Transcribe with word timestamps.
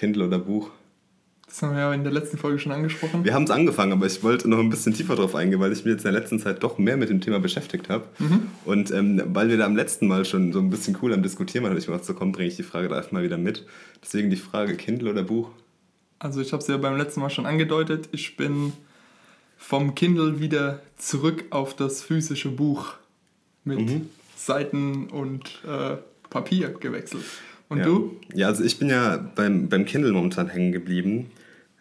Kindle 0.00 0.24
oder 0.24 0.38
Buch? 0.38 0.70
Das 1.46 1.60
haben 1.60 1.72
wir 1.74 1.80
ja 1.80 1.92
in 1.92 2.04
der 2.04 2.12
letzten 2.12 2.38
Folge 2.38 2.58
schon 2.58 2.72
angesprochen. 2.72 3.22
Wir 3.22 3.34
haben 3.34 3.44
es 3.44 3.50
angefangen, 3.50 3.92
aber 3.92 4.06
ich 4.06 4.22
wollte 4.22 4.48
noch 4.48 4.58
ein 4.58 4.70
bisschen 4.70 4.94
tiefer 4.94 5.14
drauf 5.14 5.34
eingehen, 5.34 5.60
weil 5.60 5.72
ich 5.72 5.84
mich 5.84 5.92
jetzt 5.92 6.06
in 6.06 6.12
der 6.12 6.18
letzten 6.18 6.38
Zeit 6.38 6.62
doch 6.62 6.78
mehr 6.78 6.96
mit 6.96 7.10
dem 7.10 7.20
Thema 7.20 7.38
beschäftigt 7.38 7.90
habe. 7.90 8.06
Mhm. 8.18 8.46
Und 8.64 8.90
ähm, 8.92 9.20
weil 9.26 9.50
wir 9.50 9.58
da 9.58 9.66
am 9.66 9.76
letzten 9.76 10.06
Mal 10.06 10.24
schon 10.24 10.54
so 10.54 10.58
ein 10.58 10.70
bisschen 10.70 10.96
cool 11.02 11.12
am 11.12 11.22
Diskutieren 11.22 11.64
waren, 11.64 11.72
habe 11.72 11.80
ich 11.80 11.86
mir 11.86 11.92
gedacht, 11.92 12.06
so 12.06 12.14
komm, 12.14 12.32
bringe 12.32 12.48
ich 12.48 12.56
die 12.56 12.62
Frage 12.62 12.88
da 12.88 12.96
einfach 12.96 13.12
mal 13.12 13.22
wieder 13.22 13.36
mit. 13.36 13.66
Deswegen 14.02 14.30
die 14.30 14.36
Frage, 14.36 14.74
Kindle 14.74 15.10
oder 15.10 15.22
Buch? 15.22 15.50
Also 16.18 16.40
ich 16.40 16.52
habe 16.52 16.62
es 16.62 16.68
ja 16.68 16.78
beim 16.78 16.96
letzten 16.96 17.20
Mal 17.20 17.28
schon 17.28 17.44
angedeutet, 17.44 18.08
ich 18.12 18.38
bin 18.38 18.72
vom 19.58 19.94
Kindle 19.94 20.40
wieder 20.40 20.80
zurück 20.96 21.44
auf 21.50 21.76
das 21.76 22.02
physische 22.02 22.50
Buch 22.50 22.94
mit 23.64 23.80
mhm. 23.80 24.08
Seiten 24.34 25.08
und 25.08 25.60
äh, 25.68 25.96
Papier 26.30 26.70
gewechselt. 26.70 27.24
Und 27.70 27.78
ja. 27.78 27.84
du? 27.84 28.16
Ja, 28.34 28.48
also 28.48 28.62
ich 28.64 28.78
bin 28.78 28.90
ja 28.90 29.16
beim, 29.16 29.68
beim 29.68 29.86
Kindle 29.86 30.12
momentan 30.12 30.48
hängen 30.48 30.72
geblieben. 30.72 31.30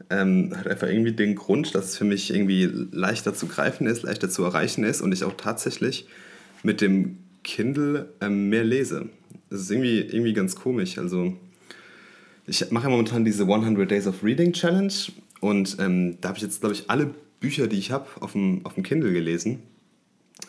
Ähm, 0.09 0.53
hat 0.55 0.67
einfach 0.67 0.87
irgendwie 0.87 1.11
den 1.11 1.35
Grund, 1.35 1.75
dass 1.75 1.85
es 1.85 1.97
für 1.97 2.05
mich 2.05 2.33
irgendwie 2.33 2.69
leichter 2.91 3.33
zu 3.33 3.47
greifen 3.47 3.85
ist, 3.85 4.03
leichter 4.03 4.29
zu 4.29 4.43
erreichen 4.43 4.83
ist 4.83 5.01
und 5.01 5.11
ich 5.11 5.23
auch 5.23 5.35
tatsächlich 5.35 6.07
mit 6.63 6.79
dem 6.79 7.17
Kindle 7.43 8.13
ähm, 8.21 8.49
mehr 8.49 8.63
lese. 8.63 9.09
Das 9.49 9.61
ist 9.61 9.71
irgendwie, 9.71 9.99
irgendwie 9.99 10.33
ganz 10.33 10.55
komisch. 10.55 10.97
Also 10.99 11.35
ich 12.45 12.69
mache 12.71 12.85
ja 12.85 12.89
momentan 12.91 13.25
diese 13.25 13.43
100 13.43 13.89
Days 13.89 14.07
of 14.07 14.23
Reading 14.23 14.53
Challenge 14.53 14.93
und 15.41 15.77
ähm, 15.79 16.17
da 16.21 16.29
habe 16.29 16.37
ich 16.37 16.43
jetzt, 16.43 16.59
glaube 16.59 16.75
ich, 16.75 16.89
alle 16.89 17.13
Bücher, 17.39 17.67
die 17.67 17.79
ich 17.79 17.91
habe, 17.91 18.07
auf 18.19 18.33
dem, 18.33 18.63
auf 18.63 18.75
dem 18.75 18.83
Kindle 18.83 19.11
gelesen. 19.11 19.63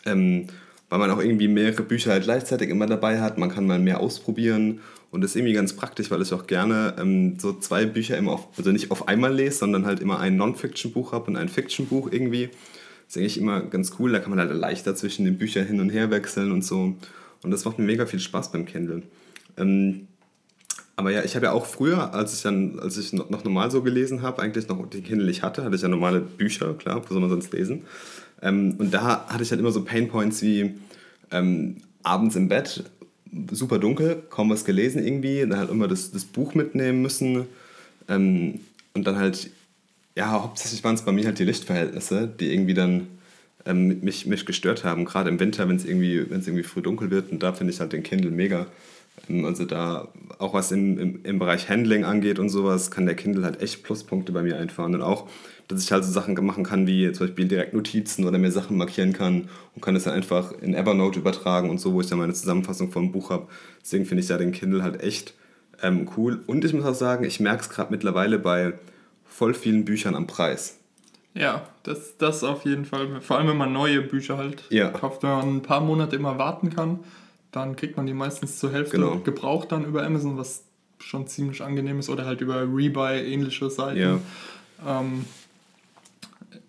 Ähm, 0.05 0.47
weil 0.89 0.99
man 0.99 1.09
auch 1.09 1.19
irgendwie 1.19 1.47
mehrere 1.47 1.83
Bücher 1.83 2.11
halt 2.11 2.23
gleichzeitig 2.23 2.69
immer 2.69 2.85
dabei 2.85 3.21
hat. 3.21 3.37
Man 3.37 3.49
kann 3.49 3.65
mal 3.65 3.79
mehr 3.79 4.01
ausprobieren 4.01 4.81
und 5.11 5.21
das 5.21 5.31
ist 5.31 5.35
irgendwie 5.35 5.53
ganz 5.53 5.73
praktisch, 5.73 6.09
weil 6.09 6.21
ich 6.21 6.33
auch 6.33 6.47
gerne 6.47 6.95
ähm, 6.97 7.37
so 7.37 7.51
zwei 7.53 7.85
Bücher 7.85 8.17
immer 8.17 8.31
auf, 8.31 8.47
also 8.57 8.71
nicht 8.71 8.91
auf 8.91 9.09
einmal 9.09 9.33
lese, 9.33 9.57
sondern 9.57 9.85
halt 9.85 9.99
immer 9.99 10.19
ein 10.19 10.37
Non-Fiction-Buch 10.37 11.11
habe 11.11 11.25
und 11.29 11.35
ein 11.35 11.49
Fiction-Buch 11.49 12.09
irgendwie. 12.11 12.47
Das 12.47 13.15
ist 13.15 13.17
eigentlich 13.17 13.37
immer 13.37 13.59
ganz 13.61 13.93
cool. 13.99 14.13
Da 14.13 14.19
kann 14.19 14.29
man 14.29 14.39
halt 14.39 14.53
leichter 14.53 14.95
zwischen 14.95 15.25
den 15.25 15.37
Büchern 15.37 15.65
hin 15.67 15.81
und 15.81 15.89
her 15.89 16.11
wechseln 16.11 16.53
und 16.53 16.63
so. 16.63 16.95
Und 17.43 17.51
das 17.51 17.65
macht 17.65 17.77
mir 17.77 17.83
mega 17.83 18.05
viel 18.05 18.21
Spaß 18.21 18.53
beim 18.53 18.65
Kindle. 18.65 19.03
Ähm, 19.57 20.07
aber 20.95 21.11
ja, 21.11 21.23
ich 21.23 21.35
habe 21.35 21.47
ja 21.47 21.51
auch 21.51 21.65
früher, 21.65 22.13
als 22.13 22.33
ich 22.33 22.41
dann, 22.41 22.79
als 22.79 22.97
ich 22.97 23.11
noch, 23.11 23.43
normal 23.43 23.69
so 23.69 23.81
gelesen 23.81 24.21
habe, 24.21 24.41
eigentlich 24.41 24.69
noch 24.69 24.89
den 24.89 25.03
Kindle 25.03 25.29
ich 25.29 25.43
hatte, 25.43 25.65
hatte 25.65 25.75
ich 25.75 25.81
ja 25.81 25.89
normale 25.89 26.21
Bücher, 26.21 26.73
klar, 26.75 27.01
wo 27.03 27.13
soll 27.13 27.19
man 27.19 27.29
sonst 27.29 27.51
lesen. 27.51 27.83
Ähm, 28.41 28.75
und 28.77 28.93
da 28.93 29.27
hatte 29.27 29.43
ich 29.43 29.51
halt 29.51 29.59
immer 29.59 29.71
so 29.71 29.83
Painpoints 29.83 30.41
wie 30.41 30.75
ähm, 31.31 31.77
abends 32.03 32.37
im 32.37 32.47
Bett, 32.47 32.85
super 33.51 33.79
dunkel, 33.79 34.23
kaum 34.29 34.49
was 34.49 34.65
gelesen 34.65 35.05
irgendwie, 35.05 35.41
dann 35.41 35.57
halt 35.57 35.69
immer 35.69 35.87
das, 35.87 36.11
das 36.11 36.25
Buch 36.25 36.53
mitnehmen 36.53 37.01
müssen. 37.01 37.45
Ähm, 38.07 38.59
und 38.93 39.05
dann 39.07 39.17
halt, 39.17 39.49
ja, 40.15 40.31
hauptsächlich 40.31 40.83
waren 40.83 40.95
es 40.95 41.03
bei 41.03 41.11
mir 41.11 41.25
halt 41.25 41.39
die 41.39 41.45
Lichtverhältnisse, 41.45 42.27
die 42.27 42.53
irgendwie 42.53 42.73
dann 42.73 43.07
ähm, 43.65 43.99
mich, 44.01 44.25
mich 44.25 44.45
gestört 44.45 44.83
haben. 44.83 45.05
Gerade 45.05 45.29
im 45.29 45.39
Winter, 45.39 45.67
wenn 45.69 45.75
es 45.77 45.85
irgendwie, 45.85 46.15
irgendwie 46.15 46.63
früh 46.63 46.81
dunkel 46.81 47.09
wird. 47.11 47.31
Und 47.31 47.43
da 47.43 47.53
finde 47.53 47.73
ich 47.73 47.79
halt 47.79 47.93
den 47.93 48.03
Kindle 48.03 48.31
mega. 48.31 48.67
Also 49.45 49.65
da, 49.65 50.09
auch 50.39 50.53
was 50.53 50.71
im, 50.71 50.97
im, 50.97 51.19
im 51.23 51.39
Bereich 51.39 51.69
Handling 51.69 52.03
angeht 52.05 52.39
und 52.39 52.49
sowas, 52.49 52.91
kann 52.91 53.05
der 53.05 53.15
Kindle 53.15 53.43
halt 53.43 53.61
echt 53.61 53.83
Pluspunkte 53.83 54.31
bei 54.31 54.43
mir 54.43 54.57
einfahren. 54.57 54.95
Und 54.95 55.01
auch 55.01 55.27
dass 55.71 55.83
ich 55.83 55.91
halt 55.91 56.03
so 56.03 56.11
Sachen 56.11 56.33
machen 56.45 56.63
kann, 56.63 56.85
wie 56.87 57.11
zum 57.11 57.27
Beispiel 57.27 57.47
direkt 57.47 57.73
Notizen 57.73 58.25
oder 58.25 58.37
mir 58.37 58.51
Sachen 58.51 58.77
markieren 58.77 59.13
kann 59.13 59.49
und 59.75 59.81
kann 59.81 59.93
das 59.93 60.03
dann 60.03 60.13
einfach 60.13 60.51
in 60.61 60.73
Evernote 60.73 61.19
übertragen 61.19 61.69
und 61.69 61.79
so, 61.79 61.93
wo 61.93 62.01
ich 62.01 62.07
dann 62.07 62.19
meine 62.19 62.33
Zusammenfassung 62.33 62.91
vom 62.91 63.11
Buch 63.11 63.29
habe. 63.29 63.47
Deswegen 63.81 64.05
finde 64.05 64.21
ich 64.21 64.27
da 64.27 64.37
den 64.37 64.51
Kindle 64.51 64.83
halt 64.83 65.01
echt 65.01 65.33
ähm, 65.81 66.09
cool. 66.17 66.41
Und 66.47 66.65
ich 66.65 66.73
muss 66.73 66.85
auch 66.85 66.93
sagen, 66.93 67.23
ich 67.23 67.39
merke 67.39 67.61
es 67.61 67.69
gerade 67.69 67.91
mittlerweile 67.91 68.37
bei 68.37 68.73
voll 69.25 69.53
vielen 69.53 69.85
Büchern 69.85 70.15
am 70.15 70.27
Preis. 70.27 70.77
Ja, 71.33 71.63
das, 71.83 72.17
das 72.17 72.43
auf 72.43 72.65
jeden 72.65 72.83
Fall. 72.83 73.21
Vor 73.21 73.37
allem, 73.37 73.47
wenn 73.47 73.57
man 73.57 73.71
neue 73.71 74.01
Bücher 74.01 74.37
halt 74.37 74.65
ja. 74.69 74.89
kauft, 74.89 75.23
wenn 75.23 75.29
man 75.29 75.55
ein 75.55 75.61
paar 75.61 75.79
Monate 75.79 76.17
immer 76.17 76.37
warten 76.37 76.69
kann, 76.69 76.99
dann 77.51 77.75
kriegt 77.75 77.97
man 77.97 78.05
die 78.05 78.13
meistens 78.13 78.59
zur 78.59 78.71
Hälfte 78.71 78.97
genau. 78.97 79.19
gebraucht 79.19 79.71
dann 79.71 79.85
über 79.85 80.05
Amazon, 80.05 80.37
was 80.37 80.63
schon 80.99 81.27
ziemlich 81.27 81.61
angenehm 81.61 81.99
ist, 81.99 82.09
oder 82.09 82.25
halt 82.25 82.41
über 82.41 82.61
Rebuy, 82.61 83.19
ähnliche 83.19 83.69
Seiten. 83.69 83.99
Ja. 83.99 84.19
Ähm, 84.87 85.25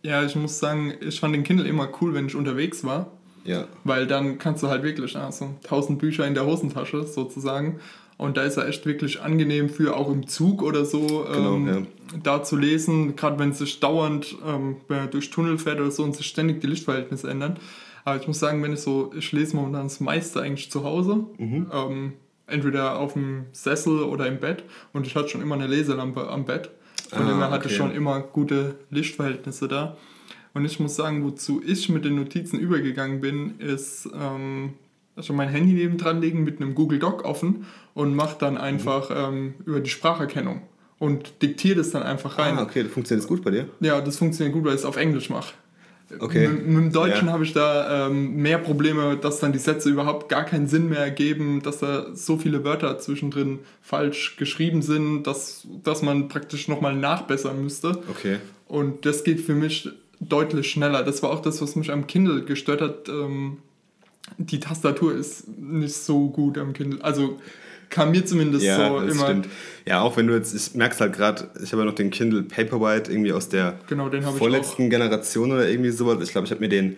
ja, 0.02 0.24
ich 0.24 0.34
muss 0.34 0.58
sagen, 0.58 0.94
ich 1.00 1.20
fand 1.20 1.34
den 1.34 1.44
Kindle 1.44 1.66
immer 1.66 1.88
cool, 2.00 2.14
wenn 2.14 2.26
ich 2.26 2.34
unterwegs 2.34 2.84
war. 2.84 3.12
Ja. 3.44 3.66
Weil 3.84 4.06
dann 4.06 4.38
kannst 4.38 4.62
du 4.62 4.68
halt 4.68 4.82
wirklich, 4.82 5.16
also 5.16 5.54
1000 5.64 5.98
Bücher 5.98 6.26
in 6.26 6.34
der 6.34 6.46
Hosentasche 6.46 7.04
sozusagen. 7.04 7.80
Und 8.18 8.36
da 8.36 8.42
ist 8.42 8.56
er 8.56 8.68
echt 8.68 8.86
wirklich 8.86 9.20
angenehm 9.20 9.68
für 9.68 9.96
auch 9.96 10.08
im 10.10 10.28
Zug 10.28 10.62
oder 10.62 10.84
so 10.84 11.26
genau, 11.32 11.56
ähm, 11.56 11.66
ja. 11.66 12.18
da 12.22 12.42
zu 12.42 12.56
lesen, 12.56 13.16
gerade 13.16 13.38
wenn 13.38 13.52
sich 13.52 13.80
dauernd 13.80 14.36
ähm, 14.46 14.76
durch 15.10 15.30
Tunnel 15.30 15.58
fährt 15.58 15.80
oder 15.80 15.90
so 15.90 16.04
und 16.04 16.14
sich 16.14 16.26
ständig 16.26 16.60
die 16.60 16.68
Lichtverhältnisse 16.68 17.28
ändern. 17.28 17.56
Aber 18.04 18.20
ich 18.20 18.26
muss 18.26 18.38
sagen, 18.38 18.62
wenn 18.62 18.72
ich 18.72 18.80
so, 18.80 19.12
ich 19.16 19.32
lese 19.32 19.56
momentan 19.56 19.84
das 19.84 20.00
meiste 20.00 20.40
eigentlich 20.40 20.70
zu 20.70 20.84
Hause. 20.84 21.26
Mhm. 21.38 21.70
Ähm, 21.72 22.12
entweder 22.46 22.98
auf 22.98 23.14
dem 23.14 23.46
Sessel 23.52 24.02
oder 24.02 24.26
im 24.26 24.40
Bett. 24.40 24.64
Und 24.92 25.06
ich 25.06 25.16
hatte 25.16 25.28
schon 25.28 25.42
immer 25.42 25.54
eine 25.54 25.66
Leselampe 25.66 26.28
am 26.28 26.44
Bett. 26.44 26.70
Von 27.10 27.22
ah, 27.22 27.28
dem 27.28 27.38
her 27.38 27.50
hatte 27.50 27.66
okay. 27.66 27.74
schon 27.74 27.92
immer 27.92 28.20
gute 28.20 28.76
Lichtverhältnisse 28.90 29.68
da. 29.68 29.96
Und 30.54 30.64
ich 30.64 30.80
muss 30.80 30.96
sagen, 30.96 31.24
wozu 31.24 31.62
ich 31.64 31.88
mit 31.88 32.04
den 32.04 32.16
Notizen 32.16 32.58
übergegangen 32.58 33.20
bin, 33.20 33.58
ist 33.58 34.08
ähm, 34.14 34.74
also 35.16 35.32
mein 35.32 35.48
Handy 35.48 35.72
neben 35.72 35.98
dran 35.98 36.20
legen 36.20 36.44
mit 36.44 36.60
einem 36.60 36.74
Google 36.74 36.98
Doc 36.98 37.24
offen 37.24 37.66
und 37.94 38.14
mache 38.14 38.36
dann 38.38 38.58
einfach 38.58 39.10
mhm. 39.10 39.16
ähm, 39.16 39.54
über 39.64 39.80
die 39.80 39.90
Spracherkennung 39.90 40.62
und 40.98 41.42
diktiere 41.42 41.76
das 41.76 41.90
dann 41.90 42.02
einfach 42.02 42.38
rein. 42.38 42.58
Ah, 42.58 42.62
okay, 42.62 42.84
funktioniert 42.84 43.24
das 43.24 43.28
gut 43.28 43.42
bei 43.42 43.50
dir? 43.50 43.68
Ja, 43.80 44.00
das 44.00 44.18
funktioniert 44.18 44.54
gut, 44.54 44.64
weil 44.64 44.74
ich 44.74 44.80
es 44.80 44.84
auf 44.84 44.96
Englisch 44.96 45.30
mache. 45.30 45.54
Okay. 46.18 46.48
Mit, 46.48 46.66
mit 46.66 46.76
dem 46.76 46.92
Deutschen 46.92 47.28
ja. 47.28 47.32
habe 47.32 47.44
ich 47.44 47.52
da 47.52 48.06
ähm, 48.06 48.36
mehr 48.36 48.58
Probleme, 48.58 49.16
dass 49.16 49.40
dann 49.40 49.52
die 49.52 49.58
Sätze 49.58 49.90
überhaupt 49.90 50.28
gar 50.28 50.44
keinen 50.44 50.66
Sinn 50.68 50.88
mehr 50.88 51.00
ergeben, 51.00 51.62
dass 51.62 51.78
da 51.78 52.14
so 52.14 52.36
viele 52.36 52.64
Wörter 52.64 52.98
zwischendrin 52.98 53.60
falsch 53.80 54.36
geschrieben 54.36 54.82
sind, 54.82 55.24
dass, 55.24 55.66
dass 55.82 56.02
man 56.02 56.28
praktisch 56.28 56.68
nochmal 56.68 56.94
nachbessern 56.96 57.62
müsste. 57.62 57.98
Okay. 58.10 58.38
Und 58.68 59.06
das 59.06 59.24
geht 59.24 59.40
für 59.40 59.54
mich 59.54 59.88
deutlich 60.20 60.70
schneller. 60.70 61.02
Das 61.02 61.22
war 61.22 61.30
auch 61.30 61.42
das, 61.42 61.60
was 61.60 61.76
mich 61.76 61.90
am 61.90 62.06
Kindle 62.06 62.44
gestört 62.44 62.80
hat. 62.80 63.08
Ähm, 63.08 63.58
die 64.38 64.60
Tastatur 64.60 65.14
ist 65.14 65.48
nicht 65.58 65.94
so 65.94 66.28
gut 66.28 66.58
am 66.58 66.72
Kindle. 66.72 67.02
Also 67.02 67.38
kam 67.92 68.10
mir 68.10 68.26
zumindest 68.26 68.64
ja, 68.64 68.88
so 68.88 68.98
immer. 68.98 69.26
Stimmt. 69.26 69.48
Ja, 69.86 70.00
auch 70.00 70.16
wenn 70.16 70.26
du 70.26 70.34
jetzt, 70.34 70.54
ich 70.54 70.74
merk's 70.74 71.00
halt 71.00 71.12
gerade, 71.12 71.48
ich 71.62 71.72
habe 71.72 71.82
ja 71.82 71.86
noch 71.86 71.94
den 71.94 72.10
Kindle 72.10 72.42
Paperwhite 72.42 73.12
irgendwie 73.12 73.32
aus 73.32 73.48
der 73.48 73.78
genau, 73.86 74.10
vorletzten 74.36 74.90
Generation 74.90 75.52
oder 75.52 75.68
irgendwie 75.68 75.90
sowas. 75.90 76.18
Ich 76.22 76.32
glaube, 76.32 76.46
ich 76.46 76.50
habe 76.50 76.60
mir 76.60 76.68
den 76.68 76.96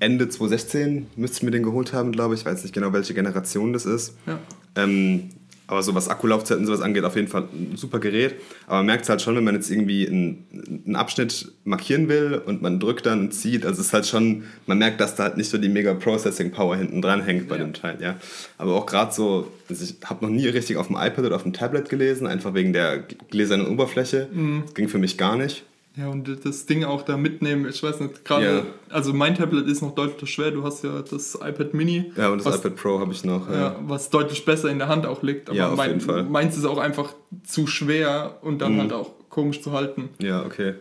Ende 0.00 0.28
2016 0.28 1.06
müsste 1.16 1.38
ich 1.38 1.42
mir 1.44 1.50
den 1.50 1.62
geholt 1.62 1.92
haben, 1.92 2.12
glaube 2.12 2.34
ich. 2.34 2.40
Ich 2.40 2.46
weiß 2.46 2.62
nicht 2.62 2.74
genau, 2.74 2.92
welche 2.92 3.14
Generation 3.14 3.72
das 3.72 3.86
ist. 3.86 4.14
Ja. 4.26 4.38
Ähm, 4.76 5.30
aber 5.68 5.82
so 5.82 5.94
was 5.94 6.08
Akkulaufzeit 6.08 6.58
und 6.58 6.66
sowas 6.66 6.80
angeht, 6.80 7.04
auf 7.04 7.14
jeden 7.14 7.28
Fall 7.28 7.42
ein 7.52 7.76
super 7.76 8.00
Gerät. 8.00 8.36
Aber 8.66 8.78
man 8.78 8.86
merkt 8.86 9.04
es 9.04 9.10
halt 9.10 9.20
schon, 9.20 9.36
wenn 9.36 9.44
man 9.44 9.54
jetzt 9.54 9.70
irgendwie 9.70 10.08
einen, 10.08 10.82
einen 10.86 10.96
Abschnitt 10.96 11.52
markieren 11.64 12.08
will 12.08 12.42
und 12.44 12.62
man 12.62 12.80
drückt 12.80 13.04
dann 13.04 13.20
und 13.20 13.34
zieht. 13.34 13.66
Also 13.66 13.82
es 13.82 13.88
ist 13.88 13.92
halt 13.92 14.06
schon, 14.06 14.44
man 14.66 14.78
merkt, 14.78 14.98
dass 15.00 15.14
da 15.14 15.24
halt 15.24 15.36
nicht 15.36 15.50
so 15.50 15.58
die 15.58 15.68
mega 15.68 15.92
Processing 15.92 16.52
Power 16.52 16.74
hinten 16.76 17.02
dran 17.02 17.22
hängt 17.22 17.48
bei 17.48 17.58
ja. 17.58 17.64
dem 17.64 17.74
Teil, 17.74 17.98
ja. 18.00 18.16
Aber 18.56 18.74
auch 18.76 18.86
gerade 18.86 19.12
so, 19.12 19.52
also 19.68 19.84
ich 19.84 19.96
habe 20.08 20.24
noch 20.24 20.32
nie 20.32 20.48
richtig 20.48 20.78
auf 20.78 20.86
dem 20.86 20.96
iPad 20.96 21.26
oder 21.26 21.36
auf 21.36 21.42
dem 21.42 21.52
Tablet 21.52 21.90
gelesen, 21.90 22.26
einfach 22.26 22.54
wegen 22.54 22.72
der 22.72 23.04
gläsernen 23.30 23.68
Oberfläche. 23.68 24.28
Mhm. 24.32 24.62
Das 24.64 24.74
ging 24.74 24.88
für 24.88 24.98
mich 24.98 25.18
gar 25.18 25.36
nicht. 25.36 25.64
Ja, 25.98 26.06
und 26.08 26.44
das 26.44 26.66
Ding 26.66 26.84
auch 26.84 27.02
da 27.02 27.16
mitnehmen, 27.16 27.66
ich 27.68 27.82
weiß 27.82 27.98
nicht, 27.98 28.24
gerade, 28.24 28.44
ja. 28.44 28.62
also 28.88 29.12
mein 29.12 29.34
Tablet 29.34 29.66
ist 29.66 29.82
noch 29.82 29.96
deutlich 29.96 30.32
schwer, 30.32 30.52
du 30.52 30.62
hast 30.62 30.84
ja 30.84 31.02
das 31.02 31.34
iPad 31.34 31.74
Mini. 31.74 32.12
Ja, 32.16 32.28
und 32.28 32.38
das 32.38 32.46
was, 32.46 32.60
iPad 32.60 32.76
Pro 32.76 33.00
habe 33.00 33.12
ich 33.12 33.24
noch. 33.24 33.50
Ja. 33.50 33.56
ja. 33.56 33.76
was 33.82 34.08
deutlich 34.08 34.44
besser 34.44 34.70
in 34.70 34.78
der 34.78 34.86
Hand 34.86 35.06
auch 35.06 35.24
liegt. 35.24 35.48
Aber 35.48 35.58
ja, 35.58 35.70
auf 35.70 35.76
mein, 35.76 35.90
jeden 35.90 36.00
Fall. 36.00 36.22
meins 36.22 36.56
ist 36.56 36.66
auch 36.66 36.78
einfach 36.78 37.14
zu 37.42 37.66
schwer 37.66 38.38
und 38.42 38.62
dann 38.62 38.74
mhm. 38.74 38.80
halt 38.82 38.92
auch 38.92 39.10
komisch 39.28 39.60
zu 39.60 39.72
halten. 39.72 40.10
Ja, 40.20 40.44
okay. 40.44 40.74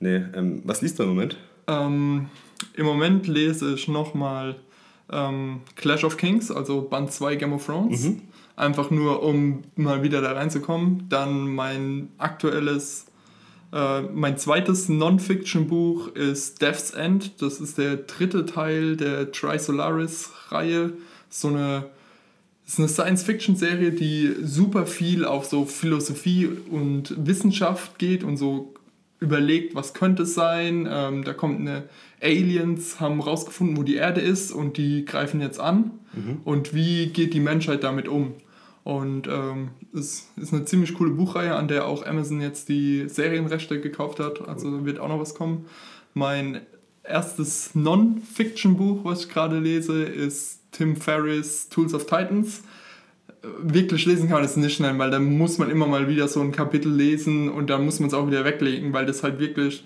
Nee, 0.00 0.24
ähm, 0.34 0.62
was 0.64 0.82
liest 0.82 0.98
du 0.98 1.04
im 1.04 1.10
Moment? 1.10 1.36
Ähm, 1.68 2.28
Im 2.74 2.86
Moment 2.86 3.28
lese 3.28 3.74
ich 3.74 3.86
nochmal 3.86 4.56
ähm, 5.12 5.60
Clash 5.76 6.02
of 6.02 6.16
Kings, 6.16 6.50
also 6.50 6.82
Band 6.82 7.12
2 7.12 7.36
Game 7.36 7.52
of 7.52 7.64
Thrones. 7.64 8.02
Mhm. 8.02 8.22
Einfach 8.56 8.90
nur, 8.90 9.22
um 9.22 9.62
mal 9.76 10.02
wieder 10.02 10.20
da 10.20 10.32
reinzukommen. 10.32 11.06
Dann 11.08 11.54
mein 11.54 12.08
aktuelles 12.18 13.06
äh, 13.72 14.02
mein 14.02 14.36
zweites 14.36 14.88
Non-Fiction-Buch 14.88 16.14
ist 16.14 16.60
Death's 16.60 16.90
End. 16.90 17.40
Das 17.40 17.60
ist 17.60 17.78
der 17.78 17.96
dritte 17.96 18.46
Teil 18.46 18.96
der 18.96 19.30
Trisolaris-Reihe. 19.30 20.94
So 21.28 21.48
eine, 21.48 21.86
ist 22.66 22.78
eine 22.78 22.88
Science-Fiction-Serie, 22.88 23.92
die 23.92 24.34
super 24.42 24.86
viel 24.86 25.24
auf 25.24 25.46
so 25.46 25.66
Philosophie 25.66 26.48
und 26.70 27.14
Wissenschaft 27.24 27.98
geht 27.98 28.24
und 28.24 28.36
so 28.36 28.74
überlegt, 29.20 29.74
was 29.74 29.94
könnte 29.94 30.24
es 30.24 30.34
sein. 30.34 30.88
Ähm, 30.90 31.24
da 31.24 31.32
kommt 31.32 31.60
eine 31.60 31.84
Aliens, 32.20 32.98
haben 32.98 33.20
rausgefunden, 33.20 33.76
wo 33.76 33.82
die 33.82 33.96
Erde 33.96 34.20
ist 34.20 34.50
und 34.50 34.78
die 34.78 35.04
greifen 35.04 35.40
jetzt 35.40 35.60
an. 35.60 35.92
Mhm. 36.12 36.38
Und 36.44 36.74
wie 36.74 37.08
geht 37.08 37.34
die 37.34 37.40
Menschheit 37.40 37.84
damit 37.84 38.08
um? 38.08 38.34
Und 38.82 39.28
ähm, 39.28 39.70
es 39.94 40.28
ist 40.36 40.52
eine 40.52 40.64
ziemlich 40.64 40.94
coole 40.94 41.10
Buchreihe, 41.10 41.54
an 41.54 41.68
der 41.68 41.86
auch 41.86 42.06
Amazon 42.06 42.40
jetzt 42.40 42.68
die 42.68 43.08
Serienrechte 43.08 43.80
gekauft 43.80 44.20
hat. 44.20 44.48
Also 44.48 44.86
wird 44.86 44.98
auch 44.98 45.08
noch 45.08 45.20
was 45.20 45.34
kommen. 45.34 45.66
Mein 46.14 46.62
erstes 47.02 47.74
Non-Fiction-Buch, 47.74 49.04
was 49.04 49.24
ich 49.24 49.28
gerade 49.28 49.58
lese, 49.58 50.02
ist 50.02 50.60
Tim 50.72 50.96
Ferriss' 50.96 51.68
Tools 51.68 51.94
of 51.94 52.06
Titans. 52.06 52.62
Wirklich 53.62 54.06
lesen 54.06 54.28
kann 54.28 54.38
man 54.38 54.44
es 54.44 54.56
nicht 54.56 54.80
nennen, 54.80 54.98
weil 54.98 55.10
dann 55.10 55.24
muss 55.24 55.58
man 55.58 55.70
immer 55.70 55.86
mal 55.86 56.08
wieder 56.08 56.28
so 56.28 56.40
ein 56.40 56.52
Kapitel 56.52 56.92
lesen 56.92 57.48
und 57.48 57.70
dann 57.70 57.84
muss 57.84 58.00
man 58.00 58.08
es 58.08 58.14
auch 58.14 58.26
wieder 58.26 58.44
weglegen, 58.44 58.92
weil 58.92 59.06
das 59.06 59.22
halt 59.22 59.38
wirklich 59.38 59.84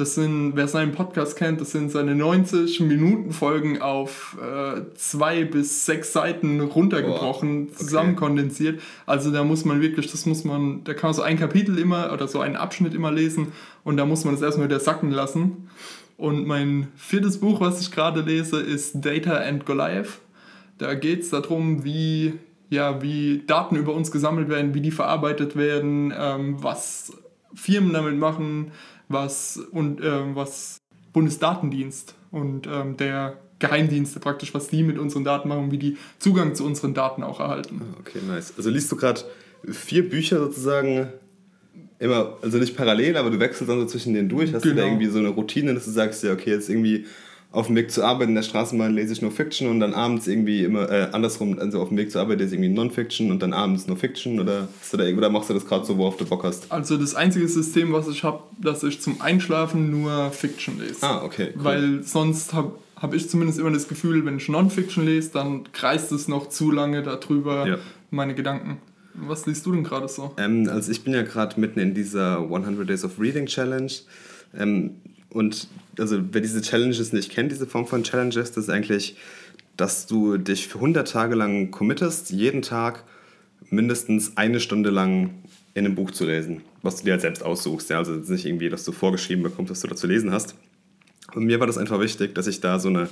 das 0.00 0.14
sind, 0.14 0.52
wer 0.56 0.66
seinen 0.66 0.92
Podcast 0.92 1.36
kennt, 1.36 1.60
das 1.60 1.72
sind 1.72 1.90
seine 1.90 2.14
90 2.14 2.80
Minuten 2.80 3.32
Folgen 3.32 3.82
auf 3.82 4.38
äh, 4.40 4.80
zwei 4.94 5.44
bis 5.44 5.84
sechs 5.84 6.14
Seiten 6.14 6.60
runtergebrochen, 6.60 7.64
okay. 7.64 7.74
zusammenkondensiert. 7.74 8.80
Also 9.04 9.30
da 9.30 9.44
muss 9.44 9.66
man 9.66 9.82
wirklich, 9.82 10.10
das 10.10 10.24
muss 10.24 10.44
man, 10.44 10.82
da 10.84 10.94
kann 10.94 11.08
man 11.08 11.14
so 11.14 11.20
ein 11.20 11.38
Kapitel 11.38 11.78
immer 11.78 12.12
oder 12.14 12.28
so 12.28 12.40
einen 12.40 12.56
Abschnitt 12.56 12.94
immer 12.94 13.12
lesen 13.12 13.52
und 13.84 13.98
da 13.98 14.06
muss 14.06 14.24
man 14.24 14.34
das 14.34 14.42
erstmal 14.42 14.68
wieder 14.68 14.80
sacken 14.80 15.10
lassen. 15.10 15.68
Und 16.16 16.46
mein 16.46 16.88
viertes 16.96 17.38
Buch, 17.38 17.60
was 17.60 17.82
ich 17.82 17.90
gerade 17.90 18.22
lese, 18.22 18.58
ist 18.58 19.04
Data 19.04 19.36
and 19.36 19.66
Goliath. 19.66 20.18
Da 20.78 20.94
geht 20.94 21.20
es 21.20 21.30
darum, 21.30 21.84
wie, 21.84 22.34
ja, 22.70 23.02
wie 23.02 23.42
Daten 23.46 23.76
über 23.76 23.94
uns 23.94 24.10
gesammelt 24.10 24.48
werden, 24.48 24.72
wie 24.72 24.80
die 24.80 24.92
verarbeitet 24.92 25.56
werden, 25.56 26.12
ähm, 26.16 26.62
was 26.62 27.12
Firmen 27.54 27.92
damit 27.92 28.18
machen, 28.18 28.72
was, 29.10 29.58
und, 29.58 30.00
äh, 30.00 30.34
was 30.34 30.80
Bundesdatendienst 31.12 32.14
und 32.30 32.66
ähm, 32.66 32.96
der 32.96 33.36
Geheimdienste 33.58 34.20
praktisch, 34.20 34.54
was 34.54 34.68
die 34.68 34.82
mit 34.82 34.98
unseren 34.98 35.24
Daten 35.24 35.48
machen 35.48 35.64
und 35.64 35.72
wie 35.72 35.78
die 35.78 35.98
Zugang 36.18 36.54
zu 36.54 36.64
unseren 36.64 36.94
Daten 36.94 37.22
auch 37.22 37.40
erhalten. 37.40 37.82
Ah, 37.82 37.96
okay, 38.00 38.20
nice. 38.26 38.54
Also 38.56 38.70
liest 38.70 38.90
du 38.90 38.96
gerade 38.96 39.20
vier 39.68 40.08
Bücher 40.08 40.38
sozusagen 40.38 41.08
immer, 41.98 42.38
also 42.40 42.56
nicht 42.56 42.76
parallel, 42.76 43.16
aber 43.16 43.30
du 43.30 43.38
wechselst 43.38 43.68
dann 43.68 43.80
so 43.80 43.86
zwischen 43.86 44.14
denen 44.14 44.30
durch. 44.30 44.54
Hast 44.54 44.62
genau. 44.62 44.74
du 44.74 44.80
da 44.80 44.86
genau. 44.86 44.94
irgendwie 44.94 45.12
so 45.12 45.18
eine 45.18 45.28
Routine, 45.28 45.74
dass 45.74 45.84
du 45.84 45.90
sagst, 45.90 46.22
ja, 46.22 46.32
okay, 46.32 46.50
jetzt 46.50 46.70
irgendwie 46.70 47.06
auf 47.52 47.66
dem 47.66 47.74
Weg 47.74 47.90
zur 47.90 48.04
Arbeit 48.04 48.28
in 48.28 48.36
der 48.36 48.42
Straßenbahn 48.42 48.94
lese 48.94 49.12
ich 49.12 49.22
nur 49.22 49.32
Fiction 49.32 49.68
und 49.68 49.80
dann 49.80 49.92
abends 49.92 50.28
irgendwie 50.28 50.62
immer 50.62 50.88
äh, 50.88 51.08
andersrum, 51.12 51.58
also 51.58 51.82
auf 51.82 51.88
dem 51.88 51.96
Weg 51.96 52.12
zur 52.12 52.20
Arbeit 52.20 52.38
lese 52.38 52.54
ich 52.54 52.60
irgendwie 52.60 52.74
Non-Fiction 52.74 53.32
und 53.32 53.42
dann 53.42 53.52
abends 53.52 53.88
nur 53.88 53.96
Fiction 53.96 54.38
oder, 54.38 54.68
hast 54.80 54.92
du 54.92 54.96
da, 54.96 55.04
oder 55.04 55.30
machst 55.30 55.50
du 55.50 55.54
das 55.54 55.66
gerade 55.66 55.84
so, 55.84 55.98
worauf 55.98 56.16
du 56.16 56.24
Bock 56.26 56.44
hast? 56.44 56.70
Also 56.70 56.96
das 56.96 57.16
einzige 57.16 57.48
System, 57.48 57.92
was 57.92 58.06
ich 58.06 58.22
habe, 58.22 58.40
dass 58.60 58.84
ich 58.84 59.00
zum 59.00 59.20
Einschlafen 59.20 59.90
nur 59.90 60.30
Fiction 60.30 60.78
lese. 60.78 61.02
Ah, 61.02 61.24
okay. 61.24 61.48
Cool. 61.56 61.64
Weil 61.64 62.02
sonst 62.04 62.52
habe 62.52 62.72
hab 62.94 63.14
ich 63.14 63.28
zumindest 63.28 63.58
immer 63.58 63.72
das 63.72 63.88
Gefühl, 63.88 64.24
wenn 64.24 64.36
ich 64.36 64.48
Non-Fiction 64.48 65.04
lese, 65.04 65.30
dann 65.32 65.64
kreist 65.72 66.12
es 66.12 66.28
noch 66.28 66.50
zu 66.50 66.70
lange 66.70 67.02
darüber, 67.02 67.66
ja. 67.66 67.78
meine 68.10 68.36
Gedanken. 68.36 68.78
Was 69.14 69.46
liest 69.46 69.66
du 69.66 69.72
denn 69.72 69.82
gerade 69.82 70.06
so? 70.06 70.34
Ähm, 70.36 70.68
also 70.70 70.92
ich 70.92 71.02
bin 71.02 71.14
ja 71.14 71.22
gerade 71.22 71.58
mitten 71.58 71.80
in 71.80 71.94
dieser 71.94 72.38
100 72.38 72.88
Days 72.88 73.04
of 73.04 73.18
Reading 73.18 73.46
Challenge. 73.46 73.90
Ähm, 74.56 74.96
und 75.32 75.68
also 75.98 76.20
wer 76.32 76.40
diese 76.40 76.60
Challenges 76.60 77.12
nicht 77.12 77.30
kennt, 77.30 77.52
diese 77.52 77.66
Form 77.66 77.86
von 77.86 78.02
Challenges, 78.02 78.52
das 78.52 78.64
ist 78.64 78.70
eigentlich, 78.70 79.16
dass 79.76 80.06
du 80.06 80.36
dich 80.36 80.68
für 80.68 80.78
100 80.78 81.10
Tage 81.10 81.34
lang 81.34 81.70
committest, 81.70 82.30
jeden 82.30 82.62
Tag 82.62 83.04
mindestens 83.70 84.36
eine 84.36 84.60
Stunde 84.60 84.90
lang 84.90 85.30
in 85.74 85.86
einem 85.86 85.94
Buch 85.94 86.10
zu 86.10 86.26
lesen, 86.26 86.62
was 86.82 86.96
du 86.96 87.04
dir 87.04 87.12
halt 87.12 87.20
selbst 87.20 87.42
aussuchst. 87.42 87.90
Ja? 87.90 87.98
Also 87.98 88.12
nicht 88.12 88.44
irgendwie, 88.44 88.68
dass 88.68 88.84
du 88.84 88.92
vorgeschrieben 88.92 89.42
bekommst, 89.42 89.70
was 89.70 89.80
du 89.80 89.86
da 89.86 89.94
zu 89.94 90.06
lesen 90.06 90.32
hast. 90.32 90.56
Und 91.34 91.44
mir 91.44 91.60
war 91.60 91.66
das 91.66 91.78
einfach 91.78 92.00
wichtig, 92.00 92.34
dass 92.34 92.48
ich 92.48 92.60
da 92.60 92.80
so 92.80 92.88
eine, 92.88 93.08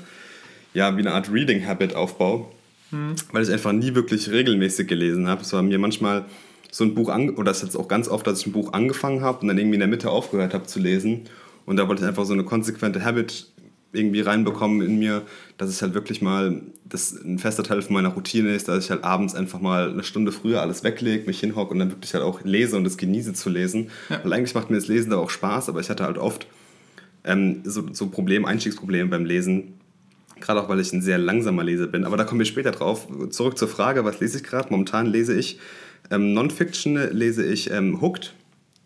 ja, 0.75 0.97
wie 0.97 1.01
eine 1.01 1.13
Art 1.13 1.33
Reading 1.33 1.65
Habit 1.67 1.95
aufbaue, 1.95 2.47
mhm. 2.91 3.15
weil 3.31 3.45
ich 3.45 3.51
einfach 3.51 3.73
nie 3.73 3.95
wirklich 3.95 4.31
regelmäßig 4.31 4.89
gelesen 4.89 5.29
habe. 5.29 5.43
Es 5.43 5.53
war 5.53 5.63
mir 5.63 5.79
manchmal 5.79 6.25
so 6.73 6.83
ein 6.83 6.95
Buch, 6.95 7.11
an, 7.11 7.31
oder 7.31 7.45
das 7.45 7.59
ist 7.59 7.69
jetzt 7.69 7.77
auch 7.77 7.89
ganz 7.89 8.09
oft, 8.09 8.27
dass 8.27 8.41
ich 8.41 8.47
ein 8.49 8.53
Buch 8.53 8.73
angefangen 8.73 9.21
habe 9.21 9.41
und 9.41 9.49
dann 9.49 9.57
irgendwie 9.57 9.77
in 9.77 9.81
der 9.81 9.89
Mitte 9.89 10.11
aufgehört 10.11 10.53
habe 10.53 10.67
zu 10.67 10.81
lesen 10.81 11.29
und 11.69 11.77
da 11.77 11.87
wollte 11.87 12.03
ich 12.03 12.09
einfach 12.09 12.25
so 12.25 12.33
eine 12.33 12.45
konsequente 12.45 13.05
Habit 13.05 13.47
irgendwie 13.93 14.23
reinbekommen 14.23 14.81
in 14.81 14.99
mir, 14.99 15.23
dass 15.59 15.69
es 15.69 15.83
halt 15.83 15.93
wirklich 15.93 16.23
mal 16.23 16.63
das 16.87 17.13
ein 17.13 17.39
fester 17.39 17.63
Teil 17.63 17.83
von 17.83 17.93
meiner 17.93 18.09
Routine 18.09 18.55
ist, 18.55 18.69
dass 18.69 18.85
ich 18.85 18.91
halt 18.91 19.05
abends 19.05 19.35
einfach 19.35 19.61
mal 19.61 19.91
eine 19.91 20.03
Stunde 20.03 20.33
früher 20.33 20.63
alles 20.63 20.83
weglege, 20.83 21.27
mich 21.27 21.41
hinhocke 21.41 21.73
und 21.73 21.79
dann 21.79 21.91
wirklich 21.91 22.15
halt 22.15 22.25
auch 22.25 22.43
lese 22.43 22.77
und 22.77 22.87
es 22.87 22.97
genieße 22.97 23.35
zu 23.35 23.51
lesen. 23.51 23.91
Ja. 24.09 24.21
Weil 24.25 24.33
eigentlich 24.33 24.55
macht 24.55 24.71
mir 24.71 24.77
das 24.77 24.89
Lesen 24.89 25.11
da 25.11 25.19
auch 25.19 25.29
Spaß, 25.29 25.69
aber 25.69 25.81
ich 25.81 25.91
hatte 25.91 26.05
halt 26.05 26.17
oft 26.17 26.47
ähm, 27.25 27.61
so, 27.65 27.85
so 27.93 28.07
Probleme, 28.09 28.49
Einstiegsprobleme 28.49 29.11
beim 29.11 29.27
Lesen. 29.27 29.75
Gerade 30.41 30.63
auch, 30.63 30.71
weil 30.71 30.81
ich 30.81 30.91
ein 30.95 31.03
sehr 31.03 31.19
langsamer 31.19 31.65
Leser 31.65 31.87
bin. 31.87 32.07
Aber 32.07 32.17
da 32.17 32.25
kommen 32.25 32.39
wir 32.39 32.47
später 32.47 32.71
drauf. 32.71 33.09
Zurück 33.29 33.59
zur 33.59 33.69
Frage, 33.69 34.07
was 34.07 34.21
lese 34.21 34.39
ich 34.39 34.45
gerade? 34.45 34.71
Momentan 34.71 35.07
lese 35.07 35.35
ich 35.35 35.59
ähm, 36.11 36.33
Non-Fiction, 36.33 37.11
lese 37.13 37.45
ich 37.45 37.71
ähm, 37.71 38.01
Hooked 38.01 38.33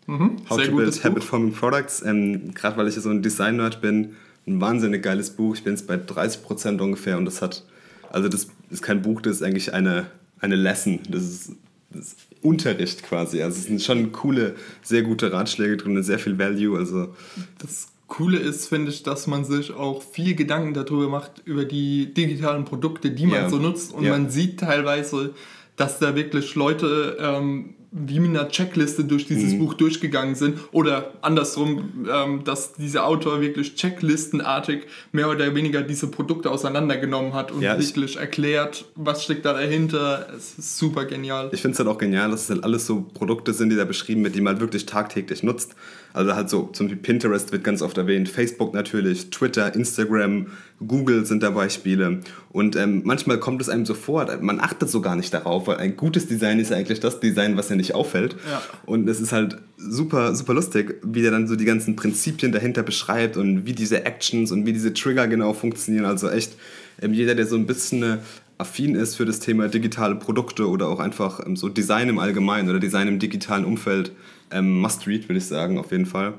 Mhm, 0.07 0.37
How 0.49 0.61
to 0.61 0.75
Build 0.75 1.03
Habit 1.03 1.23
Forming 1.23 1.53
Products. 1.53 2.03
Ähm, 2.05 2.53
Gerade 2.53 2.77
weil 2.77 2.87
ich 2.87 2.95
so 2.95 3.09
ein 3.09 3.21
Design-Nerd 3.21 3.81
bin, 3.81 4.15
ein 4.45 4.59
wahnsinnig 4.59 5.03
geiles 5.03 5.31
Buch. 5.31 5.55
Ich 5.55 5.63
bin 5.63 5.73
jetzt 5.73 5.87
bei 5.87 5.95
30% 5.95 6.81
ungefähr 6.81 7.17
und 7.17 7.25
das 7.25 7.41
hat, 7.41 7.63
also 8.11 8.27
das 8.27 8.47
ist 8.69 8.81
kein 8.81 9.01
Buch, 9.01 9.21
das 9.21 9.37
ist 9.37 9.43
eigentlich 9.43 9.73
eine, 9.73 10.07
eine 10.39 10.55
Lesson. 10.55 10.99
Das 11.09 11.23
ist, 11.23 11.51
das 11.91 12.07
ist 12.07 12.17
Unterricht 12.41 13.03
quasi. 13.03 13.41
Also 13.41 13.57
es 13.57 13.65
sind 13.65 13.81
schon 13.81 14.11
coole, 14.11 14.55
sehr 14.81 15.03
gute 15.03 15.31
Ratschläge 15.31 15.77
drin, 15.77 16.01
sehr 16.03 16.19
viel 16.19 16.37
Value. 16.37 16.77
Also 16.77 17.13
das 17.59 17.87
Coole 18.07 18.37
ist, 18.37 18.67
finde 18.67 18.91
ich, 18.91 19.03
dass 19.03 19.27
man 19.27 19.45
sich 19.45 19.73
auch 19.73 20.03
viel 20.03 20.35
Gedanken 20.35 20.73
darüber 20.73 21.07
macht, 21.07 21.41
über 21.45 21.65
die 21.65 22.13
digitalen 22.13 22.65
Produkte, 22.65 23.11
die 23.11 23.25
man 23.25 23.43
ja. 23.43 23.49
so 23.49 23.57
nutzt. 23.57 23.93
Und 23.93 24.03
ja. 24.03 24.11
man 24.11 24.29
sieht 24.29 24.59
teilweise, 24.59 25.33
dass 25.77 25.99
da 25.99 26.15
wirklich 26.15 26.53
Leute 26.55 27.17
ähm, 27.19 27.75
wie 27.95 28.19
mit 28.19 28.31
einer 28.31 28.49
Checkliste 28.49 29.05
durch 29.05 29.27
dieses 29.27 29.53
mhm. 29.53 29.59
Buch 29.59 29.73
durchgegangen 29.75 30.33
sind 30.33 30.57
oder 30.71 31.13
andersrum, 31.21 32.07
ähm, 32.11 32.43
dass 32.43 32.73
dieser 32.73 33.05
Autor 33.05 33.39
wirklich 33.39 33.75
checklistenartig 33.75 34.85
mehr 35.11 35.29
oder 35.29 35.53
weniger 35.53 35.83
diese 35.83 36.07
Produkte 36.07 36.49
auseinandergenommen 36.49 37.33
hat 37.35 37.51
und 37.51 37.61
ja, 37.61 37.77
wirklich 37.77 38.17
erklärt, 38.17 38.85
was 38.95 39.23
steckt 39.23 39.45
da 39.45 39.53
dahinter. 39.53 40.27
Es 40.35 40.57
ist 40.57 40.77
super 40.79 41.05
genial. 41.05 41.49
Ich 41.53 41.61
finde 41.61 41.73
es 41.73 41.79
halt 41.79 41.87
auch 41.87 41.99
genial, 41.99 42.31
dass 42.31 42.45
es 42.45 42.49
halt 42.49 42.63
alles 42.63 42.87
so 42.87 43.01
Produkte 43.13 43.53
sind, 43.53 43.69
die 43.69 43.75
da 43.75 43.85
beschrieben 43.85 44.23
werden, 44.23 44.33
die 44.33 44.41
man 44.41 44.53
halt 44.53 44.61
wirklich 44.61 44.87
tagtäglich 44.87 45.43
nutzt. 45.43 45.75
Also 46.13 46.35
halt 46.35 46.49
so, 46.49 46.69
zum 46.73 46.87
Beispiel 46.87 47.01
Pinterest 47.01 47.51
wird 47.51 47.63
ganz 47.63 47.81
oft 47.81 47.97
erwähnt, 47.97 48.29
Facebook 48.29 48.73
natürlich, 48.73 49.29
Twitter, 49.29 49.73
Instagram, 49.73 50.47
Google 50.87 51.25
sind 51.25 51.43
da 51.43 51.49
Beispiele. 51.51 52.19
Und 52.51 52.75
ähm, 52.75 53.01
manchmal 53.03 53.39
kommt 53.39 53.61
es 53.61 53.69
einem 53.69 53.85
so 53.85 53.93
vor, 53.93 54.27
man 54.41 54.59
achtet 54.59 54.89
so 54.89 55.01
gar 55.01 55.15
nicht 55.15 55.33
darauf, 55.33 55.67
weil 55.67 55.77
ein 55.77 55.95
gutes 55.95 56.27
Design 56.27 56.59
ist 56.59 56.71
ja 56.71 56.77
eigentlich 56.77 56.99
das 56.99 57.19
Design, 57.19 57.57
was 57.57 57.69
ja 57.69 57.75
nicht 57.75 57.95
auffällt. 57.95 58.35
Ja. 58.49 58.61
Und 58.85 59.07
es 59.09 59.19
ist 59.19 59.31
halt 59.31 59.57
super, 59.77 60.35
super 60.35 60.53
lustig, 60.53 60.95
wie 61.03 61.21
der 61.21 61.31
dann 61.31 61.47
so 61.47 61.55
die 61.55 61.65
ganzen 61.65 61.95
Prinzipien 61.95 62.51
dahinter 62.51 62.83
beschreibt 62.83 63.37
und 63.37 63.65
wie 63.65 63.73
diese 63.73 64.05
Actions 64.05 64.51
und 64.51 64.65
wie 64.65 64.73
diese 64.73 64.93
Trigger 64.93 65.27
genau 65.27 65.53
funktionieren. 65.53 66.05
Also 66.05 66.29
echt, 66.29 66.55
ähm, 67.01 67.13
jeder, 67.13 67.35
der 67.35 67.47
so 67.47 67.55
ein 67.55 67.65
bisschen 67.65 68.03
äh, 68.03 68.17
affin 68.57 68.95
ist 68.95 69.15
für 69.15 69.25
das 69.25 69.39
Thema 69.39 69.67
digitale 69.67 70.15
Produkte 70.15 70.69
oder 70.69 70.87
auch 70.87 70.99
einfach 70.99 71.45
ähm, 71.45 71.55
so 71.55 71.69
Design 71.69 72.09
im 72.09 72.19
Allgemeinen 72.19 72.69
oder 72.69 72.79
Design 72.79 73.07
im 73.07 73.19
digitalen 73.19 73.65
Umfeld, 73.65 74.11
ähm, 74.51 74.79
must 74.79 75.07
read, 75.07 75.27
würde 75.27 75.39
ich 75.39 75.45
sagen, 75.45 75.77
auf 75.77 75.91
jeden 75.91 76.05
Fall. 76.05 76.35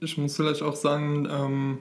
Ich 0.00 0.16
muss 0.16 0.36
vielleicht 0.36 0.62
auch 0.62 0.76
sagen, 0.76 1.28
ähm, 1.30 1.78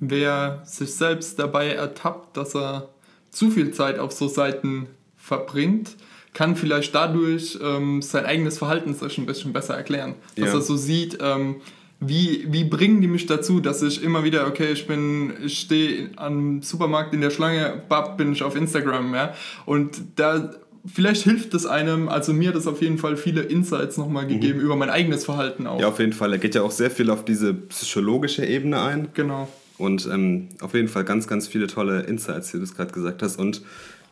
wer 0.00 0.62
sich 0.64 0.94
selbst 0.94 1.38
dabei 1.38 1.70
ertappt, 1.70 2.36
dass 2.36 2.54
er 2.54 2.88
zu 3.30 3.50
viel 3.50 3.72
Zeit 3.72 3.98
auf 3.98 4.12
so 4.12 4.28
Seiten 4.28 4.86
verbringt, 5.16 5.96
kann 6.32 6.56
vielleicht 6.56 6.94
dadurch 6.94 7.58
ähm, 7.62 8.02
sein 8.02 8.26
eigenes 8.26 8.58
Verhalten 8.58 8.94
sich 8.94 9.18
ein 9.18 9.26
bisschen 9.26 9.52
besser 9.52 9.74
erklären. 9.74 10.14
Dass 10.36 10.48
ja. 10.48 10.54
er 10.54 10.60
so 10.60 10.76
sieht, 10.76 11.18
ähm, 11.20 11.56
wie, 12.00 12.46
wie 12.48 12.64
bringen 12.64 13.00
die 13.00 13.06
mich 13.06 13.26
dazu, 13.26 13.60
dass 13.60 13.82
ich 13.82 14.02
immer 14.02 14.24
wieder, 14.24 14.46
okay, 14.46 14.72
ich 14.72 14.86
bin, 14.86 15.32
ich 15.44 15.58
stehe 15.60 16.10
am 16.16 16.60
Supermarkt 16.60 17.14
in 17.14 17.20
der 17.20 17.30
Schlange, 17.30 17.82
bab, 17.88 18.18
bin 18.18 18.32
ich 18.32 18.42
auf 18.42 18.56
Instagram, 18.56 19.14
ja. 19.14 19.34
Und 19.64 20.02
da 20.16 20.50
vielleicht 20.84 21.22
hilft 21.22 21.54
es 21.54 21.66
einem, 21.66 22.08
also 22.08 22.32
mir 22.32 22.50
hat 22.50 22.56
es 22.56 22.66
auf 22.66 22.82
jeden 22.82 22.98
Fall 22.98 23.16
viele 23.16 23.42
Insights 23.42 23.96
nochmal 23.96 24.26
gegeben 24.26 24.58
mhm. 24.58 24.64
über 24.64 24.76
mein 24.76 24.90
eigenes 24.90 25.24
Verhalten 25.24 25.66
auch. 25.66 25.80
Ja, 25.80 25.88
auf 25.88 25.98
jeden 25.98 26.12
Fall. 26.12 26.32
Er 26.32 26.38
geht 26.38 26.54
ja 26.54 26.62
auch 26.62 26.70
sehr 26.70 26.90
viel 26.90 27.10
auf 27.10 27.24
diese 27.24 27.54
psychologische 27.54 28.44
Ebene 28.44 28.82
ein. 28.82 29.08
Genau. 29.14 29.48
Und 29.78 30.08
ähm, 30.12 30.48
auf 30.60 30.74
jeden 30.74 30.88
Fall 30.88 31.04
ganz, 31.04 31.26
ganz 31.26 31.48
viele 31.48 31.66
tolle 31.66 32.02
Insights, 32.02 32.54
wie 32.54 32.58
du 32.58 32.64
es 32.64 32.74
gerade 32.74 32.92
gesagt 32.92 33.22
hast. 33.22 33.38
Und 33.38 33.62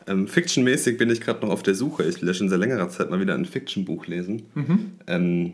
ähm, 0.07 0.27
Fiction-mäßig 0.27 0.97
bin 0.97 1.09
ich 1.09 1.21
gerade 1.21 1.45
noch 1.45 1.53
auf 1.53 1.63
der 1.63 1.75
Suche. 1.75 2.03
Ich 2.03 2.21
will 2.21 2.33
schon 2.33 2.49
seit 2.49 2.59
längerer 2.59 2.89
Zeit 2.89 3.09
mal 3.09 3.19
wieder 3.19 3.35
ein 3.35 3.45
Fiction-Buch 3.45 4.07
lesen. 4.07 4.43
Mhm. 4.55 4.91
Ähm, 5.07 5.53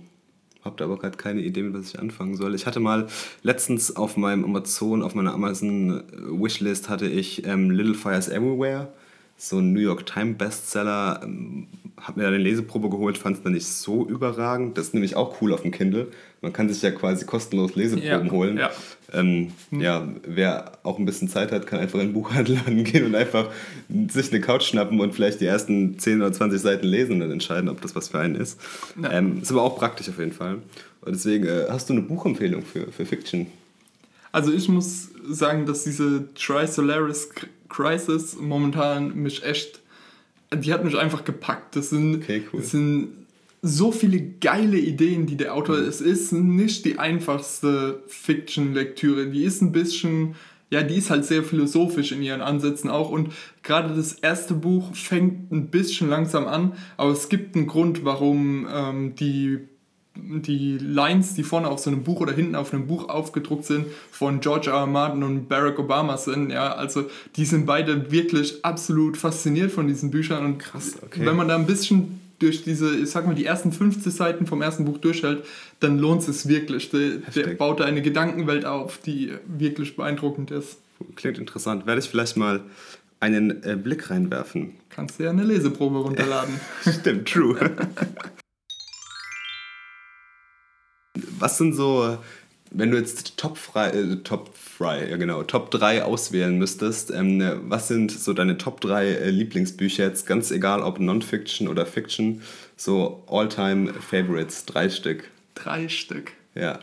habe 0.64 0.76
da 0.78 0.86
aber 0.86 0.98
gerade 0.98 1.18
keine 1.18 1.42
Idee, 1.42 1.64
mit 1.64 1.74
was 1.74 1.90
ich 1.90 2.00
anfangen 2.00 2.36
soll. 2.36 2.56
Ich 2.56 2.66
hatte 2.66 2.80
mal 2.80 3.08
letztens 3.44 3.96
auf 3.96 4.18
meinem 4.18 4.44
Amazon, 4.44 5.04
auf 5.04 5.16
meiner 5.16 5.34
Amazon 5.34 6.04
Wishlist 6.12 6.90
hatte 6.90 7.08
ich 7.08 7.46
ähm, 7.46 7.72
Little 7.72 7.94
Fires 7.96 8.28
Everywhere 8.28 8.90
so 9.40 9.60
ein 9.60 9.72
New 9.72 9.80
York 9.80 10.06
Times 10.06 10.38
Bestseller. 10.38 11.22
Ähm, 11.24 11.68
habe 12.00 12.20
mir 12.20 12.24
da 12.24 12.30
eine 12.30 12.38
Leseprobe 12.38 12.90
geholt, 12.90 13.18
fand 13.18 13.38
es 13.38 13.44
dann 13.44 13.54
nicht 13.54 13.68
so 13.68 14.06
überragend. 14.06 14.78
Das 14.78 14.88
ist 14.88 14.94
nämlich 14.94 15.16
auch 15.16 15.42
cool 15.42 15.54
auf 15.54 15.62
dem 15.62 15.72
Kindle. 15.72 16.08
Man 16.42 16.54
kann 16.54 16.70
sich 16.70 16.82
ja 16.82 16.92
quasi 16.92 17.26
kostenlos 17.26 17.76
Leseproben 17.76 18.28
ja, 18.28 18.32
holen. 18.32 18.58
Ja. 18.58 18.70
Ähm, 19.14 19.52
hm. 19.70 19.82
ja, 19.82 20.08
wer 20.26 20.72
auch 20.84 21.00
ein 21.00 21.06
bisschen 21.06 21.30
Zeit 21.30 21.52
hat, 21.52 21.68
kann 21.68 21.80
einfach 21.80 22.00
in 22.00 22.08
den 22.08 22.14
Buchhandel 22.14 22.58
gehen 22.84 23.06
und 23.06 23.16
einfach 23.16 23.50
sich 24.10 24.32
eine 24.32 24.42
Couch 24.42 24.64
schnappen 24.64 25.00
und 25.00 25.14
vielleicht 25.14 25.42
die 25.42 25.46
ersten 25.46 25.98
10 25.98 26.22
oder 26.22 26.32
20 26.32 26.60
Seiten 26.60 26.88
lesen 26.88 27.14
und 27.14 27.20
dann 27.22 27.32
entscheiden, 27.32 27.70
ob 27.70 27.82
das 27.82 27.96
was 27.96 28.10
für 28.10 28.20
einen 28.20 28.36
ist. 28.36 28.60
Ja. 29.02 29.12
Ähm, 29.12 29.42
ist 29.42 29.52
aber 29.52 29.64
auch 29.64 29.78
praktisch 29.78 30.10
auf 30.10 30.20
jeden 30.20 30.34
Fall. 30.34 30.60
Und 31.02 31.16
deswegen, 31.16 31.46
äh, 31.46 31.66
hast 31.70 31.90
du 31.90 31.94
eine 31.94 32.02
Buchempfehlung 32.02 32.64
für, 32.64 32.92
für 32.92 33.06
Fiction? 33.06 33.48
Also 34.32 34.52
ich 34.52 34.70
muss 34.70 35.10
sagen, 35.28 35.66
dass 35.66 35.84
diese 35.84 36.34
Tri-Solaris 36.36 37.30
Crisis 37.68 38.36
momentan 38.40 39.16
mich 39.16 39.44
echt, 39.44 39.80
die 40.54 40.74
hat 40.74 40.84
mich 40.84 40.98
einfach 40.98 41.24
gepackt. 41.24 41.76
Das 41.76 41.90
sind, 41.90 42.16
okay, 42.16 42.44
cool. 42.52 42.62
das 42.62 42.72
sind 42.72 43.19
so 43.62 43.92
viele 43.92 44.22
geile 44.22 44.78
Ideen, 44.78 45.26
die 45.26 45.38
der 45.38 45.54
Autor, 45.54 45.78
mhm. 45.78 45.88
es 45.88 46.02
ist 46.02 46.32
nicht 46.32 46.86
die 46.86 47.00
einfachste 47.00 48.04
Fiction-Lektüre, 48.08 49.28
die 49.28 49.44
ist 49.44 49.62
ein 49.62 49.72
bisschen, 49.72 50.36
ja, 50.70 50.84
die 50.84 50.96
ist 50.96 51.10
halt 51.10 51.26
sehr 51.26 51.44
philosophisch 51.44 52.12
in 52.12 52.22
ihren 52.22 52.42
Ansätzen 52.42 52.90
auch 52.90 53.10
und 53.10 53.34
gerade 53.64 53.94
das 53.96 54.14
erste 54.14 54.54
Buch 54.54 54.96
fängt 54.96 55.52
ein 55.52 55.68
bisschen 55.68 56.10
langsam 56.10 56.48
an, 56.48 56.74
aber 56.98 57.12
es 57.12 57.30
gibt 57.30 57.56
einen 57.56 57.68
Grund, 57.68 58.06
warum 58.06 58.68
ähm, 58.72 59.16
die 59.16 59.60
die 60.22 60.78
Lines, 60.78 61.34
die 61.36 61.44
vorne 61.44 61.70
auf 61.70 61.80
so 61.80 61.90
einem 61.90 62.04
Buch 62.04 62.20
oder 62.20 62.34
hinten 62.34 62.56
auf 62.56 62.74
einem 62.74 62.88
Buch 62.88 63.10
aufgedruckt 63.10 63.66
sind, 63.66 63.86
von 64.12 64.40
George 64.42 64.70
R. 64.70 64.78
R. 64.78 64.88
Martin 64.88 65.24
und 65.24 65.48
Barack 65.48 65.80
Obama 65.80 66.18
sind. 66.18 66.52
Ja, 66.52 66.74
also 66.74 67.06
die 67.36 67.46
sind 67.46 67.66
beide 67.66 68.12
wirklich 68.12 68.66
absolut 68.66 69.18
fasziniert 69.18 69.72
von 69.72 69.88
diesen 69.88 70.12
Büchern. 70.12 70.46
Und 70.46 70.58
Krass, 70.58 70.98
okay. 71.02 71.26
wenn 71.26 71.36
man 71.36 71.48
da 71.48 71.56
ein 71.56 71.66
bisschen 71.66 72.19
durch 72.40 72.64
diese, 72.64 72.96
ich 72.96 73.10
sag 73.10 73.28
mal, 73.28 73.36
die 73.36 73.46
ersten 73.46 73.72
50 73.72 74.14
Seiten 74.14 74.48
vom 74.48 74.62
ersten 74.62 74.86
Buch 74.86 74.98
durchhält, 74.98 75.46
dann 75.80 76.00
lohnt 76.00 76.28
es 76.28 76.48
wirklich. 76.48 76.90
Der, 76.90 77.18
der 77.36 77.54
baut 77.56 77.80
da 77.82 77.86
eine 77.86 78.02
Gedankenwelt 78.02 78.66
auf, 78.66 78.98
die 78.98 79.34
wirklich 79.46 79.96
beeindruckend 79.96 80.52
ist. 80.52 80.78
Klingt 81.16 81.38
interessant. 81.38 81.86
Werde 81.86 82.02
ich 82.02 82.10
vielleicht 82.10 82.38
mal 82.38 82.62
einen 83.20 83.64
äh, 83.64 83.76
Blick 83.76 84.10
reinwerfen. 84.10 84.76
Kannst 84.90 85.20
du 85.20 85.24
ja 85.24 85.30
eine 85.30 85.44
Leseprobe 85.44 86.00
runterladen. 86.00 86.60
Stimmt, 87.00 87.28
true. 87.28 87.60
Was 91.38 91.58
sind 91.58 91.74
so, 91.74 92.18
wenn 92.72 92.92
du 92.92 92.98
jetzt 92.98 93.38
Top 93.38 93.58
frei, 93.58 93.90
äh, 93.90 94.16
Top 94.18 94.54
frei, 94.80 95.10
ja 95.10 95.18
genau, 95.18 95.44
Top 95.44 95.72
3 95.72 96.04
auswählen 96.04 96.58
müsstest, 96.58 97.12
ähm, 97.12 97.44
was 97.68 97.90
sind 97.90 98.12
so 98.12 98.32
deine 98.32 98.58
Top 98.58 98.80
3 98.80 99.08
äh, 99.08 99.30
Lieblingsbücher 99.30 100.06
jetzt, 100.06 100.26
ganz 100.26 100.52
egal 100.52 100.82
ob 100.82 101.00
Non-Fiction 101.00 101.68
oder 101.68 101.86
Fiction, 101.86 102.42
so 102.78 103.24
All-Time 103.28 103.94
Favorites, 103.94 104.66
drei 104.66 104.90
Stück? 104.90 105.30
Drei 105.54 105.90
Stück. 105.90 106.32
Ja. 106.56 106.80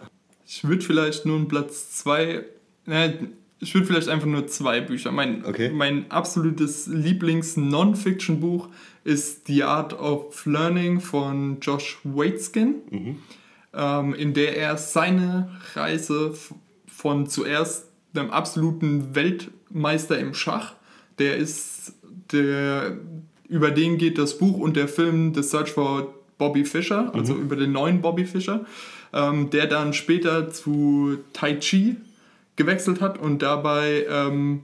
Ich 0.46 0.62
würde 0.64 0.82
vielleicht 0.82 1.24
nur 1.24 1.36
einen 1.36 1.48
Platz 1.48 1.90
2, 1.92 2.44
ne, 2.84 3.28
ich 3.60 3.74
würde 3.74 3.86
vielleicht 3.86 4.10
einfach 4.10 4.26
nur 4.26 4.46
zwei 4.46 4.82
Bücher. 4.82 5.10
Mein, 5.12 5.46
okay. 5.46 5.70
mein 5.70 6.10
absolutes 6.10 6.88
Lieblings-Non-Fiction-Buch 6.88 8.68
ist 9.04 9.46
The 9.46 9.62
Art 9.62 9.98
of 9.98 10.44
Learning 10.44 11.00
von 11.00 11.60
Josh 11.60 11.96
Waitzkin. 12.04 12.74
Mhm 12.90 13.16
ähm, 13.76 14.14
in 14.14 14.32
der 14.32 14.56
er 14.56 14.78
seine 14.78 15.50
Reise 15.74 16.32
von 16.96 17.28
zuerst 17.28 17.85
einem 18.18 18.30
absoluten 18.30 19.14
Weltmeister 19.14 20.18
im 20.18 20.34
Schach, 20.34 20.74
der 21.18 21.36
ist, 21.36 21.94
der, 22.32 22.96
über 23.48 23.70
den 23.70 23.98
geht 23.98 24.18
das 24.18 24.38
Buch 24.38 24.58
und 24.58 24.76
der 24.76 24.88
Film 24.88 25.34
The 25.34 25.42
Search 25.42 25.70
for 25.70 26.14
Bobby 26.38 26.64
Fischer, 26.64 27.14
also 27.14 27.34
mhm. 27.34 27.42
über 27.42 27.56
den 27.56 27.72
neuen 27.72 28.02
Bobby 28.02 28.26
Fischer, 28.26 28.66
ähm, 29.12 29.50
der 29.50 29.66
dann 29.66 29.92
später 29.92 30.50
zu 30.50 31.18
Tai 31.32 31.54
Chi 31.56 31.96
gewechselt 32.56 33.00
hat 33.00 33.18
und 33.18 33.42
dabei 33.42 34.06
ähm, 34.10 34.62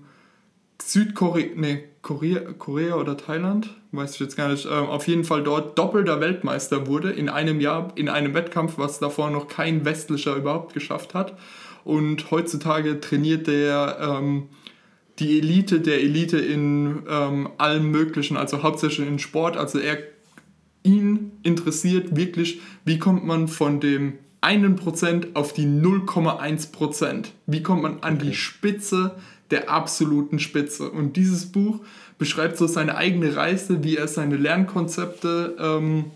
Südkorea, 0.82 1.48
nee, 1.54 1.84
Korea, 2.02 2.40
Korea 2.58 2.96
oder 2.96 3.16
Thailand, 3.16 3.70
weiß 3.92 4.14
ich 4.14 4.20
jetzt 4.20 4.36
gar 4.36 4.48
nicht, 4.48 4.66
äh, 4.66 4.70
auf 4.70 5.06
jeden 5.06 5.24
Fall 5.24 5.42
dort 5.42 5.78
doppelter 5.78 6.20
Weltmeister 6.20 6.86
wurde 6.86 7.10
in 7.10 7.28
einem 7.28 7.60
Jahr, 7.60 7.92
in 7.94 8.08
einem 8.08 8.34
Wettkampf, 8.34 8.76
was 8.76 8.98
davor 8.98 9.30
noch 9.30 9.46
kein 9.46 9.84
westlicher 9.84 10.34
überhaupt 10.34 10.74
geschafft 10.74 11.14
hat. 11.14 11.38
Und 11.84 12.30
heutzutage 12.30 13.00
trainiert 13.00 13.46
der 13.46 13.98
ähm, 14.00 14.48
die 15.18 15.38
Elite 15.38 15.80
der 15.80 16.00
Elite 16.00 16.38
in 16.38 17.02
ähm, 17.08 17.48
allem 17.58 17.90
Möglichen, 17.90 18.36
also 18.36 18.62
hauptsächlich 18.62 19.06
in 19.06 19.18
Sport. 19.18 19.56
Also 19.56 19.78
er 19.78 19.98
ihn 20.82 21.32
interessiert 21.42 22.16
wirklich, 22.16 22.60
wie 22.84 22.98
kommt 22.98 23.24
man 23.24 23.48
von 23.48 23.80
dem 23.80 24.14
einen 24.40 24.74
Prozent 24.74 25.28
auf 25.34 25.52
die 25.52 25.66
0,1 25.66 26.72
Prozent? 26.72 27.32
Wie 27.46 27.62
kommt 27.62 27.82
man 27.82 28.00
an 28.00 28.16
okay. 28.16 28.26
die 28.26 28.34
Spitze 28.34 29.16
der 29.52 29.70
absoluten 29.70 30.38
Spitze. 30.40 30.90
Und 30.90 31.16
dieses 31.16 31.52
Buch 31.52 31.80
beschreibt 32.18 32.56
so 32.56 32.66
seine 32.66 32.96
eigene 32.96 33.36
Reise, 33.36 33.84
wie 33.84 33.96
er 33.96 34.08
seine 34.08 34.36
Lernkonzepte 34.36 35.56
ähm, 35.60 36.06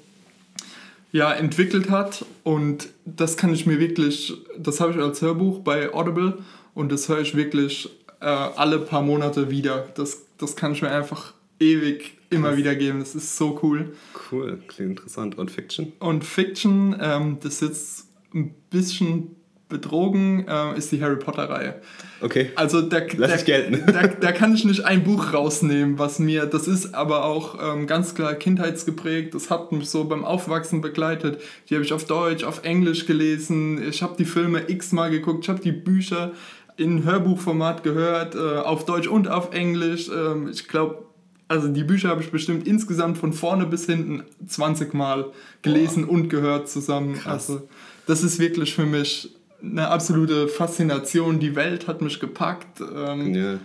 ja, 1.16 1.32
entwickelt 1.32 1.88
hat. 1.88 2.26
Und 2.44 2.88
das 3.06 3.38
kann 3.38 3.54
ich 3.54 3.64
mir 3.64 3.80
wirklich, 3.80 4.34
das 4.58 4.80
habe 4.80 4.92
ich 4.92 4.98
als 4.98 5.22
Hörbuch 5.22 5.60
bei 5.60 5.92
Audible 5.94 6.38
und 6.74 6.92
das 6.92 7.08
höre 7.08 7.20
ich 7.20 7.34
wirklich 7.34 7.88
äh, 8.20 8.26
alle 8.26 8.78
paar 8.78 9.00
Monate 9.00 9.50
wieder. 9.50 9.88
Das, 9.94 10.26
das 10.36 10.56
kann 10.56 10.72
ich 10.72 10.82
mir 10.82 10.90
einfach 10.90 11.32
ewig 11.58 12.18
immer 12.28 12.48
Krass. 12.48 12.58
wieder 12.58 12.74
geben. 12.74 12.98
Das 12.98 13.14
ist 13.14 13.34
so 13.34 13.58
cool. 13.62 13.94
Cool, 14.30 14.58
klingt 14.68 14.90
interessant. 14.90 15.38
Und 15.38 15.50
Fiction? 15.50 15.94
Und 16.00 16.22
Fiction, 16.22 16.94
ähm, 17.00 17.38
das 17.42 17.54
ist 17.54 17.60
jetzt 17.62 18.08
ein 18.34 18.54
bisschen 18.68 19.35
betrogen, 19.68 20.46
äh, 20.46 20.78
ist 20.78 20.92
die 20.92 21.02
Harry 21.02 21.16
Potter-Reihe. 21.16 21.80
Okay. 22.20 22.50
Also 22.54 22.82
da, 22.82 23.00
Lass 23.16 23.44
da. 23.44 23.58
Da, 23.60 24.06
da, 24.06 24.32
kann 24.32 24.54
ich 24.54 24.64
nicht 24.64 24.84
ein 24.84 25.02
Buch 25.02 25.32
rausnehmen, 25.32 25.98
was 25.98 26.18
mir, 26.18 26.46
das 26.46 26.68
ist 26.68 26.94
aber 26.94 27.24
auch 27.24 27.58
ähm, 27.60 27.86
ganz 27.86 28.14
klar 28.14 28.34
kindheitsgeprägt, 28.34 29.34
das 29.34 29.50
hat 29.50 29.72
mich 29.72 29.90
so 29.90 30.04
beim 30.04 30.24
Aufwachsen 30.24 30.80
begleitet. 30.80 31.40
Die 31.68 31.74
habe 31.74 31.84
ich 31.84 31.92
auf 31.92 32.04
Deutsch, 32.04 32.44
auf 32.44 32.62
Englisch 32.64 33.06
gelesen, 33.06 33.82
ich 33.88 34.02
habe 34.02 34.14
die 34.16 34.24
Filme 34.24 34.70
x-mal 34.70 35.10
geguckt, 35.10 35.44
ich 35.44 35.48
habe 35.48 35.60
die 35.60 35.72
Bücher 35.72 36.32
in 36.76 37.04
Hörbuchformat 37.04 37.82
gehört, 37.82 38.34
äh, 38.34 38.58
auf 38.58 38.84
Deutsch 38.84 39.08
und 39.08 39.28
auf 39.28 39.52
Englisch. 39.52 40.08
Ähm, 40.08 40.48
ich 40.52 40.68
glaube, 40.68 41.06
also 41.48 41.68
die 41.68 41.84
Bücher 41.84 42.10
habe 42.10 42.22
ich 42.22 42.30
bestimmt 42.30 42.66
insgesamt 42.66 43.18
von 43.18 43.32
vorne 43.32 43.66
bis 43.66 43.86
hinten 43.86 44.24
20 44.46 44.94
Mal 44.94 45.32
gelesen 45.62 46.06
Boah. 46.06 46.12
und 46.12 46.28
gehört 46.28 46.68
zusammen. 46.68 47.14
Krass. 47.14 47.50
Also 47.50 47.68
das 48.06 48.22
ist 48.22 48.38
wirklich 48.38 48.74
für 48.74 48.86
mich 48.86 49.35
eine 49.62 49.88
absolute 49.88 50.48
Faszination. 50.48 51.38
Die 51.38 51.56
Welt 51.56 51.86
hat 51.88 52.02
mich 52.02 52.20
gepackt. 52.20 52.80
Ähm, 52.80 53.34
ja. 53.34 53.58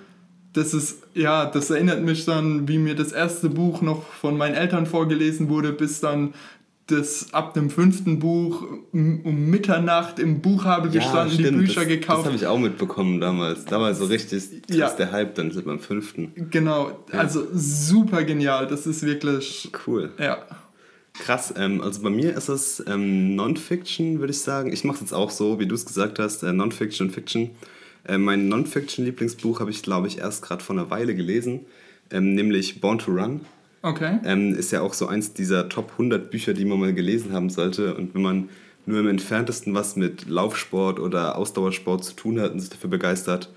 Das 0.53 0.73
ist, 0.73 1.03
ja, 1.13 1.45
das 1.45 1.69
erinnert 1.69 2.01
mich 2.01 2.25
dann, 2.25 2.67
wie 2.67 2.77
mir 2.77 2.95
das 2.95 3.13
erste 3.13 3.49
Buch 3.49 3.81
noch 3.81 4.03
von 4.03 4.37
meinen 4.37 4.55
Eltern 4.55 4.85
vorgelesen 4.85 5.47
wurde, 5.47 5.71
bis 5.71 6.01
dann 6.01 6.33
das 6.87 7.33
ab 7.33 7.53
dem 7.53 7.69
fünften 7.69 8.19
Buch 8.19 8.63
um 8.91 9.49
Mitternacht 9.49 10.19
im 10.19 10.41
Buchhabel 10.41 10.91
gestanden, 10.91 11.39
ja, 11.39 11.49
die 11.49 11.55
Bücher 11.55 11.81
das, 11.81 11.87
gekauft. 11.87 12.19
Das 12.19 12.25
habe 12.25 12.35
ich 12.35 12.47
auch 12.47 12.57
mitbekommen 12.57 13.21
damals. 13.21 13.65
Damals 13.65 13.99
so 13.99 14.05
richtig 14.05 14.43
ja. 14.69 14.89
der 14.89 15.11
Hype 15.11 15.35
dann 15.35 15.51
beim 15.63 15.79
fünften. 15.79 16.49
Genau, 16.49 16.91
ja. 17.11 17.19
also 17.19 17.47
super 17.53 18.23
genial. 18.23 18.67
Das 18.67 18.85
ist 18.85 19.03
wirklich 19.03 19.71
cool. 19.87 20.11
Ja. 20.19 20.39
Krass, 21.13 21.53
ähm, 21.57 21.81
also 21.81 22.01
bei 22.01 22.09
mir 22.09 22.35
ist 22.35 22.49
es 22.49 22.83
ähm, 22.87 23.35
Non-Fiction, 23.35 24.19
würde 24.19 24.31
ich 24.31 24.39
sagen. 24.39 24.71
Ich 24.71 24.83
mache 24.83 24.95
es 24.95 25.01
jetzt 25.01 25.13
auch 25.13 25.29
so, 25.29 25.59
wie 25.59 25.65
du 25.65 25.75
es 25.75 25.85
gesagt 25.85 26.19
hast, 26.19 26.43
äh, 26.43 26.53
Non-Fiction 26.53 27.07
und 27.07 27.13
Fiction. 27.13 27.51
Äh, 28.05 28.17
mein 28.17 28.47
Non-Fiction-Lieblingsbuch 28.47 29.59
habe 29.59 29.71
ich, 29.71 29.83
glaube 29.83 30.07
ich, 30.07 30.19
erst 30.19 30.41
gerade 30.41 30.63
vor 30.63 30.75
einer 30.75 30.89
Weile 30.89 31.13
gelesen, 31.13 31.65
ähm, 32.11 32.33
nämlich 32.33 32.81
Born 32.81 32.99
to 32.99 33.11
Run. 33.11 33.41
Okay. 33.81 34.19
Ähm, 34.23 34.55
ist 34.55 34.71
ja 34.71 34.81
auch 34.81 34.93
so 34.93 35.07
eins 35.07 35.33
dieser 35.33 35.67
Top 35.67 35.91
100 35.93 36.29
Bücher, 36.31 36.53
die 36.53 36.65
man 36.65 36.79
mal 36.79 36.93
gelesen 36.93 37.33
haben 37.33 37.49
sollte. 37.49 37.95
Und 37.95 38.13
wenn 38.13 38.21
man 38.21 38.49
nur 38.85 38.99
im 38.99 39.07
entferntesten 39.07 39.73
was 39.73 39.95
mit 39.95 40.27
Laufsport 40.27 40.99
oder 40.99 41.37
Ausdauersport 41.37 42.03
zu 42.03 42.13
tun 42.13 42.39
hat 42.39 42.51
und 42.53 42.59
sich 42.59 42.69
dafür 42.69 42.89
begeistert, 42.89 43.51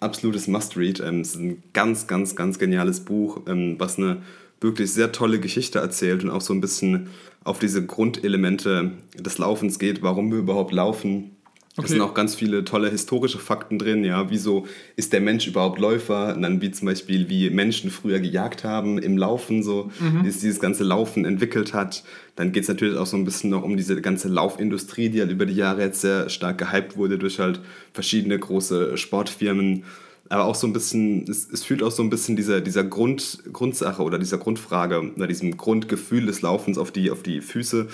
absolutes 0.00 0.46
Must-Read. 0.46 1.00
Ähm, 1.00 1.20
es 1.20 1.34
ist 1.34 1.40
ein 1.40 1.62
ganz, 1.72 2.06
ganz, 2.06 2.36
ganz 2.36 2.58
geniales 2.58 3.00
Buch, 3.00 3.42
ähm, 3.46 3.76
was 3.78 3.98
eine 3.98 4.22
wirklich 4.60 4.92
sehr 4.92 5.12
tolle 5.12 5.40
Geschichte 5.40 5.78
erzählt 5.78 6.24
und 6.24 6.30
auch 6.30 6.40
so 6.40 6.52
ein 6.54 6.60
bisschen 6.60 7.08
auf 7.44 7.58
diese 7.58 7.84
Grundelemente 7.84 8.92
des 9.18 9.38
Laufens 9.38 9.78
geht, 9.78 10.02
warum 10.02 10.30
wir 10.30 10.38
überhaupt 10.38 10.72
laufen. 10.72 11.34
Okay. 11.76 11.86
Es 11.86 11.90
sind 11.90 12.02
auch 12.02 12.14
ganz 12.14 12.36
viele 12.36 12.64
tolle 12.64 12.88
historische 12.88 13.40
Fakten 13.40 13.80
drin, 13.80 14.04
ja, 14.04 14.30
wieso 14.30 14.64
ist 14.94 15.12
der 15.12 15.20
Mensch 15.20 15.48
überhaupt 15.48 15.80
Läufer? 15.80 16.36
Und 16.36 16.42
dann 16.42 16.62
wie 16.62 16.70
zum 16.70 16.86
Beispiel, 16.86 17.28
wie 17.28 17.50
Menschen 17.50 17.90
früher 17.90 18.20
gejagt 18.20 18.62
haben 18.62 18.96
im 18.96 19.18
Laufen, 19.18 19.64
so, 19.64 19.90
mhm. 19.98 20.22
wie 20.22 20.28
es 20.28 20.38
dieses 20.38 20.60
ganze 20.60 20.84
Laufen 20.84 21.24
entwickelt 21.24 21.74
hat. 21.74 22.04
Dann 22.36 22.52
geht 22.52 22.62
es 22.62 22.68
natürlich 22.68 22.96
auch 22.96 23.06
so 23.06 23.16
ein 23.16 23.24
bisschen 23.24 23.50
noch 23.50 23.64
um 23.64 23.76
diese 23.76 24.00
ganze 24.00 24.28
Laufindustrie, 24.28 25.08
die 25.08 25.20
halt 25.20 25.32
über 25.32 25.46
die 25.46 25.56
Jahre 25.56 25.82
jetzt 25.82 26.00
sehr 26.00 26.28
stark 26.28 26.58
gehypt 26.58 26.96
wurde 26.96 27.18
durch 27.18 27.40
halt 27.40 27.60
verschiedene 27.92 28.38
große 28.38 28.96
Sportfirmen 28.96 29.82
aber 30.28 30.44
auch 30.44 30.54
so 30.54 30.66
ein 30.66 30.72
bisschen, 30.72 31.28
es, 31.28 31.48
es 31.50 31.64
fühlt 31.64 31.82
auch 31.82 31.90
so 31.90 32.02
ein 32.02 32.10
bisschen 32.10 32.34
dieser, 32.34 32.60
dieser 32.60 32.82
Grund, 32.82 33.42
Grundsache 33.52 34.02
oder 34.02 34.18
dieser 34.18 34.38
Grundfrage 34.38 35.12
oder 35.14 35.26
diesem 35.26 35.56
Grundgefühl 35.56 36.26
des 36.26 36.40
Laufens 36.42 36.78
auf 36.78 36.90
die, 36.90 37.10
auf 37.10 37.22
die 37.22 37.40
Füße. 37.40 37.88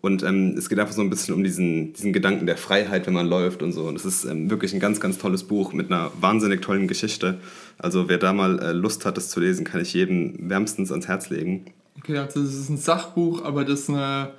Und 0.00 0.22
ähm, 0.22 0.54
es 0.56 0.68
geht 0.68 0.78
einfach 0.78 0.94
so 0.94 1.02
ein 1.02 1.10
bisschen 1.10 1.34
um 1.34 1.42
diesen, 1.42 1.92
diesen 1.92 2.12
Gedanken 2.12 2.46
der 2.46 2.56
Freiheit, 2.56 3.06
wenn 3.06 3.14
man 3.14 3.28
läuft 3.28 3.62
und 3.62 3.72
so. 3.72 3.84
Und 3.84 3.96
es 3.96 4.04
ist 4.04 4.24
ähm, 4.24 4.50
wirklich 4.50 4.74
ein 4.74 4.80
ganz, 4.80 5.00
ganz 5.00 5.18
tolles 5.18 5.44
Buch 5.44 5.72
mit 5.72 5.90
einer 5.90 6.10
wahnsinnig 6.20 6.62
tollen 6.62 6.88
Geschichte. 6.88 7.38
Also 7.78 8.08
wer 8.08 8.18
da 8.18 8.32
mal 8.32 8.58
äh, 8.58 8.72
Lust 8.72 9.06
hat, 9.06 9.16
das 9.16 9.28
zu 9.28 9.40
lesen, 9.40 9.64
kann 9.64 9.80
ich 9.80 9.94
jedem 9.94 10.50
wärmstens 10.50 10.90
ans 10.90 11.08
Herz 11.08 11.30
legen. 11.30 11.66
Okay, 11.98 12.18
also 12.18 12.42
das 12.42 12.54
ist 12.54 12.68
ein 12.68 12.76
Sachbuch, 12.76 13.44
aber 13.44 13.64
das 13.64 13.80
ist 13.80 13.90
eine, 13.90 14.32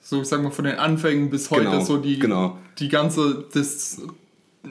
so 0.00 0.22
ich 0.22 0.28
sag 0.28 0.42
mal, 0.42 0.50
von 0.50 0.64
den 0.64 0.76
Anfängen 0.76 1.30
bis 1.30 1.50
heute 1.50 1.64
genau, 1.64 1.80
so 1.84 1.98
die, 1.98 2.18
genau. 2.18 2.58
die 2.78 2.88
ganze, 2.88 3.44
das 3.52 4.00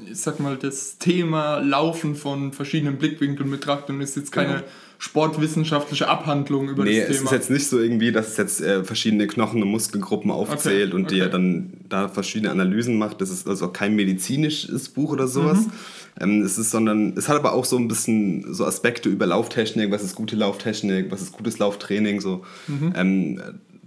ich 0.09 0.19
sag 0.19 0.39
mal, 0.39 0.57
das 0.57 0.97
Thema 0.97 1.59
Laufen 1.59 2.15
von 2.15 2.51
verschiedenen 2.53 2.97
Blickwinkeln 2.97 3.49
betrachtet 3.49 3.91
und 3.91 4.01
ist 4.01 4.15
jetzt 4.15 4.31
keine 4.31 4.53
genau. 4.53 4.63
sportwissenschaftliche 4.97 6.07
Abhandlung 6.07 6.69
über 6.69 6.83
nee, 6.83 6.99
das 6.99 7.07
Thema. 7.07 7.09
Nee, 7.09 7.15
es 7.15 7.21
ist 7.23 7.31
jetzt 7.31 7.49
nicht 7.49 7.67
so 7.67 7.79
irgendwie, 7.79 8.11
dass 8.11 8.29
es 8.29 8.37
jetzt 8.37 8.61
äh, 8.61 8.83
verschiedene 8.83 9.27
Knochen- 9.27 9.61
und 9.61 9.69
Muskelgruppen 9.69 10.31
aufzählt 10.31 10.89
okay, 10.89 10.95
und 10.95 11.05
okay. 11.05 11.15
dir 11.15 11.27
dann 11.27 11.73
da 11.89 12.07
verschiedene 12.07 12.51
Analysen 12.51 12.97
macht. 12.97 13.21
Das 13.21 13.29
ist 13.29 13.47
also 13.47 13.69
kein 13.69 13.95
medizinisches 13.95 14.89
Buch 14.89 15.11
oder 15.11 15.27
sowas. 15.27 15.65
Mhm. 15.65 15.71
Ähm, 16.19 16.41
es 16.41 16.57
ist, 16.57 16.71
sondern 16.71 17.13
es 17.15 17.29
hat 17.29 17.37
aber 17.37 17.53
auch 17.53 17.65
so 17.65 17.77
ein 17.77 17.87
bisschen 17.87 18.53
so 18.53 18.65
Aspekte 18.65 19.09
über 19.09 19.25
Lauftechnik, 19.25 19.91
was 19.91 20.03
ist 20.03 20.15
gute 20.15 20.35
Lauftechnik, 20.35 21.11
was 21.11 21.21
ist 21.21 21.31
gutes 21.31 21.59
Lauftraining, 21.59 22.21
so. 22.21 22.43
Mhm. 22.67 22.93
Ähm, 22.95 23.41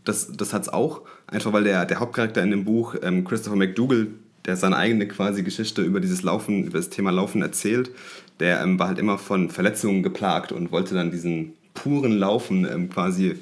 das, 0.05 0.33
das 0.33 0.53
hat 0.53 0.63
es 0.63 0.69
auch, 0.69 1.03
einfach 1.27 1.53
weil 1.53 1.65
der, 1.65 1.85
der 1.87 2.01
Hauptcharakter 2.01 2.43
in 2.43 2.51
dem 2.51 2.65
Buch, 2.65 2.95
ähm, 3.03 3.25
Christopher 3.25 3.57
McDougall, 3.57 4.09
der 4.47 4.57
seine 4.57 4.77
eigene 4.77 5.07
quasi 5.07 5.43
Geschichte 5.43 5.83
über 5.83 6.01
dieses 6.01 6.23
Laufen, 6.23 6.65
über 6.65 6.79
das 6.79 6.91
Thema 6.91 7.11
Laufen 7.11 7.43
erzählt. 7.43 7.91
Der 8.39 8.63
ähm, 8.63 8.79
war 8.79 8.89
halt 8.89 8.99
immer 8.99 9.19
von 9.19 9.51
Verletzungen 9.51 10.03
geplagt 10.03 10.53
und 10.53 10.73
wollte 10.73 10.95
dann 10.95 11.11
diesen 11.11 11.53
puren 11.75 12.19
Laufen 12.19 12.67
ähm, 12.71 12.89
quasi 12.91 13.37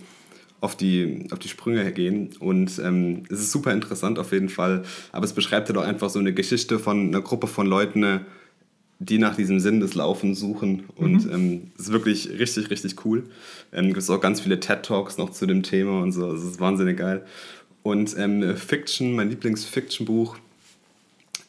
auf 0.61 0.77
die, 0.77 1.27
auf 1.31 1.39
die 1.39 1.49
Sprünge 1.49 1.93
gehen. 1.93 2.31
Und 2.41 2.81
ähm, 2.85 3.23
es 3.31 3.41
ist 3.41 3.53
super 3.53 3.73
interessant 3.73 4.19
auf 4.19 4.33
jeden 4.33 4.49
Fall. 4.49 4.83
Aber 5.13 5.25
es 5.25 5.33
beschreibt 5.33 5.69
halt 5.69 5.79
auch 5.79 5.85
einfach 5.85 6.11
so 6.11 6.19
eine 6.19 6.35
Geschichte 6.35 6.79
von 6.79 7.09
einer 7.09 7.21
Gruppe 7.21 7.47
von 7.47 7.67
Leuten, 7.67 8.21
die 8.99 9.19
nach 9.19 9.37
diesem 9.37 9.61
Sinn 9.61 9.79
des 9.79 9.95
Laufens 9.95 10.41
suchen. 10.41 10.85
Und 10.97 11.27
mhm. 11.27 11.33
ähm, 11.33 11.63
es 11.79 11.85
ist 11.87 11.93
wirklich 11.93 12.29
richtig, 12.31 12.71
richtig 12.71 13.05
cool. 13.05 13.25
Ähm, 13.73 13.87
gibt 13.87 13.99
es 13.99 14.11
auch 14.11 14.21
ganz 14.21 14.41
viele 14.41 14.59
TED-Talks 14.59 15.19
noch 15.19 15.31
zu 15.31 15.47
dem 15.47 15.63
Thema 15.63 16.03
und 16.03 16.13
so. 16.13 16.33
Es 16.33 16.43
ist 16.43 16.59
wahnsinnig 16.59 16.99
geil. 16.99 17.25
Und 17.85 18.17
ähm, 18.19 18.57
Fiction, 18.57 19.15
mein 19.15 19.31
Lieblings-Fiction-Buch, 19.31 20.37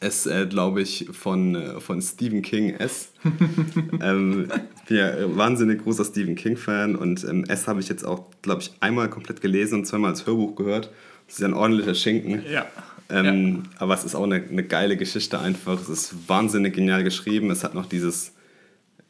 S, 0.00 0.26
äh, 0.26 0.46
glaube 0.46 0.80
ich, 0.80 1.08
von, 1.12 1.54
äh, 1.54 1.80
von 1.80 2.00
Stephen 2.00 2.40
King 2.42 2.70
S. 2.70 3.12
ähm, 4.02 4.48
bin 4.88 4.96
ja 4.96 5.36
wahnsinnig 5.36 5.82
großer 5.82 6.06
Stephen 6.06 6.34
King-Fan 6.34 6.96
und 6.96 7.22
ähm, 7.24 7.44
S 7.44 7.68
habe 7.68 7.80
ich 7.80 7.88
jetzt 7.88 8.04
auch, 8.04 8.24
glaube 8.40 8.62
ich, 8.62 8.72
einmal 8.80 9.10
komplett 9.10 9.42
gelesen 9.42 9.80
und 9.80 9.84
zweimal 9.86 10.10
als 10.10 10.26
Hörbuch 10.26 10.56
gehört. 10.56 10.90
Das 11.26 11.34
ist 11.36 11.40
ja 11.40 11.48
ein 11.48 11.54
ordentlicher 11.54 11.94
Schinken. 11.94 12.42
Ja. 12.50 12.66
Ähm, 13.10 13.62
ja. 13.64 13.70
Aber 13.78 13.94
es 13.94 14.04
ist 14.04 14.14
auch 14.14 14.24
eine, 14.24 14.36
eine 14.36 14.64
geile 14.64 14.96
Geschichte 14.96 15.38
einfach. 15.38 15.80
Es 15.80 15.88
ist 15.88 16.28
wahnsinnig 16.28 16.74
genial 16.74 17.04
geschrieben. 17.04 17.50
Es 17.50 17.62
hat 17.62 17.74
noch 17.74 17.86
dieses 17.86 18.32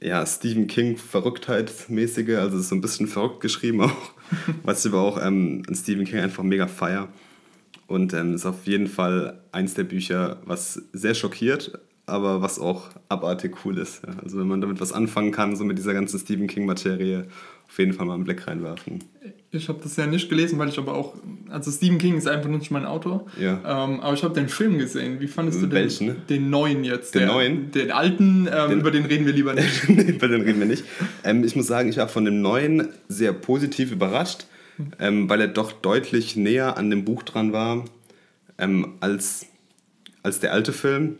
ja, 0.00 0.24
Stephen 0.26 0.66
King 0.66 0.96
Verrücktheitsmäßige, 0.96 2.36
also 2.36 2.56
es 2.56 2.64
ist 2.64 2.68
so 2.70 2.74
ein 2.74 2.80
bisschen 2.80 3.06
verrückt 3.06 3.40
geschrieben 3.40 3.82
auch, 3.82 4.12
was 4.64 4.84
ich 4.84 4.92
aber 4.92 5.02
auch 5.02 5.24
ähm, 5.24 5.62
an 5.68 5.74
Stephen 5.74 6.04
King 6.04 6.20
einfach 6.20 6.42
mega 6.42 6.66
feier. 6.66 7.08
Und 7.90 8.14
ähm, 8.14 8.34
ist 8.34 8.46
auf 8.46 8.68
jeden 8.68 8.86
Fall 8.86 9.40
eins 9.50 9.74
der 9.74 9.82
Bücher, 9.82 10.36
was 10.44 10.80
sehr 10.92 11.12
schockiert, 11.12 11.76
aber 12.06 12.40
was 12.40 12.60
auch 12.60 12.84
abartig 13.08 13.64
cool 13.64 13.78
ist. 13.78 14.04
Ja. 14.06 14.14
Also 14.22 14.38
wenn 14.38 14.46
man 14.46 14.60
damit 14.60 14.80
was 14.80 14.92
anfangen 14.92 15.32
kann, 15.32 15.56
so 15.56 15.64
mit 15.64 15.76
dieser 15.76 15.92
ganzen 15.92 16.20
Stephen 16.20 16.46
King-Materie, 16.46 17.26
auf 17.66 17.78
jeden 17.80 17.92
Fall 17.92 18.06
mal 18.06 18.14
einen 18.14 18.22
Blick 18.22 18.46
reinwerfen. 18.46 19.02
Ich 19.50 19.68
habe 19.68 19.80
das 19.82 19.96
ja 19.96 20.06
nicht 20.06 20.28
gelesen, 20.28 20.56
weil 20.60 20.68
ich 20.68 20.78
aber 20.78 20.94
auch, 20.94 21.14
also 21.48 21.72
Stephen 21.72 21.98
King 21.98 22.16
ist 22.16 22.28
einfach 22.28 22.48
nicht 22.48 22.70
mein 22.70 22.86
Autor. 22.86 23.26
Ja. 23.40 23.54
Ähm, 23.54 23.98
aber 23.98 24.14
ich 24.14 24.22
habe 24.22 24.34
den 24.34 24.48
Film 24.48 24.78
gesehen. 24.78 25.18
Wie 25.18 25.26
fandest 25.26 25.60
du 25.60 25.66
den? 25.66 25.72
Welchen? 25.72 26.26
Den 26.28 26.48
neuen 26.48 26.84
jetzt. 26.84 27.16
Den 27.16 27.22
der, 27.22 27.28
neuen? 27.32 27.72
Den 27.72 27.90
alten, 27.90 28.48
ähm, 28.52 28.70
den, 28.70 28.80
über 28.80 28.92
den 28.92 29.04
reden 29.04 29.26
wir 29.26 29.32
lieber 29.32 29.54
nicht. 29.54 29.88
über 29.88 30.28
den 30.28 30.42
reden 30.42 30.60
wir 30.60 30.66
nicht. 30.66 30.84
Ähm, 31.24 31.42
ich 31.42 31.56
muss 31.56 31.66
sagen, 31.66 31.88
ich 31.88 31.96
war 31.96 32.06
von 32.06 32.24
dem 32.24 32.40
neuen 32.40 32.86
sehr 33.08 33.32
positiv 33.32 33.90
überrascht 33.90 34.46
ähm, 34.98 35.28
weil 35.28 35.40
er 35.40 35.48
doch 35.48 35.72
deutlich 35.72 36.36
näher 36.36 36.76
an 36.76 36.90
dem 36.90 37.04
Buch 37.04 37.22
dran 37.22 37.52
war 37.52 37.84
ähm, 38.58 38.94
als, 39.00 39.46
als 40.22 40.40
der 40.40 40.52
alte 40.52 40.72
Film. 40.72 41.18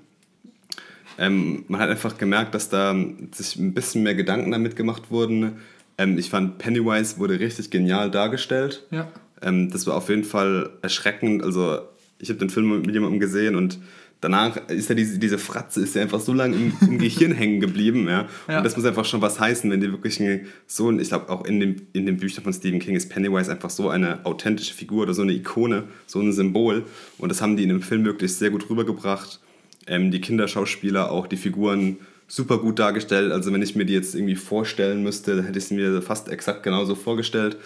Ähm, 1.19 1.65
man 1.69 1.81
hat 1.81 1.91
einfach 1.91 2.17
gemerkt, 2.19 2.55
dass 2.55 2.69
da 2.69 2.95
sich 3.33 3.57
ein 3.57 3.75
bisschen 3.75 4.03
mehr 4.03 4.15
Gedanken 4.15 4.51
damit 4.51 4.77
gemacht 4.77 5.11
wurden. 5.11 5.59
Ähm, 5.99 6.19
ich 6.19 6.31
fand, 6.31 6.59
Pennywise 6.59 7.19
wurde 7.19 7.41
richtig 7.41 7.71
genial 7.71 8.11
dargestellt. 8.11 8.87
Ja. 8.91 9.09
Ähm, 9.43 9.71
das 9.71 9.87
war 9.87 9.97
auf 9.97 10.09
jeden 10.09 10.25
Fall 10.25 10.71
erschreckend. 10.83 11.43
Also 11.43 11.81
ich 12.19 12.29
habe 12.29 12.39
den 12.39 12.51
Film 12.51 12.83
mit 12.83 12.93
jemandem 12.93 13.21
gesehen 13.21 13.57
und 13.57 13.79
danach 14.21 14.57
ist 14.69 14.89
ja 14.89 14.95
diese, 14.95 15.19
diese 15.19 15.39
Fratze 15.39 15.81
ist 15.81 15.95
ja 15.95 16.03
einfach 16.03 16.21
so 16.21 16.33
lange 16.33 16.57
im, 16.57 16.73
im 16.81 16.99
Gehirn 16.99 17.33
hängen 17.33 17.61
geblieben, 17.61 18.07
ja? 18.09 18.29
ja. 18.49 18.59
Und 18.59 18.65
das 18.65 18.77
muss 18.77 18.85
einfach 18.85 19.05
schon 19.05 19.23
was 19.23 19.41
heißen, 19.41 19.71
wenn 19.71 19.81
die 19.81 19.91
wirklich 19.91 20.21
so, 20.67 20.91
ich 20.99 21.09
glaube 21.09 21.29
auch 21.31 21.45
in, 21.45 21.61
dem, 21.61 21.77
in 21.93 22.07
den 22.07 22.19
Büchern 22.19 22.45
von 22.45 22.53
Stephen 22.53 22.81
King 22.81 22.97
ist 22.97 23.09
Pennywise 23.09 23.51
einfach 23.51 23.71
so 23.71 23.89
eine 23.89 24.25
authentische 24.25 24.75
Figur 24.75 25.03
oder 25.03 25.15
so 25.15 25.23
eine 25.23 25.33
Ikone, 25.33 25.85
so 26.07 26.21
ein 26.21 26.33
Symbol. 26.33 26.85
Und 27.19 27.31
das 27.31 27.41
haben 27.41 27.57
die 27.57 27.63
in 27.63 27.71
dem 27.71 27.83
Film 27.83 28.05
wirklich 28.05 28.35
sehr 28.35 28.51
gut 28.51 28.69
rübergebracht. 28.69 29.41
Ähm, 29.87 30.11
die 30.11 30.21
Kinderschauspieler, 30.21 31.11
auch 31.11 31.27
die 31.27 31.37
Figuren 31.37 31.97
super 32.29 32.59
gut 32.59 32.79
dargestellt. 32.79 33.33
Also 33.33 33.53
wenn 33.53 33.63
ich 33.63 33.75
mir 33.75 33.87
die 33.87 33.95
jetzt 33.95 34.15
irgendwie 34.15 34.37
vorstellen 34.37 35.03
müsste, 35.03 35.43
hätte 35.43 35.59
ich 35.59 35.65
sie 35.65 35.75
mir 35.75 36.01
fast 36.03 36.29
exakt 36.29 36.63
genauso 36.63 36.95
vorgestellt. 36.95 37.57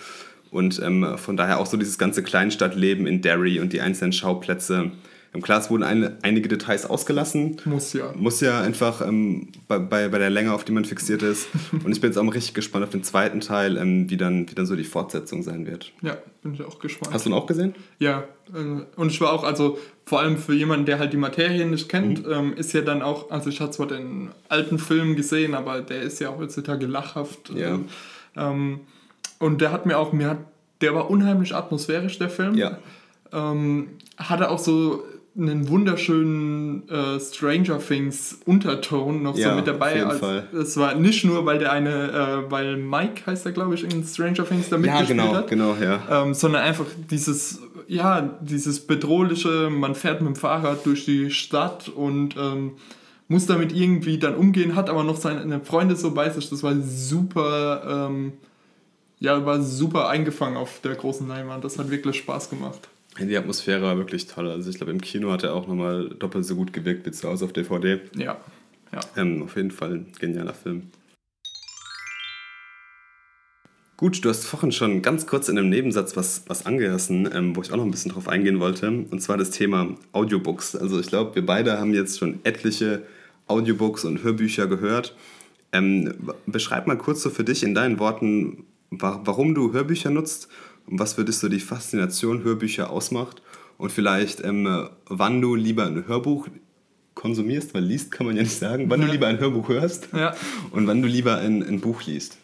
Und 0.50 0.80
ähm, 0.82 1.18
von 1.18 1.36
daher 1.36 1.58
auch 1.58 1.66
so 1.66 1.76
dieses 1.76 1.98
ganze 1.98 2.22
Kleinstadtleben 2.22 3.06
in 3.08 3.20
Derry 3.20 3.58
und 3.58 3.72
die 3.72 3.80
einzelnen 3.80 4.12
Schauplätze 4.12 4.92
im 5.34 5.42
Class 5.42 5.68
wurden 5.68 5.82
eine, 5.82 6.16
einige 6.22 6.48
Details 6.48 6.86
ausgelassen. 6.86 7.56
Muss 7.64 7.92
ja. 7.92 8.12
Muss 8.14 8.40
ja 8.40 8.60
einfach 8.60 9.04
ähm, 9.04 9.48
bei, 9.66 9.80
bei, 9.80 10.08
bei 10.08 10.18
der 10.18 10.30
Länge, 10.30 10.52
auf 10.52 10.62
die 10.62 10.70
man 10.70 10.84
fixiert 10.84 11.22
ist. 11.22 11.48
Und 11.72 11.90
ich 11.90 12.00
bin 12.00 12.10
jetzt 12.10 12.16
auch 12.16 12.34
richtig 12.34 12.54
gespannt 12.54 12.84
auf 12.84 12.90
den 12.90 13.02
zweiten 13.02 13.40
Teil, 13.40 13.76
ähm, 13.76 14.08
wie, 14.08 14.16
dann, 14.16 14.48
wie 14.48 14.54
dann 14.54 14.64
so 14.64 14.76
die 14.76 14.84
Fortsetzung 14.84 15.42
sein 15.42 15.66
wird. 15.66 15.92
Ja, 16.02 16.16
bin 16.42 16.54
ich 16.54 16.62
auch 16.62 16.78
gespannt. 16.78 17.12
Hast 17.12 17.26
du 17.26 17.30
ihn 17.30 17.34
auch 17.34 17.46
gesehen? 17.46 17.74
Ja, 17.98 18.22
äh, 18.54 18.84
und 18.94 19.10
ich 19.10 19.20
war 19.20 19.32
auch, 19.32 19.42
also 19.42 19.76
vor 20.06 20.20
allem 20.20 20.38
für 20.38 20.54
jemanden, 20.54 20.86
der 20.86 21.00
halt 21.00 21.12
die 21.12 21.16
Materie 21.16 21.66
nicht 21.66 21.88
kennt, 21.88 22.24
mhm. 22.24 22.32
ähm, 22.32 22.54
ist 22.56 22.72
ja 22.72 22.82
dann 22.82 23.02
auch, 23.02 23.32
also 23.32 23.50
ich 23.50 23.60
hatte 23.60 23.72
zwar 23.72 23.88
den 23.88 24.30
alten 24.48 24.78
Film 24.78 25.16
gesehen, 25.16 25.56
aber 25.56 25.80
der 25.80 26.02
ist 26.02 26.20
ja 26.20 26.32
heutzutage 26.38 26.86
lachhaft. 26.86 27.50
Ja. 27.52 27.80
Ähm, 28.36 28.80
und 29.40 29.60
der 29.60 29.72
hat 29.72 29.84
mir 29.84 29.98
auch, 29.98 30.12
mir 30.12 30.30
hat, 30.30 30.38
der 30.80 30.94
war 30.94 31.10
unheimlich 31.10 31.56
atmosphärisch, 31.56 32.20
der 32.20 32.30
Film. 32.30 32.54
Ja. 32.54 32.78
Ähm, 33.32 33.88
hatte 34.16 34.48
auch 34.48 34.60
so 34.60 35.02
einen 35.36 35.68
wunderschönen 35.68 36.88
äh, 36.88 37.18
Stranger 37.18 37.80
Things 37.80 38.38
Unterton 38.46 39.22
noch 39.22 39.36
ja, 39.36 39.50
so 39.50 39.56
mit 39.56 39.66
dabei. 39.66 40.06
Auf 40.06 40.18
Fall. 40.18 40.48
Es 40.52 40.76
war 40.76 40.94
nicht 40.94 41.24
nur, 41.24 41.44
weil 41.44 41.58
der 41.58 41.72
eine, 41.72 42.44
äh, 42.46 42.50
weil 42.50 42.76
Mike 42.76 43.26
heißt 43.26 43.44
er, 43.46 43.52
glaube 43.52 43.74
ich, 43.74 43.82
in 43.82 44.04
Stranger 44.04 44.46
Things 44.46 44.68
da 44.68 44.78
mitgespielt 44.78 45.18
ja, 45.18 45.24
genau, 45.24 45.34
hat. 45.34 45.48
genau, 45.48 45.76
ja. 45.80 46.22
Ähm, 46.22 46.34
sondern 46.34 46.62
einfach 46.62 46.86
dieses, 47.10 47.60
ja, 47.88 48.38
dieses 48.40 48.86
bedrohliche, 48.86 49.70
man 49.70 49.96
fährt 49.96 50.20
mit 50.20 50.34
dem 50.34 50.36
Fahrrad 50.36 50.86
durch 50.86 51.04
die 51.04 51.30
Stadt 51.30 51.88
und 51.88 52.36
ähm, 52.36 52.72
muss 53.26 53.46
damit 53.46 53.72
irgendwie 53.72 54.18
dann 54.18 54.36
umgehen, 54.36 54.76
hat 54.76 54.88
aber 54.88 55.02
noch 55.02 55.16
seine 55.16 55.60
Freunde 55.60 55.96
so 55.96 56.14
bei 56.14 56.30
sich. 56.30 56.48
Das 56.48 56.62
war 56.62 56.74
super, 56.80 58.08
ähm, 58.08 58.34
ja, 59.18 59.44
war 59.44 59.60
super 59.62 60.08
eingefangen 60.08 60.56
auf 60.56 60.80
der 60.80 60.94
großen 60.94 61.26
Leinwand. 61.26 61.64
Das 61.64 61.78
hat 61.78 61.90
wirklich 61.90 62.18
Spaß 62.18 62.50
gemacht. 62.50 62.88
Die 63.18 63.36
Atmosphäre 63.36 63.82
war 63.82 63.96
wirklich 63.96 64.26
toll. 64.26 64.50
Also 64.50 64.70
ich 64.70 64.76
glaube, 64.76 64.90
im 64.90 65.00
Kino 65.00 65.30
hat 65.30 65.44
er 65.44 65.54
auch 65.54 65.68
nochmal 65.68 66.08
doppelt 66.08 66.44
so 66.44 66.56
gut 66.56 66.72
gewirkt 66.72 67.06
wie 67.06 67.12
zu 67.12 67.28
Hause 67.28 67.44
auf 67.44 67.52
DVD. 67.52 68.00
Ja. 68.16 68.40
ja. 68.92 69.00
Ähm, 69.16 69.44
auf 69.44 69.56
jeden 69.56 69.70
Fall 69.70 69.94
ein 69.94 70.12
genialer 70.18 70.54
Film. 70.54 70.90
Gut, 73.96 74.24
du 74.24 74.28
hast 74.28 74.44
vorhin 74.44 74.72
schon 74.72 75.02
ganz 75.02 75.28
kurz 75.28 75.48
in 75.48 75.56
einem 75.56 75.68
Nebensatz 75.68 76.16
was, 76.16 76.42
was 76.48 76.66
angerissen, 76.66 77.30
ähm, 77.32 77.54
wo 77.54 77.62
ich 77.62 77.70
auch 77.70 77.76
noch 77.76 77.84
ein 77.84 77.92
bisschen 77.92 78.10
drauf 78.10 78.28
eingehen 78.28 78.58
wollte. 78.58 78.88
Und 78.88 79.22
zwar 79.22 79.36
das 79.36 79.50
Thema 79.50 79.94
Audiobooks. 80.10 80.74
Also 80.74 80.98
ich 80.98 81.06
glaube, 81.06 81.36
wir 81.36 81.46
beide 81.46 81.78
haben 81.78 81.94
jetzt 81.94 82.18
schon 82.18 82.40
etliche 82.42 83.04
Audiobooks 83.46 84.04
und 84.04 84.24
Hörbücher 84.24 84.66
gehört. 84.66 85.14
Ähm, 85.72 86.14
beschreib 86.46 86.88
mal 86.88 86.98
kurz 86.98 87.22
so 87.22 87.30
für 87.30 87.44
dich 87.44 87.62
in 87.62 87.74
deinen 87.74 88.00
Worten, 88.00 88.64
warum 88.90 89.54
du 89.54 89.72
Hörbücher 89.72 90.10
nutzt 90.10 90.48
und 90.86 90.98
was 90.98 91.14
für 91.14 91.24
dich 91.24 91.38
so 91.38 91.48
die 91.48 91.60
Faszination 91.60 92.44
Hörbücher 92.44 92.90
ausmacht 92.90 93.42
und 93.78 93.90
vielleicht 93.90 94.42
ähm, 94.44 94.88
wann 95.06 95.40
du 95.40 95.54
lieber 95.54 95.86
ein 95.86 96.06
Hörbuch 96.06 96.48
konsumierst, 97.14 97.74
weil 97.74 97.84
liest 97.84 98.10
kann 98.10 98.26
man 98.26 98.36
ja 98.36 98.42
nicht 98.42 98.58
sagen, 98.58 98.90
wann 98.90 99.00
ja. 99.00 99.06
du 99.06 99.12
lieber 99.12 99.26
ein 99.26 99.38
Hörbuch 99.38 99.68
hörst 99.68 100.08
ja. 100.12 100.34
und 100.72 100.86
wann 100.86 101.00
du 101.00 101.08
lieber 101.08 101.38
ein, 101.38 101.62
ein 101.62 101.80
Buch 101.80 102.02
liest. 102.02 102.36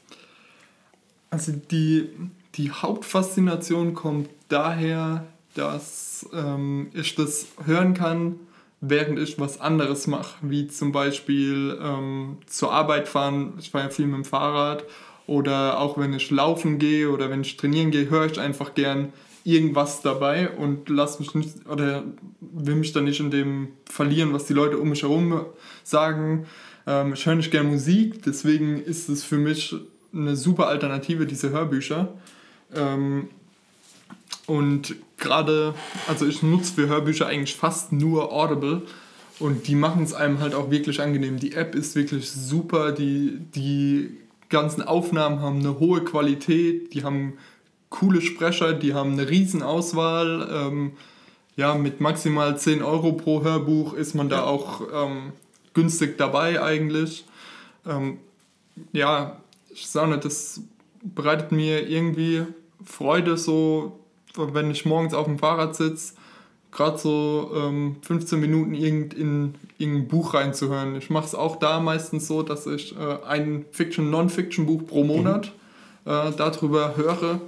Also 1.30 1.52
die, 1.52 2.08
die 2.54 2.70
Hauptfaszination 2.70 3.94
kommt 3.94 4.28
daher, 4.48 5.26
dass 5.54 6.28
ähm, 6.32 6.90
ich 6.94 7.14
das 7.14 7.46
hören 7.64 7.94
kann, 7.94 8.36
während 8.80 9.18
ich 9.18 9.38
was 9.38 9.60
anderes 9.60 10.06
mache, 10.06 10.36
wie 10.42 10.66
zum 10.68 10.92
Beispiel 10.92 11.78
ähm, 11.80 12.38
zur 12.46 12.72
Arbeit 12.72 13.08
fahren. 13.08 13.54
Ich 13.58 13.70
fahre 13.70 13.84
ja 13.84 13.90
viel 13.90 14.06
mit 14.06 14.16
dem 14.16 14.24
Fahrrad 14.24 14.84
oder 15.26 15.78
auch 15.78 15.98
wenn 15.98 16.12
ich 16.12 16.30
laufen 16.30 16.78
gehe 16.78 17.10
oder 17.10 17.30
wenn 17.30 17.42
ich 17.42 17.56
trainieren 17.56 17.90
gehe, 17.90 18.10
höre 18.10 18.26
ich 18.26 18.38
einfach 18.38 18.74
gern 18.74 19.12
irgendwas 19.44 20.02
dabei 20.02 20.50
und 20.50 20.88
lass 20.88 21.18
mich 21.18 21.34
nicht 21.34 21.66
oder 21.68 22.04
will 22.40 22.74
mich 22.74 22.92
dann 22.92 23.04
nicht 23.04 23.20
in 23.20 23.30
dem 23.30 23.68
verlieren, 23.86 24.32
was 24.32 24.46
die 24.46 24.52
Leute 24.52 24.78
um 24.78 24.90
mich 24.90 25.02
herum 25.02 25.46
sagen. 25.82 26.46
Ähm, 26.86 27.14
ich 27.14 27.24
höre 27.24 27.36
nicht 27.36 27.50
gerne 27.50 27.68
Musik, 27.68 28.22
deswegen 28.22 28.82
ist 28.82 29.08
es 29.08 29.24
für 29.24 29.38
mich 29.38 29.74
eine 30.12 30.36
super 30.36 30.68
Alternative, 30.68 31.26
diese 31.26 31.50
Hörbücher. 31.50 32.12
Ähm, 32.74 33.28
und 34.46 34.96
gerade, 35.16 35.74
also 36.08 36.26
ich 36.26 36.42
nutze 36.42 36.74
für 36.74 36.88
Hörbücher 36.88 37.26
eigentlich 37.26 37.54
fast 37.54 37.92
nur 37.92 38.32
Audible 38.32 38.82
und 39.38 39.68
die 39.68 39.74
machen 39.74 40.02
es 40.02 40.12
einem 40.12 40.40
halt 40.40 40.54
auch 40.54 40.70
wirklich 40.70 41.00
angenehm. 41.00 41.38
Die 41.38 41.52
App 41.52 41.74
ist 41.74 41.94
wirklich 41.94 42.30
super, 42.30 42.92
die, 42.92 43.38
die 43.54 44.16
ganzen 44.50 44.82
Aufnahmen 44.82 45.40
haben 45.40 45.60
eine 45.60 45.78
hohe 45.78 46.02
Qualität, 46.04 46.92
die 46.92 47.04
haben 47.04 47.38
coole 47.88 48.20
Sprecher, 48.20 48.72
die 48.74 48.94
haben 48.94 49.12
eine 49.12 49.28
riesen 49.28 49.62
Auswahl. 49.62 50.48
Ähm, 50.52 50.92
ja, 51.56 51.74
mit 51.74 52.00
maximal 52.00 52.56
10 52.56 52.82
Euro 52.82 53.12
pro 53.12 53.42
Hörbuch 53.42 53.94
ist 53.94 54.14
man 54.14 54.28
da 54.28 54.44
auch 54.44 54.82
ähm, 54.92 55.32
günstig 55.74 56.16
dabei 56.18 56.62
eigentlich. 56.62 57.24
Ähm, 57.86 58.18
ja, 58.92 59.40
ich 59.70 59.88
sage 59.88 60.12
nicht, 60.12 60.24
das 60.24 60.62
bereitet 61.02 61.52
mir 61.52 61.88
irgendwie 61.88 62.44
Freude, 62.84 63.36
so 63.36 63.98
wenn 64.36 64.70
ich 64.70 64.86
morgens 64.86 65.12
auf 65.12 65.26
dem 65.26 65.38
Fahrrad 65.38 65.74
sitze, 65.74 66.14
gerade 66.72 66.98
so 66.98 67.50
ähm, 67.54 67.96
15 68.02 68.38
Minuten 68.38 68.74
irgend 68.74 69.14
in 69.14 69.54
irgendein 69.78 70.08
Buch 70.08 70.34
reinzuhören. 70.34 70.96
Ich 70.96 71.10
mache 71.10 71.26
es 71.26 71.34
auch 71.34 71.56
da 71.56 71.80
meistens 71.80 72.26
so, 72.26 72.42
dass 72.42 72.66
ich 72.66 72.96
äh, 72.96 73.24
ein 73.26 73.64
Fiction-Non-Fiction-Buch 73.72 74.86
pro 74.86 75.04
Monat 75.04 75.52
mhm. 76.04 76.10
äh, 76.10 76.32
darüber 76.36 76.96
höre. 76.96 77.40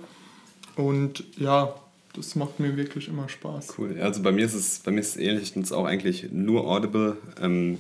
Und 0.77 1.25
ja, 1.37 1.75
das 2.15 2.35
macht 2.35 2.61
mir 2.61 2.77
wirklich 2.77 3.09
immer 3.09 3.29
Spaß. 3.29 3.75
Cool. 3.79 3.99
Also 4.01 4.23
bei 4.23 4.33
mir 4.33 4.45
ist 4.45 4.55
es, 4.55 4.81
bei 4.81 4.91
mir 4.91 5.01
ist 5.01 5.17
es 5.17 5.17
ähnlich. 5.17 5.43
Ich 5.45 5.57
nutze 5.57 5.77
auch 5.77 5.85
eigentlich 5.85 6.29
nur 6.33 6.67
Audible. 6.67 7.17
Ähm, 7.41 7.79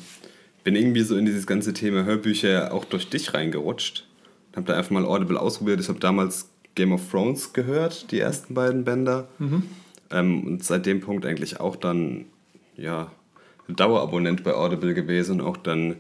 bin 0.64 0.76
irgendwie 0.76 1.02
so 1.02 1.16
in 1.16 1.26
dieses 1.26 1.46
ganze 1.46 1.72
Thema 1.72 2.04
Hörbücher 2.04 2.72
auch 2.72 2.84
durch 2.84 3.08
dich 3.08 3.34
reingerutscht. 3.34 4.06
Habe 4.54 4.66
da 4.66 4.76
einfach 4.76 4.90
mal 4.90 5.04
Audible 5.04 5.40
ausprobiert. 5.40 5.80
Ich 5.80 5.88
habe 5.88 5.98
damals 5.98 6.48
Game 6.74 6.92
of 6.92 7.10
Thrones 7.10 7.52
gehört, 7.52 8.10
die 8.10 8.20
ersten 8.20 8.54
beiden 8.54 8.84
Bänder. 8.84 9.28
Mhm. 9.38 9.64
Ähm, 10.12 10.44
und 10.46 10.64
seit 10.64 10.86
dem 10.86 11.00
Punkt 11.00 11.26
eigentlich 11.26 11.60
auch 11.60 11.76
dann, 11.76 12.26
ja, 12.76 13.10
Dauerabonnent 13.68 14.44
bei 14.44 14.54
Audible 14.54 14.92
gewesen 14.92 15.40
und 15.40 15.46
auch 15.46 15.56
dann 15.56 15.96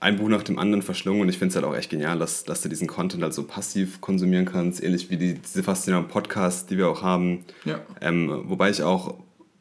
ein 0.00 0.16
Buch 0.16 0.28
nach 0.28 0.42
dem 0.42 0.58
anderen 0.58 0.82
verschlungen. 0.82 1.22
Und 1.22 1.28
ich 1.28 1.38
finde 1.38 1.50
es 1.50 1.56
halt 1.56 1.64
auch 1.64 1.76
echt 1.76 1.90
genial, 1.90 2.18
dass, 2.18 2.44
dass 2.44 2.62
du 2.62 2.68
diesen 2.68 2.86
Content 2.86 3.22
halt 3.22 3.34
so 3.34 3.44
passiv 3.44 4.00
konsumieren 4.00 4.44
kannst, 4.44 4.82
ähnlich 4.82 5.10
wie 5.10 5.16
die, 5.16 5.34
diese 5.34 5.62
faszinierenden 5.62 6.10
Podcasts, 6.10 6.66
die 6.66 6.78
wir 6.78 6.88
auch 6.88 7.02
haben. 7.02 7.44
Ja. 7.64 7.80
Ähm, 8.00 8.44
wobei 8.44 8.70
ich 8.70 8.82
auch 8.82 9.14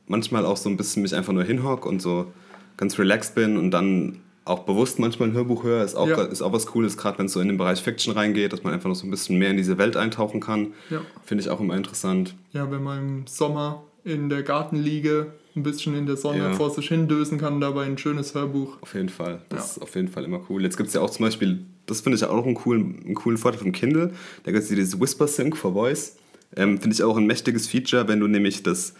manchmal 0.08 0.46
auch 0.46 0.58
so 0.58 0.70
ein 0.70 0.78
bisschen 0.78 1.02
mich 1.02 1.16
einfach 1.16 1.34
nur 1.34 1.44
hinhock 1.44 1.86
und 1.86 2.02
so 2.02 2.32
ganz 2.78 2.98
relaxed 3.00 3.36
bin 3.36 3.58
und 3.58 3.72
dann 3.72 4.20
auch 4.46 4.60
bewusst 4.60 5.00
manchmal 5.00 5.30
ein 5.30 5.34
Hörbuch 5.34 5.64
höre, 5.64 5.84
ist 5.84 5.96
auch, 5.96 6.08
ja. 6.08 6.22
ist 6.24 6.42
auch 6.42 6.52
was 6.52 6.66
Cooles, 6.66 6.98
gerade 6.98 7.18
wenn 7.20 7.28
es 7.28 7.34
so 7.34 7.40
in 7.40 7.48
den 7.48 7.58
Bereich 7.58 7.82
Fiction 7.82 8.14
reingeht, 8.14 8.52
dass 8.52 8.64
man 8.64 8.74
einfach 8.74 8.90
noch 8.90 8.96
so 8.96 9.08
ein 9.08 9.12
bisschen 9.12 9.38
mehr 9.38 9.52
in 9.52 9.58
diese 9.58 9.78
Welt 9.78 9.96
eintauchen 9.96 10.42
kann. 10.42 10.74
Ja. 10.90 11.02
Finde 11.24 11.44
ich 11.44 11.50
auch 11.50 11.60
immer 11.60 11.78
interessant. 11.78 12.36
Ja, 12.52 12.70
wenn 12.70 12.84
man 12.84 12.98
im 13.00 13.28
Sommer 13.28 13.84
in 14.04 14.30
der 14.30 14.44
Gartenliege 14.44 15.34
ein 15.56 15.64
bisschen 15.64 15.96
in 15.96 16.06
der 16.06 16.18
Sonne 16.18 16.40
ja. 16.40 16.54
vor 16.54 16.72
sich 16.72 16.88
hin 16.88 17.08
dösen 17.08 17.38
kann, 17.38 17.62
dabei 17.62 17.86
ein 17.86 17.98
schönes 17.98 18.34
Hörbuch. 18.34 18.78
Auf 18.82 18.94
jeden 18.96 19.10
Fall. 19.10 19.42
Das 19.50 19.78
ist 19.78 19.82
auf 19.82 19.96
jeden 19.96 20.08
Fall 20.08 20.26
immer 20.26 20.42
cool. 20.50 20.64
Jetzt 20.64 20.78
gibt 20.78 20.88
es 20.88 20.96
ja 20.96 21.02
auch 21.02 21.10
zum 21.10 21.26
Beispiel, 21.26 21.64
das 21.86 22.02
finde 22.02 22.18
ich 22.18 22.26
auch 22.26 22.36
noch 22.36 22.46
einen 22.46 22.56
coolen, 22.56 23.02
einen 23.06 23.16
coolen 23.16 23.38
Vorteil 23.38 23.60
vom 23.60 23.72
Kindle. 23.72 24.14
Da 24.44 24.52
gibt 24.52 24.64
es 24.64 24.70
dieses 24.70 25.00
Whisper 25.00 25.28
Sync 25.28 25.56
for 25.56 25.74
Voice. 25.74 26.18
Ähm, 26.56 26.80
finde 26.80 26.96
ich 26.96 27.04
auch 27.04 27.18
ein 27.18 27.26
mächtiges 27.26 27.68
Feature, 27.68 28.08
wenn 28.08 28.20
du 28.20 28.28
nämlich 28.28 28.64
das 28.64 28.94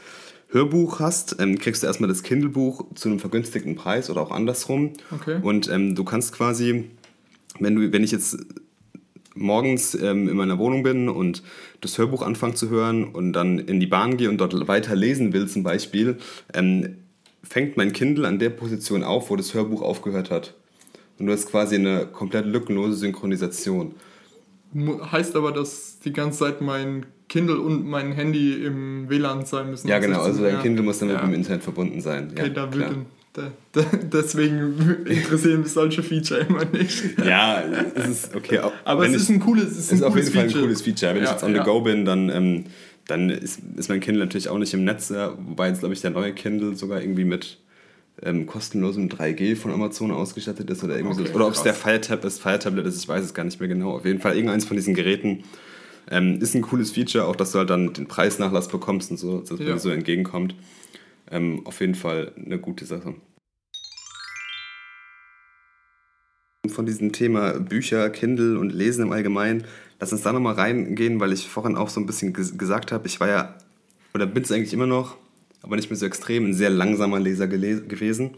Hörbuch 0.54 1.00
hast, 1.00 1.38
ähm, 1.40 1.58
kriegst 1.58 1.84
du 1.84 1.88
erstmal 1.88 2.08
das 2.08 2.24
Kindle-Buch 2.24 2.86
zu 2.96 3.10
einem 3.10 3.20
vergünstigten 3.20 3.76
Preis 3.76 4.10
oder 4.10 4.22
auch 4.22 4.32
andersrum. 4.32 4.94
Okay. 5.12 5.40
Und 5.42 5.70
ähm, 5.70 5.96
du 5.96 6.04
kannst 6.04 6.34
quasi, 6.34 6.92
wenn, 7.60 7.76
du, 7.76 7.92
wenn 7.92 8.04
ich 8.04 8.12
jetzt 8.12 8.38
morgens 9.36 9.96
ähm, 9.96 10.30
in 10.30 10.38
meiner 10.38 10.60
Wohnung 10.60 10.84
bin 10.84 11.10
und 11.10 11.42
das 11.82 11.98
Hörbuch 11.98 12.22
anfange 12.22 12.54
zu 12.54 12.70
hören 12.70 13.04
und 13.04 13.34
dann 13.34 13.58
in 13.58 13.80
die 13.80 13.88
Bahn 13.88 14.18
gehe 14.18 14.30
und 14.30 14.38
dort 14.38 14.68
weiter 14.68 14.96
lesen 14.96 15.34
will 15.34 15.48
zum 15.48 15.64
Beispiel, 15.64 16.18
ähm, 16.54 16.98
fängt 17.44 17.76
mein 17.76 17.92
Kindle 17.92 18.28
an 18.28 18.40
der 18.40 18.52
Position 18.52 19.04
auf, 19.04 19.30
wo 19.30 19.36
das 19.36 19.54
Hörbuch 19.54 19.82
aufgehört 19.82 20.30
hat. 20.30 20.54
Und 21.18 21.28
du 21.28 21.34
hast 21.34 21.48
quasi 21.48 21.76
eine 21.76 22.06
komplett 22.06 22.46
lückenlose 22.46 22.96
Synchronisation. 22.96 23.96
Heißt 25.12 25.36
aber, 25.36 25.52
dass 25.52 26.00
die 26.00 26.14
ganze 26.14 26.40
Zeit 26.40 26.62
mein 26.62 27.06
Kindle 27.34 27.60
und 27.60 27.88
mein 27.88 28.12
Handy 28.12 28.64
im 28.64 29.10
WLAN 29.10 29.44
sein 29.44 29.72
müssen. 29.72 29.88
Ja, 29.88 29.98
genau, 29.98 30.22
also 30.22 30.44
dein 30.44 30.54
ja. 30.54 30.62
Kindle 30.62 30.84
muss 30.84 31.00
dann 31.00 31.10
ja. 31.10 31.16
mit 31.16 31.24
dem 31.24 31.34
Internet 31.34 31.64
verbunden 31.64 32.00
sein. 32.00 32.30
Okay, 32.32 32.44
ja, 32.44 32.50
da 32.50 32.72
würde 32.72 32.96
da, 33.34 33.52
da, 33.72 33.82
deswegen 34.04 35.04
interessieren 35.08 35.62
mich 35.62 35.72
solche 35.72 36.04
Feature 36.04 36.42
immer 36.42 36.64
nicht. 36.66 37.18
Ja, 37.26 37.64
es 37.96 38.08
ist 38.08 38.36
okay. 38.36 38.60
Aber 38.86 39.08
es 39.08 39.16
ist 39.16 39.30
ein 39.30 39.40
cooles, 39.40 39.72
es 39.72 39.80
ist, 39.80 39.94
ist 39.94 40.04
auf 40.04 40.16
jeden 40.16 40.32
Fall 40.32 40.44
ein 40.44 40.54
cooles 40.54 40.84
Feature. 40.84 41.16
Wenn 41.16 41.24
ich 41.24 41.32
jetzt 41.32 41.44
on 41.44 41.56
the 41.56 41.62
go 41.62 41.82
bin, 41.82 42.06
dann, 42.06 42.30
ähm, 42.30 42.66
dann 43.08 43.32
ist, 43.32 43.62
ist 43.78 43.90
mein 43.90 44.00
Kindle 44.00 44.24
natürlich 44.24 44.50
auch 44.50 44.60
nicht 44.60 44.76
im 44.76 44.84
Netz, 44.84 45.12
wobei 45.12 45.70
jetzt, 45.70 45.80
glaube 45.80 45.96
ich, 45.96 46.02
der 46.02 46.12
neue 46.12 46.34
Kindle 46.34 46.76
sogar 46.76 47.02
irgendwie 47.02 47.26
mit 47.26 47.58
ähm, 48.22 48.46
kostenlosem 48.46 49.10
3G 49.10 49.56
von 49.56 49.72
Amazon 49.72 50.12
ausgestattet 50.12 50.70
ist 50.70 50.84
oder 50.84 50.98
irgendwie 50.98 51.20
okay, 51.22 51.30
so. 51.30 51.34
Oder 51.34 51.48
ob 51.48 51.54
es 51.54 51.64
der 51.64 51.74
Fire 51.74 52.00
Tab 52.00 52.24
ist, 52.26 52.40
Fire 52.40 52.60
Tablet 52.60 52.86
ist, 52.86 53.02
ich 53.02 53.08
weiß 53.10 53.26
es 53.26 53.34
gar 53.34 53.44
nicht 53.44 53.60
mehr 53.60 53.70
genau. 53.70 53.96
Auf 53.96 54.06
jeden 54.06 54.20
Fall 54.20 54.36
irgendeins 54.36 54.66
von 54.66 54.78
diesen 54.78 54.94
Geräten 54.94 55.44
ähm, 56.10 56.40
ist 56.42 56.56
ein 56.56 56.62
cooles 56.62 56.92
Feature, 56.92 57.26
auch 57.26 57.36
dass 57.36 57.52
du 57.52 57.60
halt 57.60 57.70
dann 57.70 57.94
den 57.94 58.08
Preisnachlass 58.08 58.68
bekommst 58.68 59.12
und 59.12 59.18
so, 59.18 59.40
dass 59.40 59.60
ja. 59.60 59.66
dir 59.66 59.80
so 59.80 59.90
entgegenkommt. 59.90 60.56
Ähm, 61.32 61.62
auf 61.66 61.80
jeden 61.80 61.96
Fall 61.96 62.34
eine 62.36 62.60
gute 62.60 62.86
Sache. 62.86 63.16
Von 66.68 66.86
diesem 66.86 67.12
Thema 67.12 67.60
Bücher, 67.60 68.10
Kindle 68.10 68.58
und 68.58 68.72
Lesen 68.72 69.04
im 69.04 69.12
Allgemeinen, 69.12 69.66
lass 70.00 70.14
uns 70.14 70.22
da 70.22 70.32
nochmal 70.32 70.56
reingehen, 70.56 71.20
weil 71.20 71.34
ich 71.34 71.48
vorhin 71.48 71.76
auch 71.76 71.90
so 71.90 72.00
ein 72.00 72.06
bisschen 72.06 72.34
gesagt 72.34 72.92
habe, 72.92 73.08
ich 73.08 73.20
war 73.20 73.28
ja, 73.28 73.58
oder 74.14 74.26
bin 74.26 74.44
es 74.44 74.52
eigentlich 74.52 74.74
immer 74.74 74.88
noch, 74.88 75.18
aber 75.62 75.76
nicht 75.76 75.90
mehr 75.90 75.98
so 75.98 76.06
extrem, 76.06 76.46
ein 76.46 76.54
sehr 76.54 76.70
langsamer 76.70 77.20
Leser 77.20 77.48
gewesen. 77.48 78.32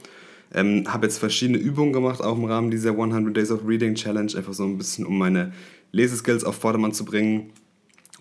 Ähm, 0.53 0.85
habe 0.87 1.07
jetzt 1.07 1.17
verschiedene 1.17 1.57
Übungen 1.57 1.93
gemacht, 1.93 2.21
auch 2.21 2.37
im 2.37 2.45
Rahmen 2.45 2.71
dieser 2.71 2.91
100 2.91 3.35
Days 3.35 3.51
of 3.51 3.61
Reading 3.67 3.95
Challenge, 3.95 4.31
einfach 4.35 4.53
so 4.53 4.63
ein 4.63 4.77
bisschen, 4.77 5.05
um 5.05 5.17
meine 5.17 5.51
Leseskills 5.91 6.43
auf 6.43 6.55
Vordermann 6.55 6.93
zu 6.93 7.05
bringen. 7.05 7.51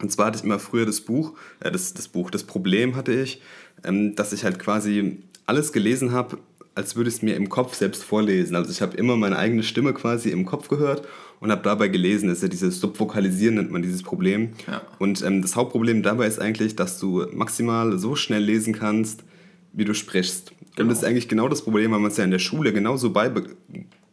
Und 0.01 0.11
zwar 0.11 0.27
hatte 0.27 0.39
ich 0.39 0.45
immer 0.45 0.59
früher 0.59 0.87
das 0.87 1.01
Buch, 1.01 1.35
äh, 1.61 1.71
das, 1.71 1.95
das 1.95 2.09
Buch, 2.09 2.31
das 2.31 2.45
Problem 2.45 2.97
hatte 2.97 3.13
ich, 3.13 3.41
ähm, 3.85 4.15
dass 4.15 4.33
ich 4.33 4.45
halt 4.45 4.59
quasi 4.59 5.19
alles 5.47 5.73
gelesen 5.73 6.13
habe, 6.13 6.39
als 6.75 6.97
würde 6.97 7.09
ich 7.09 7.17
es 7.17 7.23
mir 7.23 7.37
im 7.37 7.49
Kopf 7.49 7.75
selbst 7.75 8.03
vorlesen. 8.03 8.57
Also 8.57 8.71
ich 8.71 8.83
habe 8.83 8.97
immer 8.97 9.17
meine 9.17 9.37
eigene 9.37 9.63
Stimme 9.63 9.93
quasi 9.93 10.31
im 10.31 10.45
Kopf 10.45 10.69
gehört 10.69 11.07
und 11.41 11.51
habe 11.51 11.63
dabei 11.63 11.89
gelesen. 11.89 12.29
Das 12.29 12.39
ist 12.39 12.43
ja 12.43 12.49
dieses 12.49 12.81
Subvokalisieren, 12.81 13.57
nennt 13.57 13.71
man 13.71 13.83
dieses 13.83 14.03
Problem. 14.03 14.51
Ja. 14.67 14.83
Und 14.99 15.23
ähm, 15.23 15.43
das 15.43 15.57
Hauptproblem 15.57 16.03
dabei 16.03 16.27
ist 16.27 16.41
eigentlich, 16.41 16.75
dass 16.75 16.99
du 16.99 17.27
maximal 17.33 17.99
so 17.99 18.17
schnell 18.17 18.43
lesen 18.43 18.73
kannst, 18.73 19.25
wie 19.75 19.85
du 19.85 19.95
sprichst. 19.95 20.53
Genau. 20.59 20.83
Und 20.83 20.89
das 20.89 20.99
ist 20.99 21.05
eigentlich 21.05 21.29
genau 21.29 21.49
das 21.49 21.63
Problem, 21.63 21.93
weil 21.93 22.01
man 22.01 22.11
es 22.11 22.17
ja 22.17 22.25
in 22.25 22.31
der 22.31 22.39
Schule 22.39 22.73
genauso 22.73 23.11
beibe 23.11 23.45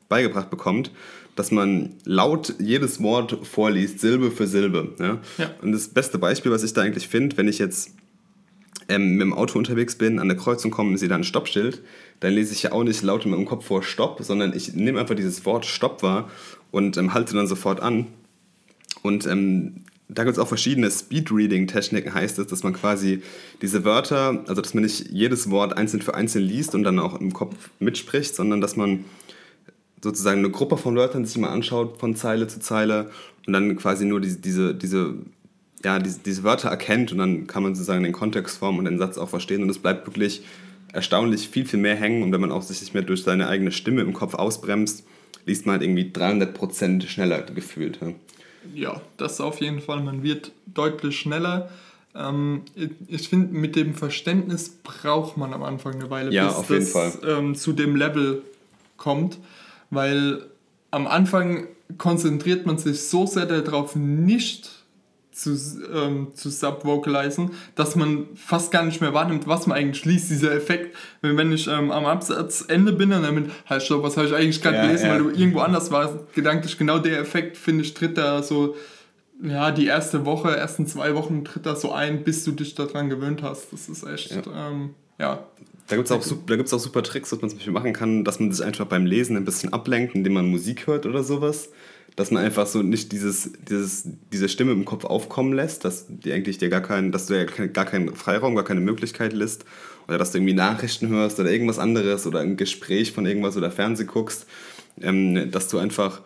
beigebracht 0.09 0.49
bekommt, 0.49 0.91
dass 1.37 1.51
man 1.51 1.95
laut 2.03 2.55
jedes 2.59 3.01
Wort 3.01 3.37
vorliest, 3.43 3.99
Silbe 3.99 4.29
für 4.29 4.45
Silbe. 4.45 4.93
Ja? 4.99 5.21
ja. 5.37 5.51
Und 5.61 5.71
das 5.71 5.87
beste 5.87 6.17
Beispiel, 6.17 6.51
was 6.51 6.63
ich 6.63 6.73
da 6.73 6.81
eigentlich 6.81 7.07
finde, 7.07 7.37
wenn 7.37 7.47
ich 7.47 7.59
jetzt 7.59 7.91
ähm, 8.89 9.13
mit 9.13 9.21
dem 9.21 9.33
Auto 9.33 9.57
unterwegs 9.57 9.95
bin, 9.95 10.19
an 10.19 10.27
der 10.27 10.35
Kreuzung 10.35 10.69
komme 10.69 10.89
und 10.89 10.97
sehe 10.97 11.07
da 11.07 11.15
ein 11.15 11.23
Stoppschild, 11.23 11.81
dann 12.19 12.33
lese 12.33 12.53
ich 12.53 12.63
ja 12.63 12.73
auch 12.73 12.83
nicht 12.83 13.01
laut 13.01 13.23
in 13.23 13.31
meinem 13.31 13.45
Kopf 13.45 13.65
vor 13.65 13.83
Stopp, 13.83 14.21
sondern 14.21 14.53
ich 14.53 14.73
nehme 14.73 14.99
einfach 14.99 15.15
dieses 15.15 15.45
Wort 15.45 15.65
Stopp 15.65 16.03
wahr 16.03 16.29
und 16.71 16.97
ähm, 16.97 17.13
halte 17.13 17.33
dann 17.33 17.47
sofort 17.47 17.79
an. 17.79 18.07
Und 19.01 19.25
ähm, 19.25 19.85
da 20.13 20.25
gibt 20.25 20.35
es 20.35 20.39
auch 20.39 20.47
verschiedene 20.47 20.91
Speedreading-Techniken, 20.91 22.13
heißt 22.13 22.37
es, 22.39 22.47
dass 22.47 22.63
man 22.63 22.73
quasi 22.73 23.21
diese 23.61 23.85
Wörter, 23.85 24.43
also 24.47 24.61
dass 24.61 24.73
man 24.73 24.83
nicht 24.83 25.09
jedes 25.09 25.49
Wort 25.49 25.77
einzeln 25.77 26.01
für 26.01 26.15
einzeln 26.15 26.43
liest 26.43 26.75
und 26.75 26.83
dann 26.83 26.99
auch 26.99 27.19
im 27.19 27.31
Kopf 27.31 27.55
mitspricht, 27.79 28.35
sondern 28.35 28.59
dass 28.59 28.75
man 28.75 29.05
sozusagen 30.03 30.39
eine 30.39 30.49
Gruppe 30.49 30.77
von 30.77 30.95
Wörtern 30.95 31.25
sich 31.25 31.37
mal 31.37 31.49
anschaut 31.49 31.97
von 31.99 32.15
Zeile 32.15 32.47
zu 32.47 32.59
Zeile 32.59 33.09
und 33.47 33.53
dann 33.53 33.77
quasi 33.77 34.05
nur 34.05 34.19
diese, 34.19 34.39
diese, 34.39 34.75
diese, 34.75 35.13
ja, 35.83 35.99
diese, 35.99 36.19
diese 36.19 36.43
Wörter 36.43 36.69
erkennt 36.69 37.13
und 37.13 37.19
dann 37.19 37.47
kann 37.47 37.63
man 37.63 37.73
sozusagen 37.73 38.03
den 38.03 38.11
Kontext 38.11 38.57
formen 38.57 38.79
und 38.79 38.85
den 38.85 38.97
Satz 38.97 39.17
auch 39.17 39.29
verstehen 39.29 39.63
und 39.63 39.69
es 39.69 39.79
bleibt 39.79 40.07
wirklich 40.07 40.43
erstaunlich 40.91 41.47
viel, 41.47 41.65
viel 41.65 41.79
mehr 41.79 41.95
hängen 41.95 42.21
und 42.21 42.33
wenn 42.33 42.41
man 42.41 42.51
auch 42.51 42.63
sich 42.63 42.81
nicht 42.81 42.93
mehr 42.93 43.03
durch 43.03 43.23
seine 43.23 43.47
eigene 43.47 43.71
Stimme 43.71 44.01
im 44.01 44.11
Kopf 44.11 44.33
ausbremst, 44.33 45.05
liest 45.45 45.65
man 45.65 45.73
halt 45.73 45.83
irgendwie 45.83 46.11
300% 46.11 47.07
schneller 47.07 47.41
gefühlt. 47.43 47.99
Ja, 48.73 49.01
das 49.17 49.41
auf 49.41 49.61
jeden 49.61 49.81
Fall. 49.81 50.01
Man 50.01 50.23
wird 50.23 50.51
deutlich 50.65 51.19
schneller. 51.19 51.69
Ähm, 52.13 52.63
ich 53.07 53.29
finde, 53.29 53.53
mit 53.53 53.75
dem 53.75 53.93
Verständnis 53.93 54.69
braucht 54.83 55.37
man 55.37 55.53
am 55.53 55.63
Anfang 55.63 55.95
eine 55.95 56.09
Weile, 56.09 56.31
ja, 56.31 56.51
bis 56.61 56.93
das. 56.93 57.19
Ähm, 57.25 57.55
zu 57.55 57.73
dem 57.73 57.95
Level 57.95 58.41
kommt, 58.97 59.39
weil 59.89 60.45
am 60.91 61.07
Anfang 61.07 61.67
konzentriert 61.97 62.65
man 62.65 62.77
sich 62.77 63.01
so 63.07 63.25
sehr 63.25 63.45
darauf, 63.45 63.95
nicht 63.95 64.69
zu, 65.41 65.57
ähm, 65.93 66.27
zu 66.35 66.49
subvocalisen, 66.49 67.51
dass 67.75 67.95
man 67.95 68.27
fast 68.35 68.71
gar 68.71 68.83
nicht 68.83 69.01
mehr 69.01 69.13
wahrnimmt, 69.13 69.47
was 69.47 69.67
man 69.67 69.77
eigentlich 69.77 70.05
liest, 70.05 70.29
dieser 70.29 70.53
Effekt. 70.53 70.95
Wenn, 71.21 71.37
wenn 71.37 71.51
ich 71.51 71.67
ähm, 71.67 71.91
am 71.91 72.05
Absatzende 72.05 72.93
bin 72.93 73.11
und 73.11 73.23
dann 73.23 73.35
bin, 73.35 73.51
halt 73.65 73.81
stopp, 73.81 74.03
was 74.03 74.17
habe 74.17 74.27
ich 74.27 74.35
eigentlich 74.35 74.61
gerade 74.61 74.77
ja, 74.77 74.85
gelesen, 74.85 75.07
ja. 75.07 75.13
weil 75.13 75.23
du 75.23 75.29
irgendwo 75.29 75.59
anders 75.59 75.91
warst, 75.91 76.33
gedanklich 76.33 76.77
genau 76.77 76.99
der 76.99 77.19
Effekt, 77.19 77.57
finde 77.57 77.83
ich, 77.83 77.93
tritt 77.93 78.17
da 78.17 78.43
so, 78.43 78.75
ja, 79.43 79.71
die 79.71 79.87
erste 79.87 80.25
Woche, 80.25 80.55
ersten 80.55 80.85
zwei 80.85 81.15
Wochen 81.15 81.43
tritt 81.43 81.65
da 81.65 81.75
so 81.75 81.91
ein, 81.91 82.23
bis 82.23 82.43
du 82.43 82.51
dich 82.51 82.75
daran 82.75 83.09
gewöhnt 83.09 83.41
hast. 83.41 83.73
Das 83.73 83.89
ist 83.89 84.05
echt, 84.05 84.31
ja. 84.31 84.69
Ähm, 84.69 84.91
ja 85.19 85.43
da 85.87 85.95
gibt 85.95 86.07
es 86.07 86.11
auch, 86.11 86.77
auch 86.77 86.79
super 86.79 87.03
Tricks, 87.03 87.31
was 87.31 87.41
man 87.41 87.49
zum 87.49 87.57
Beispiel 87.57 87.73
machen 87.73 87.93
kann, 87.93 88.23
dass 88.23 88.39
man 88.39 88.51
sich 88.51 88.65
einfach 88.65 88.85
beim 88.85 89.05
Lesen 89.05 89.35
ein 89.35 89.43
bisschen 89.43 89.73
ablenkt, 89.73 90.15
indem 90.15 90.33
man 90.33 90.45
Musik 90.49 90.87
hört 90.87 91.05
oder 91.05 91.23
sowas 91.23 91.69
dass 92.15 92.31
man 92.31 92.43
einfach 92.43 92.67
so 92.67 92.81
nicht 92.81 93.11
dieses, 93.11 93.51
dieses, 93.67 94.03
diese 94.31 94.49
Stimme 94.49 94.71
im 94.73 94.85
Kopf 94.85 95.05
aufkommen 95.05 95.53
lässt, 95.53 95.85
dass 95.85 96.05
die 96.09 96.33
eigentlich 96.33 96.57
dir 96.57 96.69
gar 96.69 96.81
keinen, 96.81 97.11
dass 97.11 97.27
du 97.27 97.37
ja 97.37 97.45
gar 97.45 97.85
keinen 97.85 98.15
Freiraum, 98.15 98.55
gar 98.55 98.65
keine 98.65 98.81
Möglichkeit 98.81 99.33
lässt 99.33 99.65
oder 100.07 100.17
dass 100.17 100.31
du 100.31 100.37
irgendwie 100.37 100.53
Nachrichten 100.53 101.07
hörst 101.07 101.39
oder 101.39 101.51
irgendwas 101.51 101.79
anderes 101.79 102.27
oder 102.27 102.39
ein 102.41 102.57
Gespräch 102.57 103.11
von 103.11 103.25
irgendwas 103.25 103.55
oder 103.55 103.71
Fernseh 103.71 104.05
guckst, 104.05 104.45
ähm, 105.01 105.51
dass 105.51 105.69
du 105.69 105.77
einfach, 105.77 106.21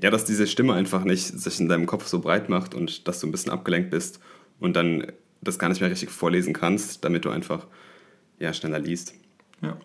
ja, 0.00 0.10
dass 0.10 0.24
diese 0.24 0.46
Stimme 0.46 0.74
einfach 0.74 1.04
nicht 1.04 1.26
sich 1.26 1.58
in 1.58 1.68
deinem 1.68 1.86
Kopf 1.86 2.06
so 2.06 2.20
breit 2.20 2.48
macht 2.48 2.74
und 2.74 3.08
dass 3.08 3.20
du 3.20 3.26
ein 3.26 3.32
bisschen 3.32 3.52
abgelenkt 3.52 3.90
bist 3.90 4.20
und 4.60 4.76
dann 4.76 5.06
das 5.40 5.58
gar 5.58 5.68
nicht 5.68 5.80
mehr 5.80 5.90
richtig 5.90 6.10
vorlesen 6.10 6.52
kannst, 6.52 7.04
damit 7.04 7.24
du 7.24 7.30
einfach 7.30 7.66
ja, 8.38 8.52
schneller 8.52 8.78
liest. 8.78 9.14
Ja. 9.62 9.76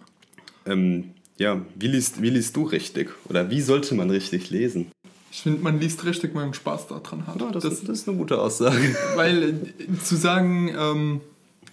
Ähm, 0.66 1.12
ja, 1.38 1.66
wie 1.76 1.88
liest, 1.88 2.22
wie 2.22 2.30
liest 2.30 2.56
du 2.56 2.64
richtig? 2.64 3.10
Oder 3.30 3.50
wie 3.50 3.62
sollte 3.62 3.96
man 3.96 4.10
richtig 4.10 4.50
lesen? 4.50 4.92
Ich 5.34 5.42
finde, 5.42 5.64
man 5.64 5.80
liest 5.80 6.06
richtig, 6.06 6.36
wenn 6.36 6.42
man 6.42 6.54
Spaß 6.54 6.90
daran 6.90 7.26
hat. 7.26 7.42
Ja, 7.42 7.50
das, 7.50 7.64
das, 7.64 7.82
das, 7.82 8.00
ist 8.02 8.08
eine 8.08 8.20
gute 8.20 8.40
Aussage. 8.40 8.96
Weil 9.16 9.44
äh, 9.80 10.00
zu 10.04 10.16
sagen, 10.16 10.72
ähm, 10.78 11.22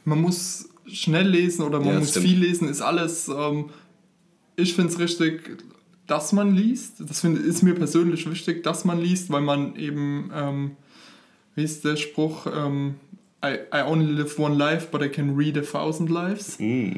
man 0.06 0.18
muss 0.18 0.70
schnell 0.86 1.28
lesen 1.28 1.66
oder 1.66 1.78
man 1.78 1.88
ja, 1.88 1.98
muss 1.98 2.08
stimmt. 2.08 2.26
viel 2.26 2.38
lesen, 2.38 2.70
ist 2.70 2.80
alles. 2.80 3.28
Ähm, 3.28 3.68
ich 4.56 4.74
finde 4.74 4.90
es 4.90 4.98
richtig, 4.98 5.58
dass 6.06 6.32
man 6.32 6.54
liest. 6.56 7.02
Das 7.06 7.20
find, 7.20 7.38
ist 7.38 7.62
mir 7.62 7.74
persönlich 7.74 8.28
wichtig, 8.30 8.62
dass 8.62 8.86
man 8.86 8.98
liest, 8.98 9.30
weil 9.30 9.42
man 9.42 9.76
eben, 9.76 10.30
ähm, 10.34 10.70
wie 11.54 11.64
ist 11.64 11.84
der 11.84 11.96
Spruch? 11.96 12.46
Ähm, 12.46 12.94
I, 13.44 13.58
I 13.74 13.82
only 13.86 14.10
live 14.10 14.38
one 14.38 14.56
life, 14.56 14.88
but 14.90 15.02
I 15.02 15.10
can 15.10 15.36
read 15.36 15.58
a 15.58 15.62
thousand 15.62 16.08
lives. 16.08 16.58
Mm. 16.58 16.92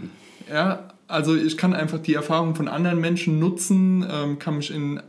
Ja, 0.48 0.92
also 1.08 1.34
ich 1.34 1.56
kann 1.56 1.74
einfach 1.74 1.98
die 1.98 2.14
Erfahrung 2.14 2.54
von 2.54 2.68
anderen 2.68 3.00
Menschen 3.00 3.40
nutzen, 3.40 4.06
ähm, 4.08 4.38
kann 4.38 4.58
mich 4.58 4.70
in 4.70 5.02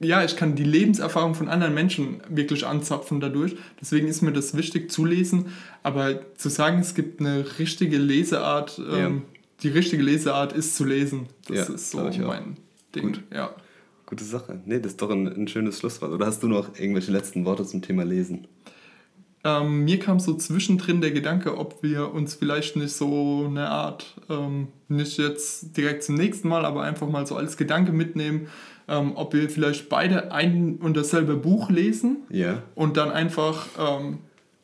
ja, 0.00 0.24
ich 0.24 0.36
kann 0.36 0.56
die 0.56 0.64
Lebenserfahrung 0.64 1.34
von 1.34 1.48
anderen 1.48 1.74
Menschen 1.74 2.22
wirklich 2.28 2.66
anzapfen 2.66 3.20
dadurch. 3.20 3.56
Deswegen 3.80 4.08
ist 4.08 4.22
mir 4.22 4.32
das 4.32 4.56
wichtig 4.56 4.90
zu 4.90 5.04
lesen. 5.04 5.46
Aber 5.82 6.20
zu 6.36 6.48
sagen, 6.48 6.78
es 6.80 6.94
gibt 6.94 7.20
eine 7.20 7.44
richtige 7.58 7.98
Leseart, 7.98 8.78
ja. 8.78 9.06
ähm, 9.06 9.22
die 9.62 9.68
richtige 9.68 10.02
Leseart 10.02 10.54
ist 10.54 10.74
zu 10.76 10.84
lesen. 10.84 11.26
Das 11.46 11.68
ja, 11.68 11.74
ist 11.74 11.90
so 11.90 11.98
mein 11.98 12.56
Ding. 12.94 13.12
Gut. 13.12 13.22
Ja. 13.32 13.54
Gute 14.06 14.24
Sache. 14.24 14.60
Nee, 14.64 14.80
das 14.80 14.92
ist 14.92 15.02
doch 15.02 15.10
ein, 15.10 15.28
ein 15.28 15.46
schönes 15.48 15.78
Schlusswort. 15.78 16.12
Oder 16.12 16.26
hast 16.26 16.42
du 16.42 16.48
noch 16.48 16.78
irgendwelche 16.78 17.12
letzten 17.12 17.44
Worte 17.44 17.64
zum 17.66 17.82
Thema 17.82 18.04
Lesen? 18.04 18.48
Ähm, 19.42 19.84
mir 19.84 19.98
kam 19.98 20.20
so 20.20 20.34
zwischendrin 20.34 21.00
der 21.00 21.12
Gedanke, 21.12 21.56
ob 21.56 21.82
wir 21.82 22.12
uns 22.12 22.34
vielleicht 22.34 22.76
nicht 22.76 22.92
so 22.92 23.46
eine 23.48 23.70
Art, 23.70 24.16
ähm, 24.28 24.68
nicht 24.88 25.16
jetzt 25.18 25.76
direkt 25.76 26.04
zum 26.04 26.16
nächsten 26.16 26.48
Mal, 26.48 26.66
aber 26.66 26.82
einfach 26.82 27.08
mal 27.08 27.26
so 27.26 27.36
als 27.36 27.56
Gedanke 27.56 27.92
mitnehmen, 27.92 28.48
ähm, 28.86 29.12
ob 29.14 29.32
wir 29.32 29.48
vielleicht 29.48 29.88
beide 29.88 30.32
ein 30.32 30.76
und 30.76 30.96
dasselbe 30.96 31.36
Buch 31.36 31.70
lesen 31.70 32.18
yeah. 32.30 32.62
und 32.74 32.98
dann 32.98 33.10
einfach 33.10 33.66
ähm, 33.78 34.18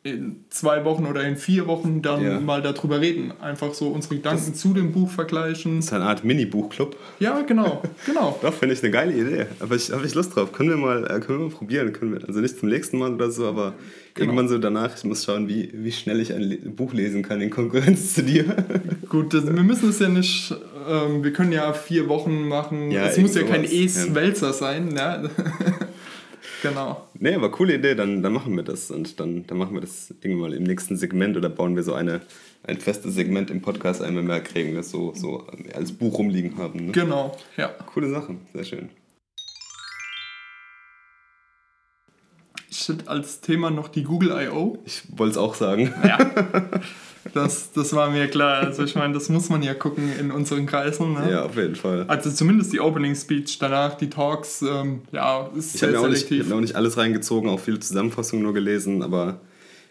in 0.07 0.45
zwei 0.49 0.85
Wochen 0.85 1.05
oder 1.05 1.23
in 1.23 1.35
vier 1.35 1.67
Wochen 1.67 2.01
dann 2.01 2.23
ja. 2.23 2.39
mal 2.39 2.61
darüber 2.61 3.01
reden. 3.01 3.33
Einfach 3.41 3.73
so 3.73 3.89
unsere 3.89 4.15
Gedanken 4.15 4.51
das, 4.51 4.59
zu 4.59 4.73
dem 4.73 4.91
Buch 4.91 5.09
vergleichen. 5.09 5.77
Das 5.77 5.85
ist 5.85 5.93
eine 5.93 6.05
Art 6.05 6.23
Mini-Buchclub. 6.23 6.95
Ja, 7.19 7.41
genau, 7.41 7.81
genau. 8.05 8.37
Doch, 8.41 8.53
finde 8.53 8.73
ich 8.73 8.83
eine 8.83 8.91
geile 8.91 9.13
Idee. 9.13 9.45
Aber 9.59 9.75
ich 9.75 9.91
habe 9.91 10.05
ich 10.05 10.15
Lust 10.15 10.35
drauf. 10.35 10.51
Können 10.51 10.69
wir 10.69 10.77
mal, 10.77 11.03
äh, 11.03 11.19
können 11.19 11.39
wir 11.39 11.45
mal 11.47 11.51
probieren. 11.51 11.93
Können 11.93 12.13
wir, 12.13 12.27
also 12.27 12.39
nicht 12.39 12.57
zum 12.57 12.69
nächsten 12.69 12.97
Mal 12.97 13.13
oder 13.13 13.29
so, 13.29 13.47
aber 13.47 13.73
genau. 14.13 14.27
irgendwann 14.27 14.47
so 14.47 14.57
danach. 14.57 14.95
Ich 14.95 15.03
muss 15.03 15.23
schauen, 15.25 15.47
wie, 15.47 15.69
wie 15.73 15.91
schnell 15.91 16.19
ich 16.19 16.33
ein 16.33 16.75
Buch 16.75 16.93
lesen 16.93 17.23
kann 17.23 17.41
in 17.41 17.49
Konkurrenz 17.49 18.13
zu 18.13 18.23
dir. 18.23 18.45
Gut, 19.09 19.33
das, 19.33 19.45
wir 19.45 19.63
müssen 19.63 19.89
es 19.89 19.99
ja 19.99 20.09
nicht, 20.09 20.55
ähm, 20.89 21.23
wir 21.23 21.33
können 21.33 21.51
ja 21.51 21.73
vier 21.73 22.07
Wochen 22.07 22.47
machen. 22.47 22.91
Ja, 22.91 23.07
es 23.07 23.17
muss 23.17 23.35
ja 23.35 23.43
kein 23.43 23.63
E-Wälzer 23.63 24.53
sein. 24.53 24.89
Ne? 24.89 25.29
Genau. 26.61 27.07
Nee, 27.13 27.35
aber 27.35 27.51
coole 27.51 27.75
Idee, 27.75 27.95
dann, 27.95 28.21
dann 28.21 28.33
machen 28.33 28.55
wir 28.55 28.63
das. 28.63 28.91
Und 28.91 29.19
dann, 29.19 29.45
dann 29.47 29.57
machen 29.57 29.73
wir 29.73 29.81
das 29.81 30.13
irgendwann 30.21 30.51
mal 30.51 30.53
im 30.53 30.63
nächsten 30.63 30.97
Segment 30.97 31.37
oder 31.37 31.49
bauen 31.49 31.75
wir 31.75 31.83
so 31.83 31.93
eine, 31.93 32.21
ein 32.63 32.77
festes 32.77 33.15
Segment 33.15 33.49
im 33.49 33.61
Podcast 33.61 34.01
einmal 34.01 34.23
mehr 34.23 34.41
kriegen, 34.41 34.75
das 34.75 34.89
so, 34.89 35.13
so 35.15 35.47
als 35.73 35.91
Buch 35.91 36.17
rumliegen 36.17 36.57
haben. 36.57 36.87
Ne? 36.87 36.91
Genau, 36.91 37.37
ja. 37.55 37.67
Coole 37.67 38.09
Sache, 38.09 38.35
sehr 38.53 38.63
schön. 38.63 38.89
Ich 42.69 42.87
hätte 42.87 43.09
als 43.09 43.41
Thema 43.41 43.69
noch 43.69 43.87
die 43.87 44.03
Google 44.03 44.31
I.O. 44.31 44.77
Ich 44.85 45.03
wollte 45.17 45.31
es 45.31 45.37
auch 45.37 45.55
sagen. 45.55 45.93
Ja. 46.03 46.19
Das, 47.33 47.71
das 47.71 47.93
war 47.93 48.09
mir 48.09 48.27
klar. 48.27 48.63
Also 48.63 48.83
ich 48.83 48.95
meine, 48.95 49.13
das 49.13 49.29
muss 49.29 49.49
man 49.49 49.63
ja 49.63 49.73
gucken 49.73 50.11
in 50.19 50.31
unseren 50.31 50.65
Kreisen. 50.65 51.13
Ne? 51.13 51.31
Ja, 51.31 51.43
auf 51.43 51.55
jeden 51.55 51.75
Fall. 51.75 52.05
Also 52.07 52.31
zumindest 52.31 52.73
die 52.73 52.79
Opening 52.79 53.15
Speech, 53.15 53.59
danach 53.59 53.95
die 53.95 54.09
Talks, 54.09 54.61
ähm, 54.61 55.01
ja, 55.11 55.49
ist 55.55 55.75
ich 55.75 55.81
sehr 55.81 55.99
selektiv. 55.99 56.31
ich 56.31 56.39
habe 56.39 56.49
mir 56.49 56.55
auch 56.55 56.61
nicht 56.61 56.75
alles 56.75 56.97
reingezogen, 56.97 57.49
auch 57.49 57.59
viele 57.59 57.79
Zusammenfassungen 57.79 58.43
nur 58.43 58.53
gelesen, 58.53 59.03
aber 59.03 59.39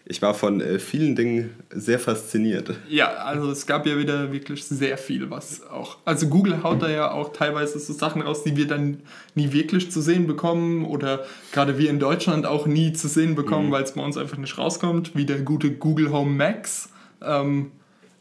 ich 0.09 0.21
war 0.21 0.33
von 0.33 0.61
äh, 0.61 0.79
vielen 0.79 1.17
Dingen 1.17 1.49
sehr 1.69 1.99
fasziniert. 1.99 2.73
Ja, 2.87 3.07
also 3.15 3.51
es 3.51 3.65
gab 3.65 3.85
ja 3.85 3.97
wieder 3.97 4.31
wirklich 4.31 4.63
sehr 4.63 4.97
viel, 4.97 5.29
was 5.29 5.67
auch. 5.67 5.97
Also 6.05 6.27
Google 6.27 6.63
haut 6.63 6.81
da 6.81 6.89
ja 6.89 7.11
auch 7.11 7.33
teilweise 7.33 7.77
so 7.79 7.91
Sachen 7.91 8.21
raus, 8.21 8.43
die 8.43 8.55
wir 8.55 8.67
dann 8.67 9.01
nie 9.35 9.51
wirklich 9.51 9.91
zu 9.91 10.01
sehen 10.01 10.25
bekommen 10.25 10.85
oder 10.85 11.25
gerade 11.51 11.77
wir 11.77 11.89
in 11.89 11.99
Deutschland 11.99 12.45
auch 12.45 12.67
nie 12.67 12.93
zu 12.93 13.09
sehen 13.09 13.35
bekommen, 13.35 13.67
mhm. 13.67 13.71
weil 13.71 13.83
es 13.83 13.93
bei 13.93 14.01
uns 14.01 14.15
einfach 14.15 14.37
nicht 14.37 14.57
rauskommt, 14.57 15.13
wie 15.15 15.25
der 15.25 15.41
gute 15.41 15.71
Google 15.71 16.11
Home 16.11 16.31
Max 16.31 16.89
ähm, 17.21 17.71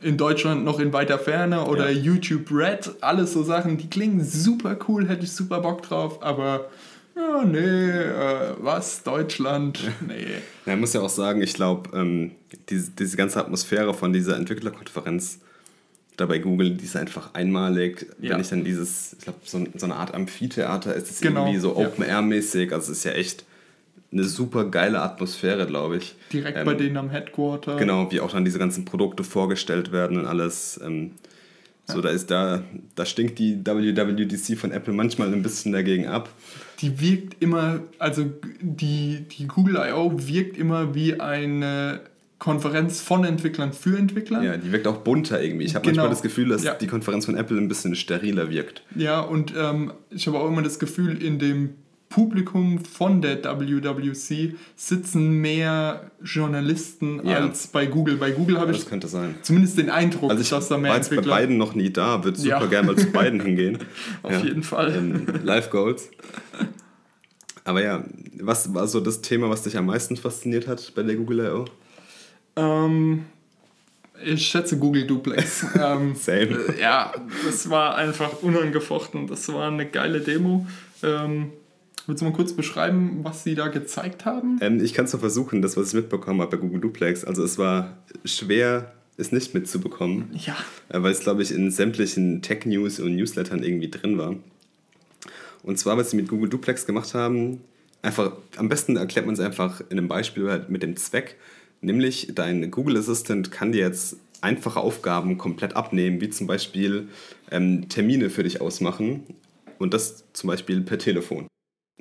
in 0.01 0.17
Deutschland 0.17 0.65
noch 0.65 0.79
in 0.79 0.93
weiter 0.93 1.19
Ferne 1.19 1.65
oder 1.65 1.91
ja. 1.91 2.01
YouTube 2.01 2.51
Red, 2.51 2.91
alles 3.01 3.33
so 3.33 3.43
Sachen, 3.43 3.77
die 3.79 3.89
klingen 3.89 4.25
super 4.25 4.77
cool, 4.89 5.09
hätte 5.09 5.25
ich 5.25 5.33
super 5.33 5.61
Bock 5.61 5.83
drauf, 5.83 6.23
aber 6.23 6.69
ja, 7.17 7.45
nee, 7.45 7.59
äh, 7.59 8.55
was, 8.59 9.03
Deutschland, 9.03 9.81
nee. 10.07 10.27
Ja, 10.67 10.75
ich 10.75 10.79
muss 10.79 10.93
ja 10.93 11.01
auch 11.01 11.09
sagen, 11.09 11.41
ich 11.41 11.55
glaube, 11.55 11.97
ähm, 11.97 12.33
diese, 12.69 12.91
diese 12.91 13.17
ganze 13.17 13.41
Atmosphäre 13.41 13.95
von 13.95 14.13
dieser 14.13 14.37
Entwicklerkonferenz 14.37 15.39
da 16.17 16.27
bei 16.27 16.39
Google, 16.39 16.71
die 16.71 16.85
ist 16.85 16.97
einfach 16.97 17.35
einmalig. 17.35 18.07
Ja. 18.21 18.33
Wenn 18.33 18.41
ich 18.41 18.49
dann 18.49 18.65
dieses, 18.65 19.15
ich 19.15 19.21
glaube, 19.21 19.39
so, 19.45 19.65
so, 19.77 19.87
eine 19.87 19.97
Art 19.97 20.15
Amphitheater 20.15 20.95
ist 20.95 21.11
es 21.11 21.21
genau. 21.21 21.43
irgendwie 21.43 21.61
so 21.61 21.77
Open-Air-mäßig, 21.77 22.73
also 22.73 22.93
es 22.93 22.99
ist 22.99 23.05
ja 23.05 23.13
echt 23.13 23.45
eine 24.13 24.25
super 24.25 24.65
geile 24.65 25.03
Atmosphäre, 25.03 25.67
glaube 25.67 25.99
ich. 25.99 26.15
Direkt 26.33 26.59
ähm, 26.59 26.65
bei 26.65 26.75
denen 26.75 26.97
am 26.97 27.11
Headquarter. 27.11 27.77
Genau, 27.77 28.11
wie 28.11 28.21
auch 28.21 28.33
dann 28.33 28.45
diese 28.45 28.59
ganzen 28.59 28.85
Produkte 28.85 29.25
vorgestellt 29.25 29.93
werden 29.93 30.19
und 30.19 30.27
alles. 30.27 30.81
Ähm, 30.85 31.13
so, 31.87 31.97
ja. 31.97 32.03
da 32.03 32.09
ist 32.09 32.31
da, 32.31 32.63
da 32.97 33.07
stinkt 33.07 33.39
die 33.39 33.65
WWDC 33.65 34.59
von 34.59 34.73
Apple 34.73 34.93
manchmal 34.93 35.33
ein 35.33 35.43
bisschen 35.43 35.73
dagegen 35.73 36.07
ab. 36.07 36.29
Die 36.81 37.01
wirkt 37.01 37.41
immer, 37.41 37.81
also 37.99 38.25
die, 38.61 39.25
die 39.31 39.47
Google 39.47 39.77
I.O. 39.77 40.13
wirkt 40.17 40.59
immer 40.59 40.95
wie 40.97 41.21
eine 41.21 42.01
Konferenz 42.39 43.01
von 43.01 43.25
Entwicklern 43.25 43.73
für 43.73 43.97
Entwickler. 43.97 44.43
Ja, 44.43 44.57
die 44.57 44.73
wirkt 44.73 44.87
auch 44.87 44.99
bunter 44.99 45.41
irgendwie. 45.41 45.65
Ich 45.65 45.75
habe 45.75 45.85
genau. 45.85 46.03
manchmal 46.03 46.11
das 46.11 46.23
Gefühl, 46.23 46.49
dass 46.49 46.65
ja. 46.65 46.75
die 46.75 46.87
Konferenz 46.87 47.25
von 47.25 47.37
Apple 47.37 47.57
ein 47.57 47.69
bisschen 47.69 47.95
steriler 47.95 48.51
wirkt. 48.51 48.83
Ja, 48.95 49.21
und 49.21 49.55
ähm, 49.57 49.93
ich 50.11 50.27
habe 50.27 50.39
auch 50.39 50.49
immer 50.49 50.63
das 50.63 50.79
Gefühl, 50.79 51.23
in 51.23 51.39
dem 51.39 51.75
Publikum 52.09 52.85
von 52.85 53.21
der 53.21 53.43
WWC 53.43 54.55
sitzen 54.77 55.41
mehr 55.41 56.11
Journalisten 56.23 57.27
ja. 57.27 57.39
als 57.39 57.67
bei 57.67 57.87
Google. 57.87 58.17
Bei 58.17 58.31
Google 58.31 58.61
habe 58.61 58.73
ich 58.73 58.87
zumindest 59.43 59.77
den 59.77 59.91
Eindruck, 59.91 60.31
also 60.31 60.43
ich 60.43 60.51
dass 60.51 60.69
da 60.69 60.79
mehr 60.79 60.93
war 60.93 60.99
Entwickler... 60.99 61.23
bei 61.23 61.29
beiden 61.29 61.59
noch 61.59 61.75
nie 61.75 61.91
da, 61.91 62.23
würde 62.23 62.39
super 62.39 62.61
ja. 62.61 62.67
gerne 62.67 62.87
mal 62.93 62.97
zu 62.97 63.11
beiden 63.11 63.41
hingehen. 63.41 63.79
Auf 64.23 64.33
ja. 64.33 64.39
jeden 64.41 64.63
Fall. 64.63 64.95
Ähm, 64.95 65.27
Live 65.43 65.71
Goals. 65.71 66.11
Aber 67.65 67.83
ja, 67.83 68.05
was 68.41 68.73
war 68.73 68.87
so 68.87 69.01
das 69.01 69.23
Thema, 69.23 69.51
was 69.51 69.63
dich 69.63 69.77
am 69.77 69.87
meisten 69.87 70.17
fasziniert 70.17 70.69
hat 70.69 70.93
bei 70.95 71.03
der 71.03 71.17
Google 71.17 71.41
I.O.? 71.41 71.65
Ähm, 72.55 73.25
ich 74.25 74.47
schätze 74.47 74.79
Google 74.79 75.07
Duplex. 75.07 75.67
ähm, 75.75 76.15
Same. 76.15 76.57
Äh, 76.69 76.81
ja, 76.81 77.13
das 77.45 77.69
war 77.69 77.97
einfach 77.97 78.43
unangefochten. 78.43 79.27
Das 79.27 79.53
war 79.53 79.69
eine 79.69 79.87
geile 79.87 80.21
Demo. 80.21 80.67
Ähm, 81.03 81.51
Willst 82.07 82.21
du 82.21 82.25
mal 82.25 82.33
kurz 82.33 82.53
beschreiben, 82.53 83.21
was 83.23 83.43
sie 83.43 83.57
da 83.57 83.69
gezeigt 83.69 84.25
haben? 84.25 84.59
Ähm, 84.61 84.83
ich 84.83 84.95
kann 84.95 85.07
es 85.07 85.11
so 85.11 85.19
versuchen, 85.19 85.61
das, 85.61 85.77
was 85.77 85.89
ich 85.89 85.95
mitbekommen 85.95 86.41
habe 86.41 86.57
bei 86.57 86.63
Google 86.63 86.81
Duplex. 86.81 87.25
Also 87.25 87.43
es 87.43 87.59
war 87.59 87.97
schwer, 88.25 88.93
es 89.17 89.33
nicht 89.33 89.55
mitzubekommen. 89.55 90.31
Ja. 90.33 90.57
Äh, 90.89 91.03
weil 91.03 91.11
es, 91.11 91.21
glaube 91.21 91.43
ich, 91.43 91.53
in 91.53 91.71
sämtlichen 91.71 92.43
Tech-News 92.43 93.01
und 93.01 93.17
Newslettern 93.17 93.63
irgendwie 93.63 93.91
drin 93.91 94.19
war. 94.19 94.37
Und 95.65 95.79
zwar, 95.81 95.97
was 95.97 96.11
sie 96.11 96.17
mit 96.17 96.29
Google 96.29 96.49
Duplex 96.49 96.87
gemacht 96.87 97.13
haben, 97.15 97.61
einfach, 98.03 98.33
am 98.57 98.69
besten 98.69 98.97
erklärt 98.97 99.27
man 99.27 99.35
es 99.35 99.41
einfach 99.41 99.81
in 99.81 99.99
einem 99.99 100.07
Beispiel 100.07 100.49
halt 100.49 100.71
mit 100.71 100.85
dem 100.85 100.97
Zweck, 100.97 101.37
nämlich 101.81 102.31
dein 102.37 102.71
Google 102.71 102.99
Assistant 102.99 103.51
kann 103.51 103.73
dir 103.73 103.81
jetzt 103.81 104.17
einfache 104.43 104.79
Aufgaben 104.79 105.39
komplett 105.39 105.75
abnehmen, 105.75 106.21
wie 106.21 106.31
zum 106.31 106.47
Beispiel 106.47 107.09
ähm, 107.51 107.89
Termine 107.89 108.31
für 108.31 108.45
dich 108.45 108.61
ausmachen 108.61 109.25
und 109.79 109.93
das 109.93 110.25
zum 110.33 110.49
Beispiel 110.49 110.83
per 110.83 110.99
Telefon. 110.99 111.49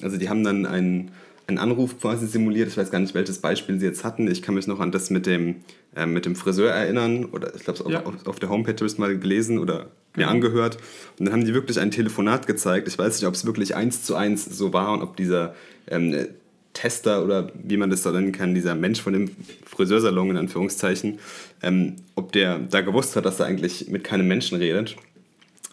Also 0.01 0.17
die 0.17 0.29
haben 0.29 0.43
dann 0.43 0.65
einen, 0.65 1.11
einen 1.47 1.57
Anruf 1.57 1.99
quasi 1.99 2.27
simuliert, 2.27 2.67
ich 2.67 2.77
weiß 2.77 2.91
gar 2.91 2.99
nicht, 2.99 3.13
welches 3.13 3.39
Beispiel 3.39 3.79
sie 3.79 3.85
jetzt 3.85 4.03
hatten. 4.03 4.29
Ich 4.29 4.41
kann 4.41 4.55
mich 4.55 4.67
noch 4.67 4.79
an 4.79 4.91
das 4.91 5.09
mit 5.09 5.25
dem, 5.25 5.57
äh, 5.95 6.05
mit 6.05 6.25
dem 6.25 6.35
Friseur 6.35 6.71
erinnern 6.71 7.25
oder 7.25 7.55
ich 7.55 7.63
glaube, 7.63 7.91
ja. 7.91 8.03
auf, 8.03 8.27
auf 8.27 8.39
der 8.39 8.49
Homepage 8.49 8.73
habe 8.73 8.85
ich 8.85 8.93
es 8.93 8.97
mal 8.97 9.17
gelesen 9.17 9.59
oder 9.59 9.91
mir 10.15 10.23
ja. 10.23 10.27
angehört. 10.29 10.77
Und 11.17 11.25
dann 11.25 11.33
haben 11.33 11.45
die 11.45 11.53
wirklich 11.53 11.79
ein 11.79 11.91
Telefonat 11.91 12.47
gezeigt. 12.47 12.87
Ich 12.87 12.97
weiß 12.97 13.19
nicht, 13.19 13.27
ob 13.27 13.35
es 13.35 13.45
wirklich 13.45 13.75
eins 13.75 14.03
zu 14.03 14.15
eins 14.15 14.45
so 14.45 14.73
war 14.73 14.93
und 14.93 15.01
ob 15.01 15.15
dieser 15.15 15.55
ähm, 15.87 16.27
Tester 16.73 17.23
oder 17.23 17.51
wie 17.63 17.77
man 17.77 17.89
das 17.89 18.03
da 18.03 18.11
nennen 18.11 18.31
kann, 18.31 18.53
dieser 18.53 18.75
Mensch 18.75 19.01
von 19.01 19.13
dem 19.13 19.31
Friseursalon 19.65 20.31
in 20.31 20.37
Anführungszeichen, 20.37 21.19
ähm, 21.63 21.95
ob 22.15 22.33
der 22.33 22.59
da 22.59 22.81
gewusst 22.81 23.15
hat, 23.15 23.25
dass 23.25 23.39
er 23.39 23.45
eigentlich 23.45 23.87
mit 23.89 24.03
keinem 24.03 24.27
Menschen 24.27 24.57
redet. 24.57 24.97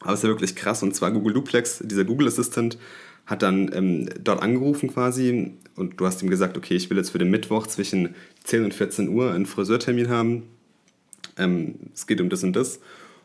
Aber 0.00 0.12
es 0.12 0.20
ist 0.20 0.24
ja 0.24 0.28
wirklich 0.30 0.56
krass. 0.56 0.82
Und 0.82 0.94
zwar 0.94 1.10
Google 1.10 1.34
Duplex, 1.34 1.80
dieser 1.84 2.04
Google 2.04 2.28
Assistant, 2.28 2.78
hat 3.26 3.42
dann 3.42 3.70
ähm, 3.74 4.08
dort 4.22 4.42
angerufen 4.42 4.92
quasi 4.92 5.52
und 5.76 6.00
du 6.00 6.06
hast 6.06 6.22
ihm 6.22 6.30
gesagt, 6.30 6.56
okay, 6.56 6.74
ich 6.74 6.90
will 6.90 6.96
jetzt 6.96 7.10
für 7.10 7.18
den 7.18 7.30
Mittwoch 7.30 7.66
zwischen 7.66 8.14
10 8.44 8.64
und 8.64 8.74
14 8.74 9.08
Uhr 9.08 9.32
einen 9.32 9.46
Friseurtermin 9.46 10.08
haben. 10.08 10.42
Ähm, 11.38 11.74
es 11.94 12.06
geht 12.06 12.20
um 12.20 12.28
das 12.28 12.44
und 12.44 12.54
das. 12.54 12.80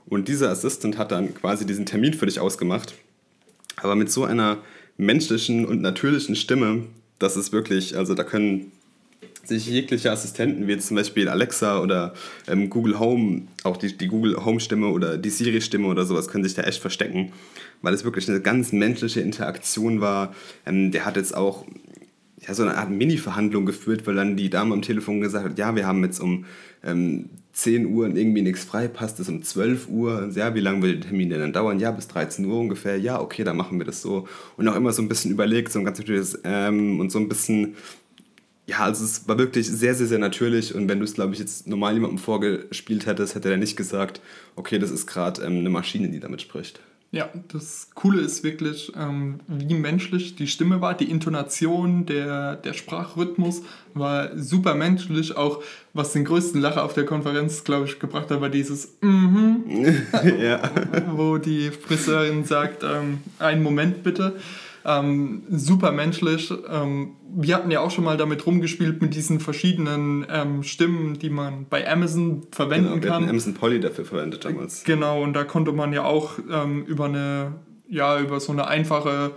Und 0.05 0.27
dieser 0.27 0.49
Assistant 0.49 0.97
hat 0.97 1.11
dann 1.11 1.33
quasi 1.33 1.65
diesen 1.65 1.85
Termin 1.85 2.13
für 2.13 2.25
dich 2.25 2.39
ausgemacht. 2.39 2.93
Aber 3.75 3.95
mit 3.95 4.11
so 4.11 4.23
einer 4.23 4.59
menschlichen 4.97 5.65
und 5.65 5.81
natürlichen 5.81 6.35
Stimme, 6.35 6.83
das 7.19 7.35
ist 7.35 7.51
wirklich, 7.51 7.97
also 7.97 8.13
da 8.13 8.23
können 8.23 8.71
sich 9.43 9.67
jegliche 9.67 10.11
Assistenten, 10.11 10.67
wie 10.67 10.77
zum 10.77 10.97
Beispiel 10.97 11.29
Alexa 11.29 11.81
oder 11.81 12.13
ähm, 12.47 12.69
Google 12.69 12.99
Home, 12.99 13.43
auch 13.63 13.77
die, 13.77 13.95
die 13.95 14.07
Google 14.07 14.43
Home-Stimme 14.43 14.87
oder 14.87 15.17
die 15.17 15.29
Siri-Stimme 15.29 15.87
oder 15.87 16.05
sowas, 16.05 16.27
können 16.27 16.43
sich 16.43 16.53
da 16.53 16.63
echt 16.63 16.81
verstecken, 16.81 17.31
weil 17.81 17.93
es 17.93 18.03
wirklich 18.03 18.29
eine 18.29 18.41
ganz 18.41 18.71
menschliche 18.71 19.21
Interaktion 19.21 20.01
war. 20.01 20.33
Ähm, 20.65 20.91
der 20.91 21.05
hat 21.05 21.15
jetzt 21.15 21.35
auch 21.35 21.65
ja, 22.47 22.53
so 22.53 22.63
eine 22.63 22.77
Art 22.77 22.89
Mini-Verhandlung 22.89 23.65
geführt, 23.65 24.05
weil 24.05 24.15
dann 24.15 24.37
die 24.37 24.49
Dame 24.49 24.73
am 24.73 24.81
Telefon 24.81 25.21
gesagt 25.21 25.45
hat, 25.45 25.57
ja, 25.57 25.75
wir 25.75 25.87
haben 25.87 26.03
jetzt 26.03 26.19
um 26.19 26.45
ähm, 26.83 27.29
10 27.53 27.87
Uhr 27.87 28.07
irgendwie 28.07 28.43
nichts 28.43 28.63
frei, 28.63 28.87
passt 28.87 29.19
es 29.19 29.29
um 29.29 29.41
12 29.41 29.89
Uhr, 29.89 30.29
ja, 30.35 30.53
wie 30.53 30.59
lange 30.59 30.83
wird 30.83 31.03
der 31.03 31.09
Termin 31.09 31.31
denn 31.31 31.39
dann 31.39 31.53
dauern? 31.53 31.79
Ja, 31.79 31.89
bis 31.91 32.07
13 32.07 32.45
Uhr 32.45 32.59
ungefähr, 32.59 32.97
ja, 32.97 33.19
okay, 33.19 33.43
dann 33.43 33.57
machen 33.57 33.79
wir 33.79 33.85
das 33.85 34.01
so. 34.01 34.27
Und 34.55 34.67
auch 34.67 34.75
immer 34.75 34.93
so 34.93 35.01
ein 35.01 35.07
bisschen 35.09 35.31
überlegt, 35.31 35.71
so 35.71 35.79
ein 35.79 35.85
ganz 35.85 35.97
natürliches 35.97 36.39
ähm, 36.43 36.99
und 36.99 37.11
so 37.11 37.19
ein 37.19 37.27
bisschen 37.27 37.75
ja, 38.67 38.79
also 38.79 39.05
es 39.05 39.27
war 39.29 39.37
wirklich 39.37 39.65
sehr, 39.65 39.95
sehr, 39.95 40.07
sehr 40.07 40.19
natürlich 40.19 40.75
und 40.75 40.89
wenn 40.89 40.99
du 40.99 41.05
es, 41.05 41.13
glaube 41.13 41.33
ich, 41.33 41.39
jetzt 41.39 41.67
normal 41.67 41.93
jemandem 41.93 42.17
vorgespielt 42.17 43.05
hättest, 43.05 43.33
hätte 43.33 43.49
er 43.49 43.55
nicht 43.55 43.77
gesagt, 43.77 44.19
okay, 44.57 44.77
das 44.77 44.91
ist 44.91 45.07
gerade 45.07 45.41
ähm, 45.41 45.59
eine 45.59 45.69
Maschine, 45.69 46.09
die 46.09 46.19
damit 46.19 46.41
spricht. 46.41 46.81
Ja, 47.11 47.29
das 47.47 47.89
Coole 47.95 48.21
ist 48.21 48.43
wirklich, 48.43 48.91
ähm, 48.97 49.39
wie 49.47 49.73
menschlich 49.73 50.35
die 50.35 50.47
Stimme 50.47 50.81
war, 50.81 50.93
die 50.93 51.09
Intonation, 51.09 52.05
der, 52.05 52.57
der 52.57 52.73
Sprachrhythmus 52.73 53.61
war 53.93 54.37
super 54.37 54.75
menschlich. 54.75 55.37
Auch 55.37 55.63
was 55.93 56.11
den 56.11 56.25
größten 56.25 56.59
Lacher 56.59 56.83
auf 56.83 56.93
der 56.93 57.05
Konferenz, 57.05 57.63
glaube 57.63 57.85
ich, 57.85 57.99
gebracht 57.99 58.29
hat, 58.29 58.41
war 58.41 58.49
dieses 58.49 58.97
mhm, 58.99 59.63
ja. 60.37 60.61
wo 61.11 61.37
die 61.37 61.71
Friseurin 61.71 62.43
sagt, 62.43 62.83
ähm, 62.83 63.19
einen 63.39 63.63
Moment 63.63 64.03
bitte. 64.03 64.35
Ähm, 64.89 65.43
super 65.49 65.91
menschlich. 65.91 66.51
Ähm, 66.71 67.17
wir 67.35 67.55
hatten 67.55 67.69
ja 67.69 67.81
auch 67.81 67.91
schon 67.91 68.05
mal 68.05 68.15
damit 68.15 68.45
rumgespielt 68.45 69.01
mit 69.01 69.15
diesen 69.15 69.41
verschiedenen 69.41 70.25
ähm, 70.31 70.63
Stimmen, 70.63 71.19
die 71.19 71.29
man 71.29 71.65
bei 71.69 71.91
Amazon 71.91 72.47
verwenden 72.53 72.93
genau, 72.93 73.03
wir 73.03 73.09
kann. 73.09 73.29
Amazon 73.29 73.53
Polly 73.53 73.81
dafür 73.81 74.05
verwendet 74.05 74.45
damals. 74.45 74.85
Genau, 74.85 75.21
und 75.21 75.33
da 75.33 75.43
konnte 75.43 75.73
man 75.73 75.91
ja 75.91 76.05
auch 76.05 76.39
ähm, 76.49 76.85
über 76.85 77.05
eine, 77.05 77.55
ja, 77.89 78.17
über 78.17 78.39
so 78.39 78.53
eine 78.53 78.67
einfache 78.67 79.31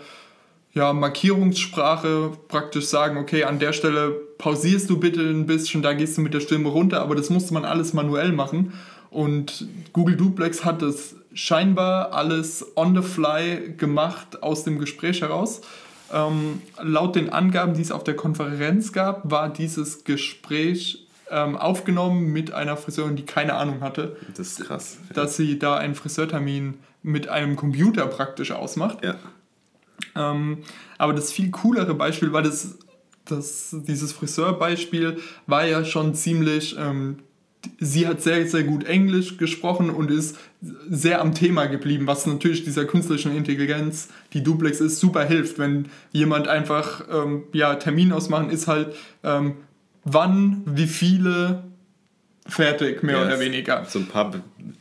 ja, 0.72 0.92
Markierungssprache 0.92 2.30
praktisch 2.46 2.86
sagen, 2.86 3.18
okay, 3.18 3.42
an 3.42 3.58
der 3.58 3.72
Stelle 3.72 4.10
pausierst 4.38 4.88
du 4.88 5.00
bitte 5.00 5.20
ein 5.20 5.46
bisschen, 5.46 5.82
da 5.82 5.94
gehst 5.94 6.16
du 6.16 6.20
mit 6.20 6.32
der 6.32 6.40
Stimme 6.40 6.68
runter, 6.68 7.02
aber 7.02 7.16
das 7.16 7.28
musste 7.28 7.54
man 7.54 7.64
alles 7.64 7.92
manuell 7.92 8.30
machen. 8.30 8.72
Und 9.10 9.66
Google 9.92 10.16
Duplex 10.16 10.64
hat 10.64 10.82
das 10.82 11.16
scheinbar 11.34 12.12
alles 12.12 12.64
on 12.76 12.94
the 12.94 13.02
fly 13.02 13.74
gemacht 13.76 14.42
aus 14.42 14.64
dem 14.64 14.78
Gespräch 14.78 15.20
heraus. 15.22 15.60
Ähm, 16.12 16.62
laut 16.80 17.16
den 17.16 17.30
Angaben, 17.30 17.74
die 17.74 17.82
es 17.82 17.92
auf 17.92 18.04
der 18.04 18.16
Konferenz 18.16 18.92
gab, 18.92 19.30
war 19.30 19.52
dieses 19.52 20.04
Gespräch 20.04 21.06
ähm, 21.30 21.56
aufgenommen 21.56 22.32
mit 22.32 22.52
einer 22.52 22.76
Friseurin, 22.76 23.16
die 23.16 23.24
keine 23.24 23.54
Ahnung 23.54 23.80
hatte. 23.80 24.16
Das 24.36 24.48
ist 24.58 24.64
krass. 24.64 24.98
Dass 25.14 25.38
ja. 25.38 25.44
sie 25.44 25.58
da 25.58 25.76
einen 25.76 25.94
Friseurtermin 25.94 26.74
mit 27.02 27.28
einem 27.28 27.56
Computer 27.56 28.06
praktisch 28.06 28.50
ausmacht. 28.50 29.04
Ja. 29.04 29.14
Ähm, 30.16 30.58
aber 30.98 31.12
das 31.12 31.30
viel 31.30 31.50
coolere 31.50 31.94
Beispiel 31.94 32.32
war 32.32 32.42
das, 32.42 32.78
das 33.24 33.76
dieses 33.86 34.12
Friseurbeispiel 34.12 35.18
war 35.46 35.64
ja 35.64 35.84
schon 35.84 36.14
ziemlich 36.14 36.76
ähm, 36.78 37.20
sie 37.78 38.06
hat 38.06 38.22
sehr, 38.22 38.46
sehr 38.46 38.62
gut 38.62 38.84
Englisch 38.84 39.36
gesprochen 39.36 39.90
und 39.90 40.10
ist 40.10 40.38
sehr 40.88 41.20
am 41.20 41.34
Thema 41.34 41.66
geblieben, 41.66 42.06
was 42.06 42.26
natürlich 42.26 42.64
dieser 42.64 42.84
künstlichen 42.84 43.36
Intelligenz, 43.36 44.08
die 44.32 44.42
Duplex 44.42 44.80
ist, 44.80 45.00
super 45.00 45.24
hilft, 45.24 45.58
wenn 45.58 45.86
jemand 46.12 46.48
einfach 46.48 47.04
ähm, 47.10 47.44
ja, 47.52 47.74
Termin 47.74 48.12
ausmachen 48.12 48.50
ist 48.50 48.66
halt 48.66 48.94
ähm, 49.24 49.56
wann, 50.04 50.62
wie 50.66 50.86
viele, 50.86 51.64
fertig, 52.46 53.02
mehr 53.02 53.16
ja, 53.16 53.26
oder 53.26 53.40
weniger. 53.40 53.84
So 53.86 53.98
ein 53.98 54.06
paar 54.06 54.32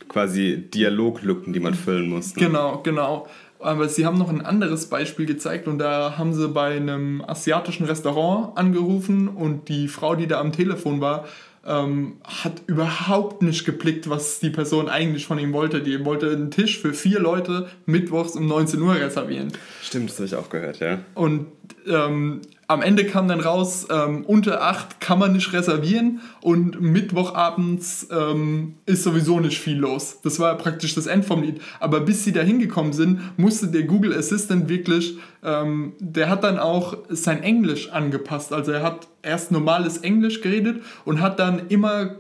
quasi 0.08 0.70
Dialoglücken, 0.74 1.54
die 1.54 1.60
man 1.60 1.74
füllen 1.74 2.10
muss. 2.10 2.36
Ne? 2.36 2.46
Genau, 2.46 2.80
genau. 2.84 3.28
Aber 3.60 3.89
sie 3.89 4.06
haben 4.06 4.18
noch 4.18 4.30
ein 4.30 4.42
anderes 4.42 4.88
Beispiel 4.88 5.26
gezeigt 5.26 5.68
und 5.68 5.80
da 5.80 6.18
haben 6.18 6.34
sie 6.34 6.48
bei 6.48 6.78
einem 6.78 7.22
asiatischen 7.28 7.86
Restaurant 7.86 8.58
angerufen 8.58 9.28
und 9.28 9.68
die 9.68 9.89
Frau, 9.89 10.15
die 10.15 10.28
da 10.28 10.39
am 10.39 10.54
Telefon 10.54 11.02
war, 11.02 11.26
ähm, 11.65 12.17
hat 12.24 12.62
überhaupt 12.67 13.41
nicht 13.41 13.65
geblickt, 13.65 14.10
was 14.10 14.39
die 14.39 14.50
Person 14.50 14.89
eigentlich 14.89 15.26
von 15.26 15.39
ihm 15.39 15.54
wollte. 15.54 15.82
Die 15.82 16.04
wollte 16.06 16.32
einen 16.32 16.52
Tisch 16.52 16.80
für 16.80 16.93
vier 16.93 17.19
Leute 17.19 17.69
mittwochs 17.86 18.36
um 18.36 18.48
19 18.48 18.82
Uhr 18.82 18.95
reservieren. 18.95 19.52
Stimmt, 19.82 20.10
das 20.10 20.17
habe 20.17 20.26
ich 20.28 20.36
auch 20.36 20.50
gehört, 20.50 20.80
ja. 20.80 21.00
Und 21.15 21.48
ähm, 21.88 22.41
am 22.70 22.84
Ende 22.84 23.04
kam 23.04 23.28
dann 23.28 23.40
raus, 23.40 23.88
ähm, 23.90 24.24
unter 24.26 24.62
8 24.62 25.02
kann 25.02 25.18
man 25.18 25.34
nicht 25.34 25.54
reservieren 25.54 26.22
und 26.40 26.80
Mittwochabends 26.80 28.08
ähm, 28.12 28.76
ist 28.86 29.04
sowieso 29.04 29.40
nicht 29.40 29.60
viel 29.60 29.78
los. 29.78 30.20
Das 30.22 30.40
war 30.40 30.56
praktisch 30.56 30.94
das 30.94 31.08
End 31.08 31.26
vom 31.26 31.42
Lied. 31.42 31.62
Aber 31.80 32.02
bis 32.02 32.24
sie 32.24 32.32
da 32.32 32.42
hingekommen 32.42 32.94
sind, 32.94 33.22
musste 33.40 33.70
der 33.70 33.84
Google 33.84 34.16
Assistant 34.16 34.70
wirklich, 34.70 35.18
ähm, 35.44 35.94
der 36.00 36.30
hat 36.30 36.44
dann 36.44 36.60
auch 36.60 36.96
sein 37.10 37.42
Englisch 37.42 37.90
angepasst. 37.92 38.54
Also 38.54 38.72
er 38.72 38.84
hat 38.84 39.08
erst 39.24 39.52
normales 39.52 39.98
Englisch 39.98 40.42
geredet 40.42 40.84
und 41.06 41.22
hat 41.22 41.40
dann 41.40 41.70
immer 41.70 42.18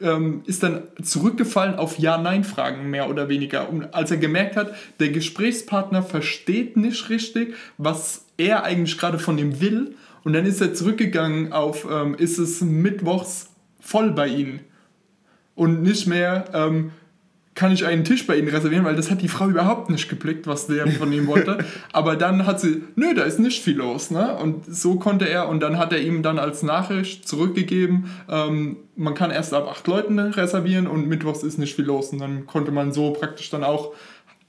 ähm, 0.00 0.42
ist 0.46 0.64
dann 0.64 0.82
zurückgefallen 1.04 1.76
auf 1.76 2.00
Ja-Nein-Fragen 2.00 2.90
mehr 2.90 3.08
oder 3.08 3.28
weniger. 3.28 3.68
Und 3.68 3.94
als 3.94 4.10
er 4.10 4.16
gemerkt 4.16 4.56
hat, 4.56 4.74
der 4.98 5.10
Gesprächspartner 5.10 6.02
versteht 6.02 6.76
nicht 6.76 7.10
richtig, 7.10 7.54
was 7.78 8.23
er 8.36 8.64
eigentlich 8.64 8.98
gerade 8.98 9.18
von 9.18 9.38
ihm 9.38 9.60
will. 9.60 9.94
Und 10.24 10.32
dann 10.32 10.46
ist 10.46 10.60
er 10.60 10.74
zurückgegangen 10.74 11.52
auf, 11.52 11.86
ähm, 11.90 12.14
ist 12.14 12.38
es 12.38 12.60
mittwochs 12.60 13.50
voll 13.80 14.12
bei 14.12 14.28
Ihnen? 14.28 14.60
Und 15.54 15.82
nicht 15.82 16.06
mehr, 16.06 16.46
ähm, 16.54 16.92
kann 17.54 17.70
ich 17.70 17.86
einen 17.86 18.04
Tisch 18.04 18.26
bei 18.26 18.36
Ihnen 18.36 18.48
reservieren, 18.48 18.84
weil 18.84 18.96
das 18.96 19.10
hat 19.10 19.22
die 19.22 19.28
Frau 19.28 19.48
überhaupt 19.48 19.88
nicht 19.88 20.08
geblickt, 20.08 20.46
was 20.46 20.66
der 20.66 20.88
von 20.88 21.12
ihm 21.12 21.28
wollte. 21.28 21.58
Aber 21.92 22.16
dann 22.16 22.46
hat 22.46 22.60
sie, 22.60 22.82
nö, 22.96 23.14
da 23.14 23.22
ist 23.22 23.38
nicht 23.38 23.62
viel 23.62 23.76
los. 23.76 24.10
Ne? 24.10 24.34
Und 24.36 24.64
so 24.66 24.96
konnte 24.96 25.28
er, 25.28 25.48
und 25.48 25.60
dann 25.60 25.78
hat 25.78 25.92
er 25.92 26.00
ihm 26.00 26.22
dann 26.22 26.38
als 26.38 26.62
Nachricht 26.64 27.28
zurückgegeben, 27.28 28.10
ähm, 28.28 28.78
man 28.96 29.14
kann 29.14 29.30
erst 29.30 29.54
ab 29.54 29.68
acht 29.70 29.86
Leuten 29.86 30.18
reservieren 30.18 30.86
und 30.86 31.06
mittwochs 31.06 31.42
ist 31.42 31.58
nicht 31.58 31.76
viel 31.76 31.84
los. 31.84 32.10
Und 32.10 32.18
dann 32.18 32.46
konnte 32.46 32.72
man 32.72 32.92
so 32.92 33.12
praktisch 33.12 33.50
dann 33.50 33.62
auch, 33.62 33.92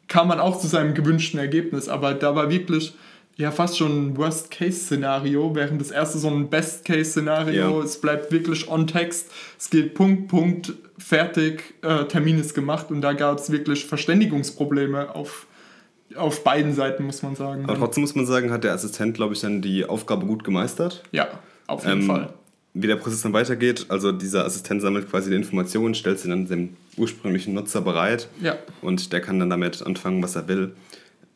kam 0.08 0.28
man 0.28 0.40
auch 0.40 0.60
zu 0.60 0.68
seinem 0.68 0.96
gewünschten 0.96 1.40
Ergebnis. 1.40 1.90
Aber 1.90 2.16
da 2.16 2.36
war 2.36 2.50
wirklich 2.50 2.96
ja 3.38 3.52
fast 3.52 3.78
schon 3.78 4.08
ein 4.08 4.18
Worst-Case-Szenario, 4.18 5.56
während 5.56 5.82
das 5.82 5.92
erste 5.92 6.18
so 6.18 6.30
ein 6.30 6.50
Best-Case-Szenario, 6.50 7.80
ja. 7.80 7.84
es 7.84 8.00
bleibt 8.00 8.32
wirklich 8.32 8.70
on 8.70 8.88
Text, 8.88 9.30
es 9.60 9.70
geht 9.70 9.94
Punkt, 9.94 10.28
Punkt, 10.28 10.74
fertig, 10.98 11.76
äh, 11.82 12.06
Termin 12.06 12.40
ist 12.40 12.54
gemacht 12.54 12.90
und 12.92 13.02
da 13.02 13.14
gab 13.14 13.38
es 13.40 13.52
wirklich 13.52 13.86
Verständigungsprobleme 13.86 15.14
auf 15.14 15.48
auf 16.16 16.44
beiden 16.44 16.74
Seiten, 16.74 17.04
muss 17.04 17.24
man 17.24 17.36
sagen. 17.36 17.66
Aber 17.66 17.78
trotzdem 17.78 18.02
muss 18.02 18.16
man 18.16 18.26
sagen, 18.26 18.52
hat 18.52 18.64
der 18.64 18.74
Assistent, 18.74 19.16
glaube 19.16 19.34
ich, 19.34 19.42
dann 19.42 19.62
die 19.62 19.86
Aufgabe 19.86 20.26
gut 20.26 20.44
gemeistert. 20.44 21.04
Ja, 21.12 21.28
auf 21.68 21.86
jeden 21.86 22.02
ähm, 22.02 22.08
Fall. 22.08 22.34
Wie 22.74 22.88
der 22.88 22.98
Prozess 22.98 23.22
dann 23.22 23.34
weitergeht, 23.34 23.88
also 23.90 24.12
dieser 24.12 24.46
Assistent 24.46 24.82
sammelt 24.82 25.10
quasi 25.10 25.30
die 25.30 25.36
Informationen, 25.36 25.96
stellt 25.96 26.20
sie 26.20 26.30
dann 26.30 26.48
dem 26.48 26.76
ursprünglichen 26.98 27.54
Nutzer 27.54 27.82
bereit. 27.82 28.30
Ja. 28.42 28.58
Und 28.82 29.14
der 29.14 29.22
kann 29.22 29.40
dann 29.40 29.50
damit 29.50 29.82
anfangen, 29.82 30.22
was 30.22 30.36
er 30.36 30.48
will. 30.48 30.76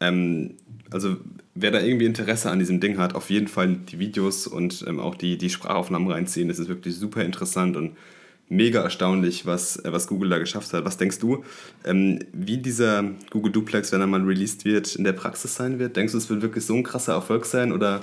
Ähm, 0.02 0.56
also 0.92 1.18
wer 1.56 1.72
da 1.72 1.82
irgendwie 1.82 2.06
Interesse 2.06 2.50
an 2.50 2.60
diesem 2.60 2.80
Ding 2.80 2.98
hat, 2.98 3.16
auf 3.16 3.30
jeden 3.30 3.48
Fall 3.48 3.76
die 3.76 4.00
Videos 4.00 4.48
und 4.48 4.84
ähm, 4.88 5.00
auch 5.00 5.16
die, 5.16 5.38
die 5.38 5.50
Sprachaufnahmen 5.50 6.12
reinziehen. 6.12 6.48
Das 6.48 6.60
ist 6.60 6.70
wirklich 6.70 6.96
super 6.96 7.24
interessant 7.24 7.78
und 7.78 7.96
mega 8.50 8.82
erstaunlich, 8.82 9.46
was, 9.46 9.78
äh, 9.78 9.92
was 9.92 10.08
Google 10.08 10.30
da 10.30 10.40
geschafft 10.40 10.74
hat. 10.74 10.86
Was 10.86 10.98
denkst 10.98 11.20
du, 11.20 11.44
ähm, 11.86 12.20
wie 12.34 12.58
dieser 12.58 13.04
Google 13.30 13.52
Duplex, 13.52 13.92
wenn 13.92 14.02
er 14.02 14.08
mal 14.08 14.24
released 14.24 14.66
wird, 14.66 14.96
in 14.96 15.04
der 15.04 15.14
Praxis 15.14 15.56
sein 15.56 15.80
wird? 15.80 15.96
Denkst 15.96 16.12
du, 16.12 16.18
es 16.18 16.30
wird 16.30 16.42
wirklich 16.42 16.66
so 16.66 16.76
ein 16.76 16.84
krasser 16.84 17.14
Erfolg 17.14 17.46
sein 17.46 17.72
oder 17.72 18.02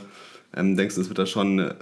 ähm, 0.54 0.76
denkst 0.76 0.94
du, 0.94 1.00
es 1.00 1.08
wird 1.08 1.18
da 1.18 1.26
schon 1.26 1.58
äh, 1.58 1.74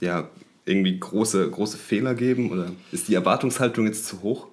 ja, 0.00 0.30
irgendwie 0.64 0.98
große, 0.98 1.50
große 1.50 1.76
Fehler 1.76 2.14
geben 2.14 2.50
oder 2.50 2.70
ist 2.92 3.08
die 3.08 3.14
Erwartungshaltung 3.14 3.86
jetzt 3.86 4.06
zu 4.06 4.22
hoch? 4.22 4.48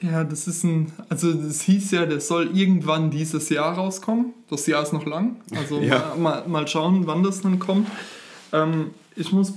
Ja, 0.00 0.24
das 0.24 0.46
ist 0.46 0.62
ein, 0.62 0.92
also 1.08 1.32
das 1.32 1.62
hieß 1.62 1.92
ja, 1.92 2.04
der 2.04 2.20
soll 2.20 2.50
irgendwann 2.54 3.10
dieses 3.10 3.48
Jahr 3.48 3.74
rauskommen. 3.74 4.34
Das 4.50 4.66
Jahr 4.66 4.82
ist 4.82 4.92
noch 4.92 5.06
lang. 5.06 5.36
Also 5.54 5.80
ja. 5.82 6.14
mal, 6.16 6.42
mal, 6.42 6.48
mal 6.48 6.68
schauen, 6.68 7.06
wann 7.06 7.22
das 7.22 7.40
dann 7.40 7.58
kommt. 7.58 7.88
Ähm, 8.52 8.90
ich 9.14 9.32
muss 9.32 9.54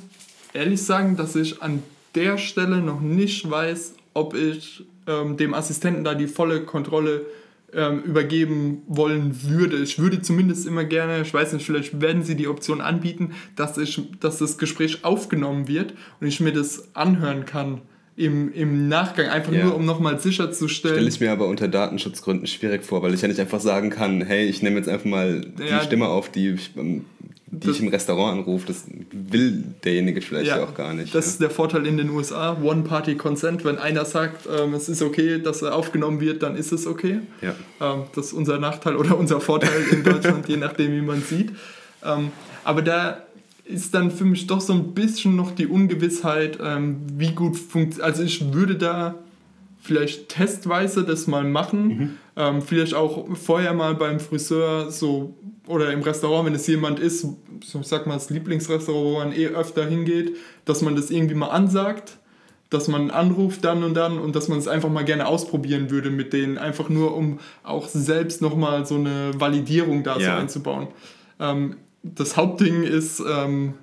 ehrlich 0.54 0.82
sagen, 0.82 1.18
dass 1.18 1.36
ich 1.36 1.62
an 1.62 1.84
der 2.16 2.38
Stelle 2.38 2.78
noch 2.78 3.02
nicht 3.02 3.50
weiß, 3.50 3.96
ob 4.14 4.34
ich 4.34 4.86
ähm, 5.08 5.36
dem 5.36 5.54
Assistenten 5.54 6.04
da 6.04 6.16
die 6.16 6.28
volle 6.28 6.64
Kontrolle 6.64 7.26
ähm, 7.74 8.02
übergeben 8.02 8.82
wollen 8.88 9.44
würde. 9.44 9.78
Ich 9.78 10.00
würde 10.00 10.22
zumindest 10.22 10.66
immer 10.66 10.86
gerne, 10.86 11.22
ich 11.22 11.34
weiß 11.34 11.54
nicht, 11.54 11.66
vielleicht 11.66 12.02
werden 12.02 12.24
sie 12.24 12.36
die 12.36 12.48
Option 12.48 12.82
anbieten, 12.82 13.34
dass, 13.56 13.78
ich, 13.78 14.02
dass 14.20 14.38
das 14.38 14.58
Gespräch 14.58 15.04
aufgenommen 15.04 15.68
wird 15.68 15.94
und 16.20 16.28
ich 16.28 16.40
mir 16.40 16.54
das 16.54 16.96
anhören 16.96 17.46
kann 17.46 17.82
im, 18.20 18.52
im 18.52 18.90
Nachgang, 18.90 19.30
einfach 19.30 19.54
ja. 19.54 19.64
nur 19.64 19.76
um 19.76 19.86
nochmal 19.86 20.20
sicherzustellen. 20.20 20.98
Stelle 20.98 21.10
ich 21.10 21.22
mir 21.22 21.32
aber 21.32 21.48
unter 21.48 21.70
Datenschutzgründen 21.70 22.48
schwierig 22.48 22.84
vor, 22.84 23.02
weil 23.02 23.14
ich 23.14 23.22
ja 23.22 23.30
nicht 23.30 23.40
einfach 23.40 23.62
sagen 23.62 23.90
kann, 23.92 24.22
hey, 24.22 24.46
ich 24.46 24.62
nehme 24.62 24.76
jetzt 24.76 24.90
einfach 24.90 25.06
mal 25.06 25.46
ja, 25.58 25.80
die 25.80 25.86
Stimme 25.86 26.10
auf, 26.10 26.30
die 26.30 26.50
ich 26.50 26.72
ähm, 26.76 27.06
die 27.52 27.68
das, 27.68 27.78
ich 27.78 27.82
im 27.82 27.88
Restaurant 27.88 28.40
anrufe, 28.40 28.68
das 28.68 28.84
will 29.12 29.64
derjenige 29.84 30.22
vielleicht 30.22 30.48
ja, 30.48 30.64
auch 30.64 30.76
gar 30.76 30.94
nicht. 30.94 31.16
Das 31.16 31.28
ist 31.28 31.42
der 31.42 31.50
Vorteil 31.50 31.88
in 31.88 31.98
den 31.98 32.10
USA, 32.10 32.58
One-Party-Consent. 32.62 33.66
Wenn 33.66 33.78
einer 33.78 34.06
sagt, 34.06 34.48
ähm, 34.48 34.74
es 34.74 34.90
ist 34.90 35.02
okay, 35.02 35.42
dass 35.42 35.62
er 35.62 35.74
aufgenommen 35.74 36.20
wird, 36.20 36.44
dann 36.44 36.56
ist 36.56 36.72
es 36.72 36.86
okay. 36.86 37.22
Ähm, 37.42 38.04
das 38.14 38.28
ist 38.28 38.34
unser 38.34 38.60
Nachteil 38.60 38.98
oder 38.98 39.18
unser 39.18 39.42
Vorteil 39.42 39.82
in 39.92 40.04
Deutschland, 40.04 40.48
je 40.48 40.58
nachdem, 40.58 40.92
wie 40.92 41.02
man 41.02 41.24
sieht. 41.24 41.52
Ähm, 42.04 42.32
aber 42.64 42.82
da 42.82 43.24
ist 43.70 43.94
dann 43.94 44.10
für 44.10 44.26
mich 44.26 44.48
doch 44.48 44.62
so 44.62 44.74
ein 44.74 44.94
bisschen 44.94 45.36
noch 45.36 45.52
die 45.52 45.68
Ungewissheit, 45.68 46.58
ähm, 46.62 46.98
wie 47.14 47.32
gut 47.32 47.56
funktioniert. 47.56 48.02
Also 48.02 48.24
ich 48.24 48.52
würde 48.52 48.76
da 48.76 49.16
vielleicht 49.80 50.30
testweise 50.30 51.04
das 51.04 51.28
mal 51.28 51.44
machen. 51.44 51.88
Mhm. 51.88 52.10
Ähm, 52.36 52.62
vielleicht 52.62 52.96
auch 52.96 53.28
vorher 53.38 53.74
mal 53.74 53.96
beim 53.96 54.20
Friseur 54.20 54.92
so 54.92 55.36
oder 55.68 55.94
im 55.94 56.02
Restaurant, 56.02 56.48
wenn 56.48 56.56
es 56.56 56.66
jemand 56.66 57.00
ist, 57.00 57.22
so 57.64 57.80
ich 57.80 57.88
sag 57.88 58.08
mal 58.08 58.16
das 58.16 58.32
Lieblingsrestaurant, 58.32 59.06
wo 59.06 59.20
man 59.20 59.32
eh 59.32 59.48
öfter 59.48 59.86
hingeht, 59.86 60.36
dass 60.66 60.82
man 60.82 60.96
das 60.96 61.12
irgendwie 61.12 61.36
mal 61.36 61.50
ansagt, 61.50 62.18
dass 62.72 62.88
man 62.88 63.12
anruft 63.12 63.64
dann 63.64 63.84
und 63.84 63.94
dann 63.94 64.18
und 64.18 64.36
dass 64.36 64.48
man 64.48 64.58
es 64.58 64.68
einfach 64.68 64.90
mal 64.90 65.06
gerne 65.06 65.28
ausprobieren 65.28 65.92
würde 65.92 66.10
mit 66.10 66.34
denen, 66.34 66.58
einfach 66.58 66.90
nur 66.90 67.16
um 67.16 67.40
auch 67.64 67.88
selbst 67.88 68.42
nochmal 68.42 68.86
so 68.88 68.96
eine 68.96 69.32
Validierung 69.40 70.04
da 70.04 70.18
ja. 70.18 70.26
so 70.26 70.42
einzubauen. 70.42 70.88
Ähm, 71.40 71.76
das 72.04 72.38
Hauptding 72.38 72.84
ist, 72.84 73.22
ähm, 73.28 73.74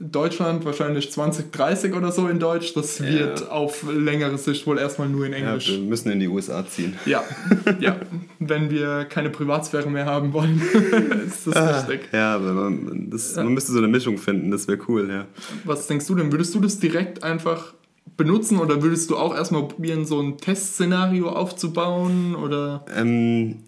Deutschland 0.00 0.64
wahrscheinlich 0.64 1.12
2030 1.12 1.94
oder 1.94 2.10
so 2.10 2.26
in 2.26 2.40
Deutsch. 2.40 2.74
Das 2.74 3.00
wird 3.00 3.40
ja. 3.42 3.48
auf 3.48 3.84
längere 3.92 4.36
Sicht 4.38 4.66
wohl 4.66 4.78
erstmal 4.78 5.08
nur 5.08 5.24
in 5.24 5.32
Englisch. 5.32 5.68
Ja, 5.68 5.74
wir 5.74 5.88
müssen 5.88 6.10
in 6.10 6.18
die 6.18 6.26
USA 6.26 6.66
ziehen. 6.66 6.94
Ja, 7.06 7.22
ja. 7.80 7.96
wenn 8.40 8.70
wir 8.70 9.04
keine 9.04 9.30
Privatsphäre 9.30 9.88
mehr 9.88 10.06
haben 10.06 10.32
wollen, 10.32 10.60
ist 11.26 11.46
das 11.46 11.56
ah, 11.56 11.86
wichtig. 11.88 12.08
Ja, 12.12 12.34
aber 12.34 12.52
man, 12.52 13.08
das, 13.08 13.36
man 13.36 13.54
müsste 13.54 13.70
so 13.70 13.78
eine 13.78 13.86
Mischung 13.86 14.18
finden, 14.18 14.50
das 14.50 14.66
wäre 14.66 14.78
cool, 14.88 15.08
ja. 15.08 15.26
Was 15.64 15.86
denkst 15.86 16.06
du 16.08 16.16
denn? 16.16 16.32
Würdest 16.32 16.54
du 16.56 16.60
das 16.60 16.80
direkt 16.80 17.22
einfach 17.22 17.72
benutzen 18.16 18.58
oder 18.58 18.82
würdest 18.82 19.10
du 19.10 19.16
auch 19.16 19.34
erstmal 19.34 19.68
probieren, 19.68 20.06
so 20.06 20.20
ein 20.20 20.38
Testszenario 20.38 21.28
aufzubauen? 21.28 22.34
Oder? 22.34 22.84
Ähm, 22.96 23.60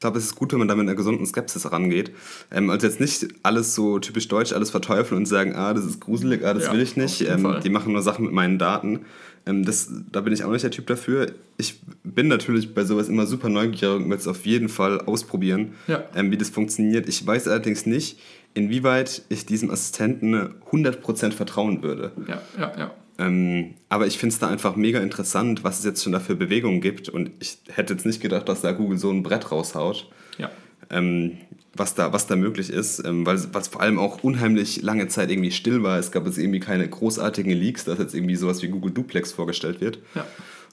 ich 0.00 0.02
glaube, 0.02 0.16
es 0.16 0.24
ist 0.24 0.34
gut, 0.34 0.50
wenn 0.52 0.60
man 0.60 0.66
da 0.66 0.74
mit 0.74 0.88
einer 0.88 0.94
gesunden 0.94 1.26
Skepsis 1.26 1.70
rangeht. 1.70 2.10
Ähm, 2.50 2.70
also 2.70 2.86
jetzt 2.86 3.00
nicht 3.00 3.28
alles 3.42 3.74
so 3.74 3.98
typisch 3.98 4.28
deutsch, 4.28 4.54
alles 4.54 4.70
verteufeln 4.70 5.18
und 5.18 5.26
sagen, 5.26 5.54
ah, 5.54 5.74
das 5.74 5.84
ist 5.84 6.00
gruselig, 6.00 6.42
ah, 6.42 6.54
das 6.54 6.68
ja, 6.68 6.72
will 6.72 6.80
ich 6.80 6.96
nicht. 6.96 7.20
Ähm, 7.28 7.56
die 7.62 7.68
machen 7.68 7.92
nur 7.92 8.00
Sachen 8.00 8.24
mit 8.24 8.32
meinen 8.32 8.58
Daten. 8.58 9.00
Ähm, 9.44 9.62
das, 9.62 9.90
da 10.10 10.22
bin 10.22 10.32
ich 10.32 10.42
auch 10.42 10.52
nicht 10.52 10.62
der 10.62 10.70
Typ 10.70 10.86
dafür. 10.86 11.26
Ich 11.58 11.82
bin 12.02 12.28
natürlich 12.28 12.72
bei 12.72 12.84
sowas 12.84 13.10
immer 13.10 13.26
super 13.26 13.50
neugierig 13.50 14.02
und 14.02 14.08
will 14.08 14.16
es 14.16 14.26
auf 14.26 14.46
jeden 14.46 14.70
Fall 14.70 15.02
ausprobieren, 15.02 15.74
ja. 15.86 16.02
Ähm, 16.16 16.30
wie 16.30 16.38
das 16.38 16.48
funktioniert. 16.48 17.06
Ich 17.06 17.26
weiß 17.26 17.46
allerdings 17.48 17.84
nicht, 17.84 18.18
inwieweit 18.54 19.20
ich 19.28 19.44
diesem 19.44 19.70
Assistenten 19.70 20.54
100% 20.72 21.32
vertrauen 21.32 21.82
würde. 21.82 22.12
Ja, 22.26 22.40
ja, 22.58 22.72
ja. 22.78 22.90
Ähm, 23.20 23.74
aber 23.90 24.06
ich 24.06 24.16
finde 24.18 24.32
es 24.32 24.38
da 24.38 24.48
einfach 24.48 24.76
mega 24.76 24.98
interessant, 24.98 25.62
was 25.62 25.78
es 25.78 25.84
jetzt 25.84 26.02
schon 26.02 26.12
da 26.12 26.20
für 26.20 26.34
Bewegungen 26.34 26.80
gibt. 26.80 27.10
Und 27.10 27.30
ich 27.38 27.58
hätte 27.68 27.92
jetzt 27.92 28.06
nicht 28.06 28.22
gedacht, 28.22 28.48
dass 28.48 28.62
da 28.62 28.72
Google 28.72 28.98
so 28.98 29.10
ein 29.10 29.22
Brett 29.22 29.52
raushaut. 29.52 30.10
Ja. 30.38 30.50
Ähm, 30.88 31.36
was 31.74 31.94
da, 31.94 32.12
was 32.12 32.26
da 32.26 32.34
möglich 32.34 32.70
ist, 32.70 33.04
ähm, 33.04 33.24
weil 33.26 33.36
es 33.36 33.68
vor 33.68 33.80
allem 33.80 33.98
auch 33.98 34.24
unheimlich 34.24 34.82
lange 34.82 35.06
Zeit 35.08 35.30
irgendwie 35.30 35.52
still 35.52 35.82
war. 35.82 35.98
Es 35.98 36.10
gab 36.10 36.26
jetzt 36.26 36.38
irgendwie 36.38 36.60
keine 36.60 36.88
großartigen 36.88 37.52
Leaks, 37.52 37.84
dass 37.84 37.98
jetzt 37.98 38.14
irgendwie 38.14 38.36
sowas 38.36 38.62
wie 38.62 38.68
Google 38.68 38.90
Duplex 38.90 39.32
vorgestellt 39.32 39.80
wird. 39.80 39.98
Ja. 40.14 40.26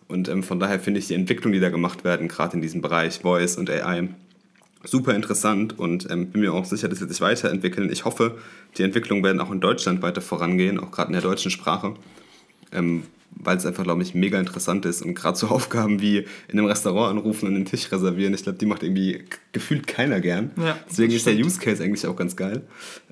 Und 0.07 0.29
ähm, 0.29 0.41
von 0.41 0.59
daher 0.59 0.79
finde 0.79 0.99
ich 0.99 1.07
die 1.07 1.13
Entwicklung, 1.13 1.51
die 1.53 1.59
da 1.59 1.69
gemacht 1.69 2.03
werden, 2.03 2.29
gerade 2.29 2.55
in 2.55 2.61
diesem 2.61 2.81
Bereich 2.81 3.19
Voice 3.19 3.57
und 3.57 3.69
AI, 3.69 4.07
super 4.85 5.13
interessant 5.13 5.77
und 5.77 6.09
ähm, 6.09 6.27
bin 6.31 6.41
mir 6.41 6.53
auch 6.53 6.65
sicher, 6.65 6.87
dass 6.87 6.99
sie 6.99 7.07
sich 7.07 7.19
weiterentwickeln. 7.19 7.91
Ich 7.91 8.05
hoffe, 8.05 8.37
die 8.77 8.83
Entwicklungen 8.83 9.23
werden 9.23 9.41
auch 9.41 9.51
in 9.51 9.59
Deutschland 9.59 10.01
weiter 10.01 10.21
vorangehen, 10.21 10.79
auch 10.79 10.91
gerade 10.91 11.09
in 11.09 11.13
der 11.13 11.21
deutschen 11.21 11.51
Sprache 11.51 11.93
ähm, 12.71 13.03
weil 13.39 13.57
es 13.57 13.65
einfach, 13.65 13.83
glaube 13.83 14.01
ich, 14.01 14.15
mega 14.15 14.39
interessant 14.39 14.85
ist. 14.85 15.01
Und 15.01 15.13
gerade 15.13 15.37
so 15.37 15.47
Aufgaben 15.49 16.01
wie 16.01 16.19
in 16.47 16.57
einem 16.57 16.65
Restaurant 16.65 17.17
anrufen 17.17 17.47
und 17.47 17.55
einen 17.55 17.65
Tisch 17.65 17.91
reservieren, 17.91 18.33
ich 18.33 18.43
glaube, 18.43 18.57
die 18.57 18.65
macht 18.65 18.83
irgendwie 18.83 19.23
gefühlt 19.51 19.87
keiner 19.87 20.19
gern. 20.21 20.51
Ja, 20.57 20.77
Deswegen 20.89 21.13
ist 21.13 21.25
der 21.25 21.35
Use 21.35 21.59
Case 21.59 21.83
eigentlich 21.83 22.05
auch 22.07 22.15
ganz 22.15 22.35
geil. 22.35 22.63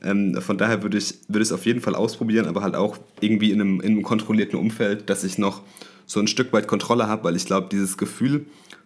Ähm, 0.01 0.39
von 0.41 0.57
daher 0.57 0.83
würde 0.83 0.97
ich, 0.97 1.15
es 1.33 1.51
auf 1.51 1.65
jeden 1.65 1.81
Fall 1.81 1.95
ausprobieren, 1.95 2.47
aber 2.47 2.61
halt 2.61 2.75
auch 2.75 2.97
irgendwie 3.19 3.51
in 3.51 3.61
einem, 3.61 3.81
in 3.81 3.93
einem 3.93 4.03
kontrollierten 4.03 4.57
Umfeld, 4.57 5.09
dass 5.09 5.23
ich 5.23 5.37
noch 5.37 5.61
so 6.05 6.19
ein 6.19 6.27
Stück 6.27 6.53
weit 6.53 6.67
Kontrolle 6.67 7.07
habe, 7.07 7.23
weil 7.23 7.35
ich 7.35 7.45
glaube, 7.45 7.67
dieses 7.71 7.97
Gefühl, 7.97 8.45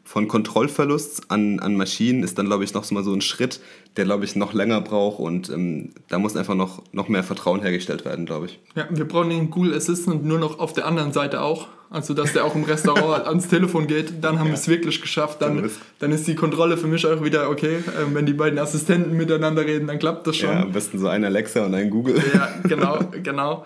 von 0.10 0.28
Kontrollverlust 0.28 1.30
an, 1.30 1.60
an 1.60 1.76
Maschinen 1.76 2.24
ist 2.24 2.40
dann, 2.40 2.48
glaube 2.48 2.64
ich, 2.64 2.74
noch 2.74 2.84
so 2.84 2.96
mal 2.96 3.04
so 3.04 3.14
ein 3.14 3.22
Schritt, 3.22 3.60
der, 3.96 4.06
glaube 4.06 4.26
ich, 4.26 4.36
noch 4.36 4.54
länger 4.54 4.82
braucht 4.82 5.20
und 5.20 5.50
ähm, 5.52 5.92
da 6.08 6.18
muss 6.18 6.36
einfach 6.36 6.56
noch, 6.56 6.82
noch 6.92 7.10
mehr 7.10 7.24
Vertrauen 7.24 7.62
hergestellt 7.62 8.06
werden, 8.06 8.26
glaube 8.26 8.48
ich. 8.48 8.60
Ja, 8.74 8.88
wir 8.90 9.08
brauchen 9.08 9.30
den 9.30 9.52
Google 9.52 9.76
Assistant 9.76 10.26
nur 10.26 10.40
noch 10.40 10.58
auf 10.58 10.74
der 10.74 10.88
anderen 10.88 11.14
Seite 11.14 11.42
auch. 11.42 11.68
Also, 11.92 12.16
dass 12.16 12.34
der 12.34 12.44
auch 12.44 12.56
im 12.56 12.64
Restaurant 12.64 13.26
ans 13.28 13.50
Telefon 13.50 13.86
geht, 13.86 14.24
dann 14.24 14.40
haben 14.40 14.48
ja. 14.48 14.54
wir 14.54 14.58
es 14.58 14.68
wirklich 14.68 15.00
geschafft. 15.00 15.44
Dann, 15.44 15.70
dann 16.00 16.12
ist 16.12 16.28
die 16.28 16.34
Kontrolle 16.34 16.78
für 16.78 16.88
mich 16.88 17.06
auch 17.06 17.24
wieder 17.24 17.48
okay. 17.48 17.84
Ähm, 18.02 18.16
wenn 18.16 18.26
die 18.26 18.34
beiden 18.34 18.58
Assistenten 18.58 19.16
miteinander 19.16 19.64
reden, 19.64 19.86
dann 19.86 20.00
klappt 20.00 20.26
das 20.26 20.38
schon. 20.38 20.50
Ja, 20.50 20.64
am 20.64 20.72
besten 20.72 20.98
so 20.98 21.08
ein 21.08 21.24
Alexa 21.24 21.68
und 21.68 21.76
ein 21.76 21.92
Google. 21.92 22.20
Ja, 22.34 22.50
genau, 22.64 22.98
genau. 23.22 23.64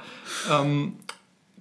Ähm, 0.52 0.96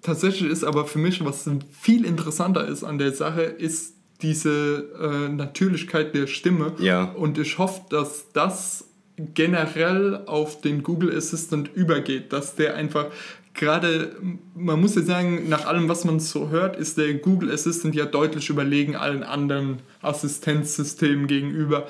tatsächlich 0.00 0.50
ist 0.50 0.64
aber 0.64 0.86
für 0.86 0.98
mich, 0.98 1.24
was 1.24 1.48
viel 1.70 2.04
interessanter 2.04 2.66
ist 2.66 2.82
an 2.82 2.98
der 2.98 3.12
Sache, 3.12 3.42
ist 3.42 4.01
diese 4.22 4.88
äh, 5.00 5.28
Natürlichkeit 5.28 6.14
der 6.14 6.26
Stimme. 6.26 6.72
Ja. 6.78 7.04
Und 7.04 7.38
ich 7.38 7.58
hoffe, 7.58 7.82
dass 7.90 8.32
das 8.32 8.84
generell 9.16 10.22
auf 10.26 10.60
den 10.60 10.82
Google 10.82 11.16
Assistant 11.16 11.70
übergeht, 11.74 12.32
dass 12.32 12.54
der 12.54 12.74
einfach 12.74 13.06
gerade, 13.54 14.16
man 14.54 14.80
muss 14.80 14.94
ja 14.94 15.02
sagen, 15.02 15.48
nach 15.48 15.66
allem, 15.66 15.88
was 15.88 16.04
man 16.04 16.20
so 16.20 16.48
hört, 16.48 16.76
ist 16.76 16.98
der 16.98 17.14
Google 17.14 17.50
Assistant 17.50 17.94
ja 17.94 18.06
deutlich 18.06 18.48
überlegen 18.48 18.96
allen 18.96 19.22
anderen 19.22 19.80
Assistenzsystemen 20.00 21.26
gegenüber. 21.26 21.86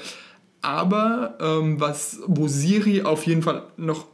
Aber 0.60 1.36
ähm, 1.40 1.80
was, 1.80 2.20
wo 2.26 2.48
Siri 2.48 3.02
auf 3.02 3.26
jeden 3.26 3.42
Fall 3.42 3.64
noch 3.76 4.06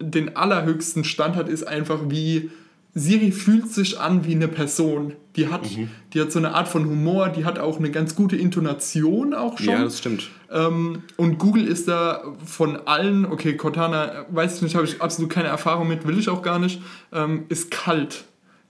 den 0.00 0.36
allerhöchsten 0.36 1.04
Stand 1.04 1.36
hat, 1.36 1.48
ist 1.48 1.64
einfach 1.64 2.00
wie 2.08 2.50
Siri 2.94 3.32
fühlt 3.32 3.70
sich 3.70 3.98
an 3.98 4.26
wie 4.26 4.34
eine 4.34 4.48
Person. 4.48 5.14
Die 5.36 5.48
hat, 5.48 5.62
mhm. 5.70 5.88
die 6.12 6.20
hat 6.20 6.30
so 6.30 6.38
eine 6.38 6.54
Art 6.54 6.68
von 6.68 6.84
Humor, 6.84 7.30
die 7.30 7.46
hat 7.46 7.58
auch 7.58 7.78
eine 7.78 7.90
ganz 7.90 8.14
gute 8.14 8.36
Intonation 8.36 9.32
auch 9.32 9.58
schon. 9.58 9.68
Ja, 9.68 9.82
das 9.82 9.98
stimmt. 9.98 10.28
Ähm, 10.50 11.02
und 11.16 11.38
Google 11.38 11.66
ist 11.66 11.88
da 11.88 12.22
von 12.44 12.76
allen, 12.86 13.24
okay, 13.24 13.56
Cortana, 13.56 14.26
weiß 14.30 14.56
ich 14.56 14.62
nicht, 14.62 14.74
habe 14.74 14.84
ich 14.84 15.00
absolut 15.00 15.30
keine 15.30 15.48
Erfahrung 15.48 15.88
mit, 15.88 16.06
will 16.06 16.18
ich 16.18 16.28
auch 16.28 16.42
gar 16.42 16.58
nicht, 16.58 16.82
ähm, 17.12 17.44
ist 17.48 17.70
kalt. 17.70 18.24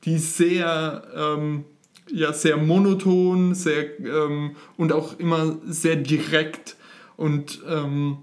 Die 0.04 0.14
ist 0.14 0.36
sehr, 0.36 1.02
ähm, 1.16 1.64
ja, 2.08 2.32
sehr 2.32 2.56
monoton, 2.56 3.54
sehr 3.54 3.98
ähm, 4.00 4.52
und 4.76 4.92
auch 4.92 5.18
immer 5.18 5.56
sehr 5.66 5.96
direkt. 5.96 6.76
Und 7.16 7.60
ähm, 7.68 8.18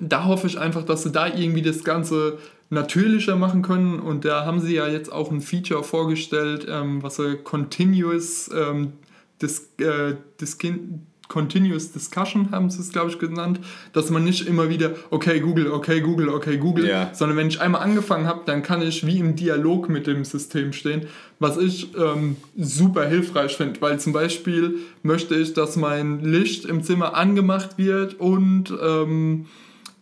da 0.00 0.24
hoffe 0.24 0.46
ich 0.46 0.58
einfach, 0.58 0.84
dass 0.84 1.02
sie 1.02 1.12
da 1.12 1.26
irgendwie 1.26 1.62
das 1.62 1.84
Ganze 1.84 2.38
natürlicher 2.70 3.36
machen 3.36 3.62
können. 3.62 4.00
Und 4.00 4.24
da 4.24 4.44
haben 4.44 4.60
sie 4.60 4.74
ja 4.74 4.86
jetzt 4.88 5.10
auch 5.12 5.30
ein 5.30 5.40
Feature 5.40 5.84
vorgestellt, 5.84 6.66
ähm, 6.68 7.02
was 7.02 7.16
sie 7.16 7.36
Continuous 7.36 8.50
ähm, 8.54 8.92
Dis, 9.40 9.70
äh, 9.78 10.14
Diskin 10.40 11.06
Continuous 11.28 11.92
Discussion 11.92 12.50
haben 12.50 12.70
sie 12.70 12.80
es, 12.80 12.90
glaube 12.90 13.10
ich, 13.10 13.18
genannt, 13.18 13.60
dass 13.92 14.10
man 14.10 14.24
nicht 14.24 14.46
immer 14.46 14.68
wieder, 14.68 14.92
okay, 15.10 15.40
Google, 15.40 15.70
okay, 15.70 16.00
Google, 16.00 16.30
okay, 16.30 16.56
Google, 16.56 16.88
ja. 16.88 17.10
sondern 17.12 17.36
wenn 17.36 17.48
ich 17.48 17.60
einmal 17.60 17.82
angefangen 17.82 18.26
habe, 18.26 18.40
dann 18.46 18.62
kann 18.62 18.82
ich 18.82 19.06
wie 19.06 19.18
im 19.18 19.36
Dialog 19.36 19.88
mit 19.88 20.06
dem 20.06 20.24
System 20.24 20.72
stehen, 20.72 21.06
was 21.38 21.58
ich 21.58 21.94
ähm, 21.96 22.36
super 22.56 23.06
hilfreich 23.06 23.56
finde, 23.56 23.80
weil 23.80 24.00
zum 24.00 24.12
Beispiel 24.12 24.78
möchte 25.02 25.34
ich, 25.34 25.52
dass 25.52 25.76
mein 25.76 26.24
Licht 26.24 26.64
im 26.64 26.82
Zimmer 26.82 27.14
angemacht 27.14 27.76
wird 27.76 28.14
und 28.14 28.72
ähm, 28.82 29.46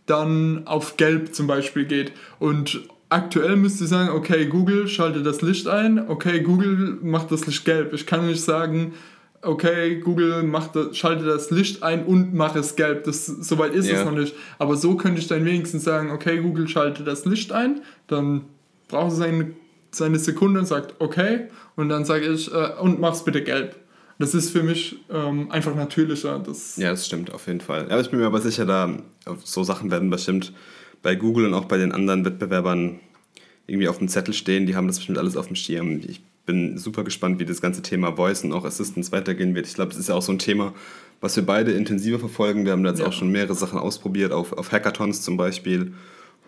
dann 0.06 0.66
auf 0.66 0.96
gelb 0.96 1.34
zum 1.34 1.46
Beispiel 1.46 1.84
geht. 1.84 2.12
Und 2.38 2.80
aktuell 3.08 3.56
müsste 3.56 3.84
ich 3.84 3.90
sagen, 3.90 4.10
okay, 4.10 4.46
Google 4.46 4.88
schalte 4.88 5.22
das 5.22 5.42
Licht 5.42 5.68
ein, 5.68 6.08
okay, 6.08 6.40
Google 6.40 6.98
macht 7.02 7.30
das 7.30 7.46
Licht 7.46 7.64
gelb. 7.64 7.92
Ich 7.92 8.06
kann 8.06 8.26
nicht 8.26 8.42
sagen, 8.42 8.94
okay, 9.42 10.00
Google 10.00 10.42
macht 10.42 10.76
das, 10.76 10.96
schalte 10.96 11.24
das 11.24 11.50
Licht 11.50 11.82
ein 11.82 12.04
und 12.04 12.34
mache 12.34 12.58
es 12.58 12.76
gelb. 12.76 13.04
Das, 13.04 13.26
soweit 13.26 13.74
ist 13.74 13.88
ja. 13.88 13.98
es 13.98 14.04
noch 14.04 14.12
nicht. 14.12 14.34
Aber 14.58 14.76
so 14.76 14.96
könnte 14.96 15.20
ich 15.20 15.28
dann 15.28 15.44
wenigstens 15.44 15.84
sagen, 15.84 16.10
okay, 16.10 16.38
Google 16.38 16.68
schalte 16.68 17.04
das 17.04 17.24
Licht 17.24 17.52
ein, 17.52 17.82
dann 18.08 18.42
braucht 18.88 19.12
es 19.12 19.18
seine, 19.18 19.52
seine 19.90 20.18
Sekunde 20.18 20.60
und 20.60 20.66
sagt, 20.66 20.94
okay, 21.00 21.48
und 21.76 21.88
dann 21.88 22.04
sage 22.04 22.26
ich, 22.26 22.52
äh, 22.52 22.72
und 22.80 23.00
mach 23.00 23.14
es 23.14 23.24
bitte 23.24 23.42
gelb. 23.42 23.76
Das 24.18 24.34
ist 24.34 24.50
für 24.50 24.62
mich 24.62 24.96
ähm, 25.10 25.50
einfach 25.50 25.74
natürlicher. 25.74 26.38
Das 26.38 26.76
ja, 26.76 26.90
das 26.90 27.06
stimmt, 27.06 27.32
auf 27.32 27.46
jeden 27.46 27.60
Fall. 27.60 27.86
Ja, 27.90 28.00
ich 28.00 28.10
bin 28.10 28.20
mir 28.20 28.26
aber 28.26 28.40
sicher, 28.40 28.64
da 28.64 28.96
so 29.44 29.62
Sachen 29.62 29.90
werden 29.90 30.08
bestimmt 30.10 30.52
bei 31.02 31.14
Google 31.14 31.46
und 31.46 31.54
auch 31.54 31.66
bei 31.66 31.76
den 31.76 31.92
anderen 31.92 32.24
Wettbewerbern 32.24 33.00
irgendwie 33.66 33.88
auf 33.88 33.98
dem 33.98 34.08
Zettel 34.08 34.32
stehen. 34.32 34.66
Die 34.66 34.74
haben 34.74 34.86
das 34.86 34.96
bestimmt 34.98 35.18
alles 35.18 35.36
auf 35.36 35.48
dem 35.48 35.56
Schirm. 35.56 36.00
Ich 36.06 36.22
bin 36.46 36.78
super 36.78 37.04
gespannt, 37.04 37.40
wie 37.40 37.44
das 37.44 37.60
ganze 37.60 37.82
Thema 37.82 38.16
Voice 38.16 38.44
und 38.44 38.52
auch 38.52 38.64
Assistance 38.64 39.12
weitergehen 39.12 39.54
wird. 39.54 39.66
Ich 39.66 39.74
glaube, 39.74 39.92
es 39.92 39.98
ist 39.98 40.08
ja 40.08 40.14
auch 40.14 40.22
so 40.22 40.32
ein 40.32 40.38
Thema, 40.38 40.72
was 41.20 41.36
wir 41.36 41.44
beide 41.44 41.72
intensiver 41.72 42.18
verfolgen. 42.18 42.64
Wir 42.64 42.72
haben 42.72 42.84
da 42.84 42.90
jetzt 42.90 43.00
ja. 43.00 43.06
auch 43.06 43.12
schon 43.12 43.30
mehrere 43.30 43.54
Sachen 43.54 43.78
ausprobiert, 43.78 44.32
auf, 44.32 44.52
auf 44.52 44.72
Hackathons 44.72 45.22
zum 45.22 45.36
Beispiel. 45.36 45.92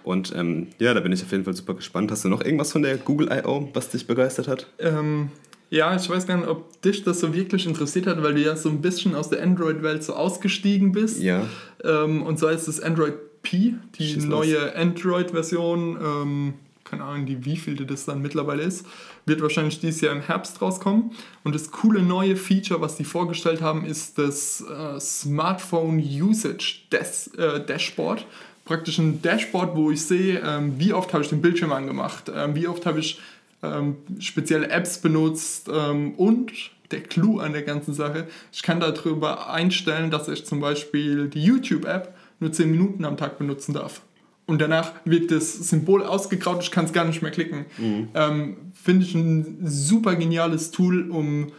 Und 0.04 0.32
ähm, 0.34 0.68
ja, 0.78 0.94
da 0.94 1.00
bin 1.00 1.12
ich 1.12 1.22
auf 1.22 1.32
jeden 1.32 1.44
Fall 1.44 1.54
super 1.54 1.74
gespannt. 1.74 2.10
Hast 2.10 2.24
du 2.24 2.28
noch 2.28 2.42
irgendwas 2.42 2.72
von 2.72 2.82
der 2.82 2.96
Google 2.96 3.28
I.O., 3.30 3.68
was 3.74 3.90
dich 3.90 4.06
begeistert 4.06 4.48
hat? 4.48 4.68
Ähm, 4.78 5.30
ja, 5.70 5.94
ich 5.94 6.08
weiß 6.08 6.26
gar 6.26 6.36
nicht, 6.36 6.48
ob 6.48 6.80
dich 6.82 7.04
das 7.04 7.20
so 7.20 7.34
wirklich 7.34 7.66
interessiert 7.66 8.06
hat, 8.06 8.22
weil 8.22 8.34
du 8.34 8.40
ja 8.40 8.56
so 8.56 8.68
ein 8.68 8.80
bisschen 8.80 9.14
aus 9.14 9.28
der 9.28 9.42
Android-Welt 9.42 10.02
so 10.02 10.14
ausgestiegen 10.14 10.92
bist. 10.92 11.20
Ja. 11.22 11.46
Ähm, 11.84 12.22
und 12.22 12.38
so 12.38 12.48
heißt 12.48 12.68
es 12.68 12.80
Android 12.80 13.14
P, 13.42 13.74
die 13.98 14.06
Schieß 14.06 14.24
neue 14.24 14.74
Android-Version. 14.76 15.98
Ähm, 16.00 16.54
keine 16.84 17.04
Ahnung, 17.04 17.26
die 17.26 17.44
wievielte 17.44 17.84
das 17.84 18.06
dann 18.06 18.22
mittlerweile 18.22 18.62
ist, 18.62 18.86
wird 19.26 19.42
wahrscheinlich 19.42 19.78
dieses 19.80 20.00
Jahr 20.00 20.14
im 20.14 20.22
Herbst 20.22 20.62
rauskommen. 20.62 21.10
Und 21.44 21.54
das 21.54 21.70
coole 21.70 22.02
neue 22.02 22.36
Feature, 22.36 22.80
was 22.80 22.96
die 22.96 23.04
vorgestellt 23.04 23.60
haben, 23.60 23.84
ist 23.84 24.18
das 24.18 24.62
äh, 24.62 24.98
Smartphone 24.98 25.98
Usage 25.98 26.80
Des 26.90 27.28
äh, 27.34 27.64
Dashboard. 27.64 28.24
Praktisch 28.64 28.98
ein 28.98 29.22
Dashboard, 29.22 29.76
wo 29.76 29.90
ich 29.90 30.02
sehe, 30.02 30.42
ähm, 30.44 30.74
wie 30.78 30.92
oft 30.92 31.12
habe 31.12 31.22
ich 31.22 31.30
den 31.30 31.40
Bildschirm 31.40 31.72
angemacht, 31.72 32.30
ähm, 32.34 32.54
wie 32.54 32.68
oft 32.68 32.86
habe 32.86 33.00
ich 33.00 33.20
ähm, 33.62 33.96
spezielle 34.18 34.70
Apps 34.70 34.98
benutzt 34.98 35.68
ähm, 35.72 36.14
und 36.14 36.52
der 36.90 37.02
Clou 37.02 37.38
an 37.38 37.52
der 37.52 37.62
ganzen 37.62 37.92
Sache, 37.92 38.26
ich 38.52 38.62
kann 38.62 38.80
darüber 38.80 39.50
einstellen, 39.50 40.11
dass 40.11 40.28
ich 40.28 40.46
zum 40.46 40.61
Beispiel 40.61 41.28
die 41.28 41.42
YouTube-App 41.42 42.14
nur 42.40 42.52
10 42.52 42.70
Minuten 42.70 43.04
am 43.04 43.16
Tag 43.16 43.38
benutzen 43.38 43.74
darf. 43.74 44.02
Und 44.46 44.62
danach 44.62 44.92
wird 45.04 45.30
das 45.30 45.52
Symbol 45.68 46.02
ausgegraut, 46.02 46.62
ich 46.62 46.70
kann 46.70 46.86
es 46.86 46.92
gar 46.94 47.04
nicht 47.04 47.20
mehr 47.20 47.30
klicken. 47.30 47.66
Mhm. 47.76 48.09
Ähm, 48.14 48.56
Finde 48.72 49.04
ich 49.04 49.14
ein 49.14 49.59
super 49.64 50.16
geniales 50.16 50.70
Tool, 50.70 51.11
um, 51.11 51.52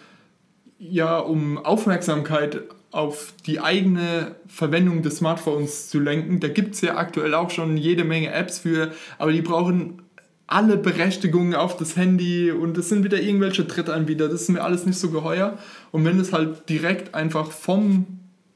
ja, 0.80 1.20
um 1.20 1.60
Aufmerksamkeit 1.60 2.64
auf 2.92 3.34
die 3.46 3.60
eigene 3.60 4.36
Verwendung 4.48 5.04
des 5.04 5.18
Smartphones 5.18 5.90
zu 5.90 6.00
lenken. 6.00 6.40
Da 6.40 6.48
gibt 6.48 6.74
es 6.74 6.82
ja 6.82 6.98
aktuell 6.98 7.36
auch 7.36 7.52
schon 7.52 7.78
jede 7.78 8.04
Menge 8.04 8.32
Apps 8.32 8.58
für, 8.58 8.92
aber 9.20 9.32
die 9.32 9.44
brauchen 9.44 10.02
alle 10.50 10.78
Berechtigungen 10.78 11.54
auf 11.54 11.78
das 11.78 11.96
Handy 11.96 12.52
und 12.52 12.76
es 12.76 12.90
sind 12.90 13.04
wieder 13.04 13.22
irgendwelche 13.22 13.66
Drittanbieter. 13.66 14.30
Das 14.30 14.42
ist 14.42 14.50
mir 14.50 14.64
alles 14.64 14.84
nicht 14.84 14.98
so 14.98 15.12
geheuer. 15.12 15.60
Und 15.92 16.06
wenn 16.06 16.20
es 16.20 16.34
halt 16.34 16.68
direkt 16.70 17.14
einfach 17.14 17.52
vom, 17.52 18.08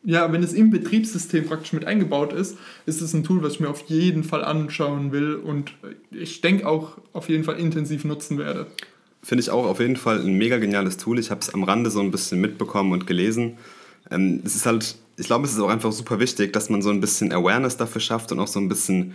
ja, 0.04 0.32
wenn 0.32 0.42
es 0.42 0.54
im 0.54 0.72
Betriebssystem 0.72 1.46
praktisch 1.46 1.72
mit 1.72 1.86
eingebaut 1.86 2.34
ist, 2.34 2.58
ist 2.88 3.02
es 3.02 3.14
ein 3.14 3.24
Tool, 3.24 3.44
was 3.44 3.54
ich 3.54 3.60
mir 3.60 3.70
auf 3.70 3.82
jeden 3.90 4.24
Fall 4.24 4.44
anschauen 4.44 5.12
will 5.12 5.36
und 5.36 5.74
ich 6.10 6.42
denke 6.42 6.68
auch 6.68 6.98
auf 7.14 7.30
jeden 7.30 7.44
Fall 7.44 7.60
intensiv 7.60 8.06
nutzen 8.06 8.40
werde. 8.40 8.66
Finde 9.22 9.44
ich 9.44 9.52
auch 9.52 9.66
auf 9.66 9.80
jeden 9.80 9.96
Fall 9.96 10.20
ein 10.20 10.36
mega 10.36 10.58
geniales 10.58 10.98
Tool. 10.98 11.20
Ich 11.20 11.30
habe 11.30 11.42
es 11.42 11.54
am 11.54 11.64
Rande 11.64 11.92
so 11.92 12.00
ein 12.00 12.10
bisschen 12.10 12.42
mitbekommen 12.42 12.92
und 12.92 13.06
gelesen. 13.06 13.60
Ähm, 14.10 14.42
es 14.44 14.56
ist 14.56 14.66
halt, 14.66 14.96
ich 15.16 15.28
glaube, 15.28 15.46
es 15.46 15.54
ist 15.54 15.60
auch 15.60 15.70
einfach 15.70 15.92
super 15.92 16.20
wichtig, 16.20 16.54
dass 16.54 16.72
man 16.72 16.82
so 16.82 16.90
ein 16.90 17.02
bisschen 17.02 17.32
Awareness 17.32 17.78
dafür 17.78 18.02
schafft 18.02 18.32
und 18.32 18.40
auch 18.40 18.48
so 18.48 18.60
ein 18.60 18.68
bisschen 18.68 19.14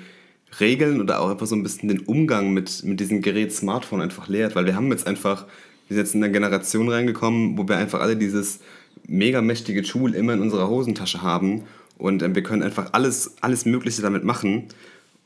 Regeln 0.60 1.00
oder 1.00 1.20
auch 1.20 1.30
einfach 1.30 1.46
so 1.46 1.54
ein 1.54 1.62
bisschen 1.62 1.88
den 1.88 2.00
Umgang 2.00 2.52
mit, 2.52 2.84
mit 2.84 3.00
diesem 3.00 3.22
Gerät 3.22 3.52
Smartphone 3.52 4.00
einfach 4.00 4.28
lehrt, 4.28 4.56
weil 4.56 4.66
wir 4.66 4.74
haben 4.74 4.90
jetzt 4.90 5.06
einfach, 5.06 5.46
wir 5.88 5.96
sind 5.96 5.98
jetzt 5.98 6.14
in 6.14 6.24
eine 6.24 6.32
Generation 6.32 6.88
reingekommen, 6.88 7.58
wo 7.58 7.68
wir 7.68 7.76
einfach 7.76 8.00
alle 8.00 8.16
dieses 8.16 8.60
mega 9.06 9.42
mächtige 9.42 9.82
Tool 9.82 10.14
immer 10.14 10.34
in 10.34 10.40
unserer 10.40 10.68
Hosentasche 10.68 11.22
haben 11.22 11.64
und 11.98 12.22
äh, 12.22 12.34
wir 12.34 12.42
können 12.42 12.62
einfach 12.62 12.92
alles, 12.92 13.36
alles 13.40 13.66
Mögliche 13.66 14.02
damit 14.02 14.24
machen. 14.24 14.64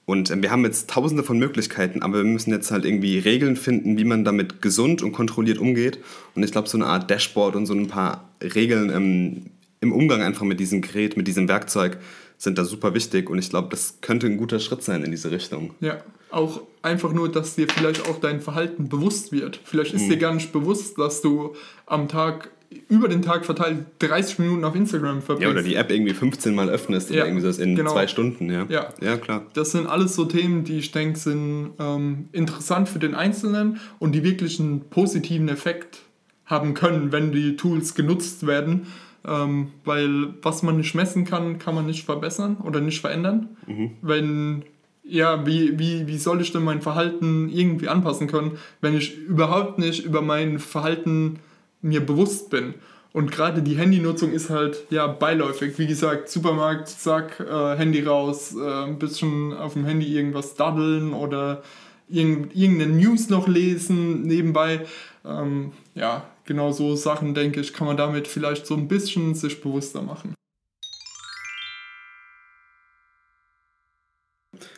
Und 0.04 0.30
äh, 0.30 0.42
wir 0.42 0.50
haben 0.50 0.64
jetzt 0.64 0.90
tausende 0.90 1.22
von 1.22 1.38
Möglichkeiten, 1.38 2.02
aber 2.02 2.18
wir 2.18 2.24
müssen 2.24 2.50
jetzt 2.50 2.70
halt 2.70 2.84
irgendwie 2.84 3.18
Regeln 3.18 3.56
finden, 3.56 3.96
wie 3.98 4.04
man 4.04 4.24
damit 4.24 4.62
gesund 4.62 5.02
und 5.02 5.12
kontrolliert 5.12 5.58
umgeht. 5.58 5.98
Und 6.34 6.42
ich 6.42 6.50
glaube, 6.50 6.68
so 6.68 6.76
eine 6.76 6.86
Art 6.86 7.10
Dashboard 7.10 7.54
und 7.54 7.66
so 7.66 7.74
ein 7.74 7.86
paar 7.86 8.28
Regeln 8.42 8.90
ähm, 8.90 9.42
im 9.80 9.92
Umgang 9.92 10.22
einfach 10.22 10.44
mit 10.44 10.58
diesem 10.60 10.80
Gerät, 10.80 11.16
mit 11.16 11.28
diesem 11.28 11.48
Werkzeug, 11.48 11.98
sind 12.42 12.58
da 12.58 12.64
super 12.64 12.92
wichtig 12.92 13.30
und 13.30 13.38
ich 13.38 13.50
glaube, 13.50 13.68
das 13.70 13.98
könnte 14.00 14.26
ein 14.26 14.36
guter 14.36 14.58
Schritt 14.58 14.82
sein 14.82 15.04
in 15.04 15.12
diese 15.12 15.30
Richtung. 15.30 15.74
Ja, 15.80 16.02
auch 16.30 16.62
einfach 16.82 17.12
nur, 17.12 17.30
dass 17.30 17.54
dir 17.54 17.68
vielleicht 17.68 18.08
auch 18.08 18.18
dein 18.18 18.40
Verhalten 18.40 18.88
bewusst 18.88 19.30
wird. 19.30 19.60
Vielleicht 19.62 19.94
ist 19.94 20.06
mhm. 20.06 20.10
dir 20.10 20.16
gar 20.16 20.34
nicht 20.34 20.50
bewusst, 20.52 20.98
dass 20.98 21.22
du 21.22 21.54
am 21.86 22.08
Tag 22.08 22.50
über 22.88 23.06
den 23.06 23.22
Tag 23.22 23.44
verteilt 23.44 23.84
30 24.00 24.40
Minuten 24.40 24.64
auf 24.64 24.74
Instagram 24.74 25.22
verbringst. 25.22 25.42
Ja, 25.44 25.50
oder 25.50 25.62
die 25.62 25.76
App 25.76 25.92
irgendwie 25.92 26.14
15 26.14 26.52
Mal 26.52 26.68
öffnest 26.68 27.10
ja, 27.10 27.18
oder 27.18 27.26
irgendwie 27.26 27.52
so 27.52 27.62
in 27.62 27.76
genau. 27.76 27.92
zwei 27.92 28.08
Stunden, 28.08 28.50
ja. 28.50 28.66
ja. 28.68 28.88
Ja, 29.00 29.18
klar. 29.18 29.46
Das 29.52 29.70
sind 29.70 29.86
alles 29.86 30.16
so 30.16 30.24
Themen, 30.24 30.64
die 30.64 30.78
ich 30.78 30.90
denke, 30.90 31.18
sind 31.18 31.74
ähm, 31.78 32.28
interessant 32.32 32.88
für 32.88 32.98
den 32.98 33.14
Einzelnen 33.14 33.78
und 34.00 34.16
die 34.16 34.24
wirklich 34.24 34.58
einen 34.58 34.80
positiven 34.90 35.48
Effekt 35.48 36.00
haben 36.46 36.74
können, 36.74 37.12
wenn 37.12 37.30
die 37.30 37.54
Tools 37.54 37.94
genutzt 37.94 38.48
werden. 38.48 38.86
Ähm, 39.24 39.68
weil 39.84 40.34
was 40.42 40.62
man 40.62 40.76
nicht 40.76 40.94
messen 40.94 41.24
kann, 41.24 41.58
kann 41.58 41.74
man 41.74 41.86
nicht 41.86 42.04
verbessern 42.04 42.56
oder 42.64 42.80
nicht 42.80 43.00
verändern. 43.00 43.56
Mhm. 43.66 43.90
Wenn, 44.02 44.64
ja, 45.04 45.46
wie, 45.46 45.78
wie, 45.78 46.06
wie 46.06 46.18
soll 46.18 46.40
ich 46.40 46.52
denn 46.52 46.64
mein 46.64 46.82
Verhalten 46.82 47.48
irgendwie 47.48 47.88
anpassen 47.88 48.26
können, 48.26 48.58
wenn 48.80 48.96
ich 48.96 49.16
überhaupt 49.16 49.78
nicht 49.78 50.04
über 50.04 50.22
mein 50.22 50.58
Verhalten 50.58 51.38
mir 51.80 52.04
bewusst 52.04 52.50
bin? 52.50 52.74
Und 53.12 53.30
gerade 53.30 53.62
die 53.62 53.76
Handynutzung 53.76 54.32
ist 54.32 54.48
halt 54.48 54.86
ja 54.90 55.06
beiläufig. 55.06 55.78
Wie 55.78 55.86
gesagt, 55.86 56.28
Supermarkt, 56.30 56.88
zack, 56.88 57.40
äh, 57.40 57.76
Handy 57.76 58.02
raus, 58.02 58.56
äh, 58.56 58.84
ein 58.84 58.98
bisschen 58.98 59.52
auf 59.52 59.74
dem 59.74 59.84
Handy 59.84 60.06
irgendwas 60.06 60.54
daddeln 60.54 61.12
oder 61.12 61.62
irgendeine 62.08 62.86
News 62.86 63.28
noch 63.28 63.48
lesen 63.48 64.22
nebenbei. 64.22 64.86
Ähm, 65.24 65.72
ja, 65.94 66.24
genau 66.52 66.70
so 66.70 66.94
Sachen, 66.96 67.34
denke 67.34 67.60
ich, 67.60 67.72
kann 67.72 67.86
man 67.86 67.96
damit 67.96 68.28
vielleicht 68.28 68.66
so 68.66 68.74
ein 68.74 68.86
bisschen 68.86 69.34
sich 69.34 69.62
bewusster 69.62 70.02
machen. 70.02 70.34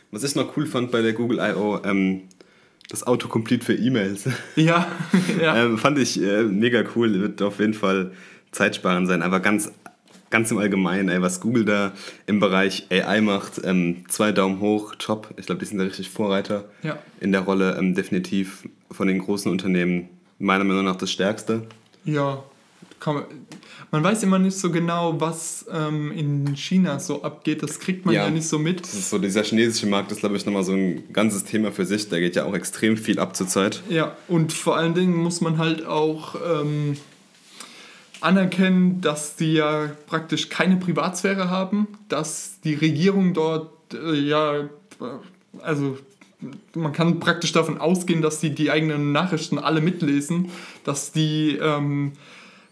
Was 0.09 0.23
ich 0.23 0.35
noch 0.35 0.55
cool 0.55 0.65
fand 0.65 0.91
bei 0.91 1.01
der 1.01 1.11
Google 1.11 1.39
I.O., 1.39 1.81
ähm, 1.83 2.29
das 2.89 3.05
Autocomplete 3.05 3.65
für 3.65 3.73
E-Mails. 3.73 4.29
Ja, 4.55 4.89
ja. 5.41 5.65
ähm, 5.65 5.77
fand 5.77 5.99
ich 5.99 6.21
äh, 6.21 6.43
mega 6.43 6.83
cool, 6.95 7.19
wird 7.19 7.41
auf 7.41 7.59
jeden 7.59 7.73
Fall 7.73 8.11
zeitsparend 8.51 9.09
sein, 9.09 9.21
aber 9.21 9.41
ganz, 9.41 9.69
ganz 10.29 10.49
im 10.51 10.59
Allgemeinen, 10.59 11.09
ey, 11.09 11.21
was 11.21 11.41
Google 11.41 11.65
da 11.65 11.91
im 12.25 12.39
Bereich 12.39 12.87
AI 12.89 13.19
macht, 13.19 13.59
ähm, 13.65 14.05
zwei 14.07 14.31
Daumen 14.31 14.61
hoch, 14.61 14.95
top. 14.95 15.33
Ich 15.35 15.47
glaube, 15.47 15.59
die 15.59 15.65
sind 15.65 15.79
da 15.79 15.83
richtig 15.83 16.09
Vorreiter 16.09 16.69
ja. 16.83 16.97
in 17.19 17.33
der 17.33 17.41
Rolle, 17.41 17.75
ähm, 17.77 17.95
definitiv 17.95 18.69
von 18.89 19.09
den 19.09 19.19
großen 19.19 19.51
Unternehmen 19.51 20.14
meiner 20.39 20.63
Meinung 20.63 20.85
nach 20.85 20.95
das 20.95 21.11
Stärkste. 21.11 21.67
Ja, 22.03 22.43
man, 23.05 23.23
man 23.91 24.03
weiß 24.03 24.23
immer 24.23 24.39
nicht 24.39 24.57
so 24.57 24.71
genau, 24.71 25.19
was 25.19 25.65
ähm, 25.71 26.11
in 26.11 26.55
China 26.55 26.99
so 26.99 27.23
abgeht. 27.23 27.63
Das 27.63 27.79
kriegt 27.79 28.05
man 28.05 28.15
ja, 28.15 28.25
ja, 28.25 28.29
nicht 28.29 28.47
so 28.47 28.59
mit. 28.59 28.81
Das 28.81 28.93
ist 28.93 29.09
so, 29.09 29.17
dieser 29.17 29.43
chinesische 29.43 29.87
Markt 29.87 30.11
ist, 30.11 30.19
glaube 30.19 30.35
ich, 30.35 30.45
nochmal 30.45 30.63
so 30.63 30.73
ein 30.73 31.11
ganzes 31.13 31.43
Thema 31.43 31.71
für 31.71 31.85
sich. 31.85 32.09
Da 32.09 32.19
geht 32.19 32.35
ja 32.35 32.45
auch 32.45 32.53
extrem 32.53 32.97
viel 32.97 33.19
ab 33.19 33.35
zur 33.35 33.47
Zeit. 33.47 33.83
Ja, 33.89 34.15
und 34.27 34.53
vor 34.53 34.77
allen 34.77 34.93
Dingen 34.93 35.15
muss 35.15 35.41
man 35.41 35.57
halt 35.57 35.85
auch 35.85 36.35
ähm, 36.35 36.97
anerkennen, 38.21 39.01
dass 39.01 39.35
die 39.35 39.53
ja 39.53 39.91
praktisch 40.07 40.49
keine 40.49 40.77
Privatsphäre 40.77 41.49
haben, 41.49 41.87
dass 42.09 42.59
die 42.63 42.73
Regierung 42.73 43.33
dort 43.33 43.71
äh, 43.93 44.15
ja, 44.15 44.69
also 45.61 45.97
man 46.73 46.91
kann 46.91 47.19
praktisch 47.19 47.51
davon 47.51 47.77
ausgehen, 47.77 48.21
dass 48.21 48.39
die 48.39 48.53
die 48.53 48.71
eigenen 48.71 49.11
Nachrichten 49.11 49.57
alle 49.57 49.81
mitlesen, 49.81 50.49
dass 50.83 51.11
die 51.11 51.57
ähm, 51.61 52.13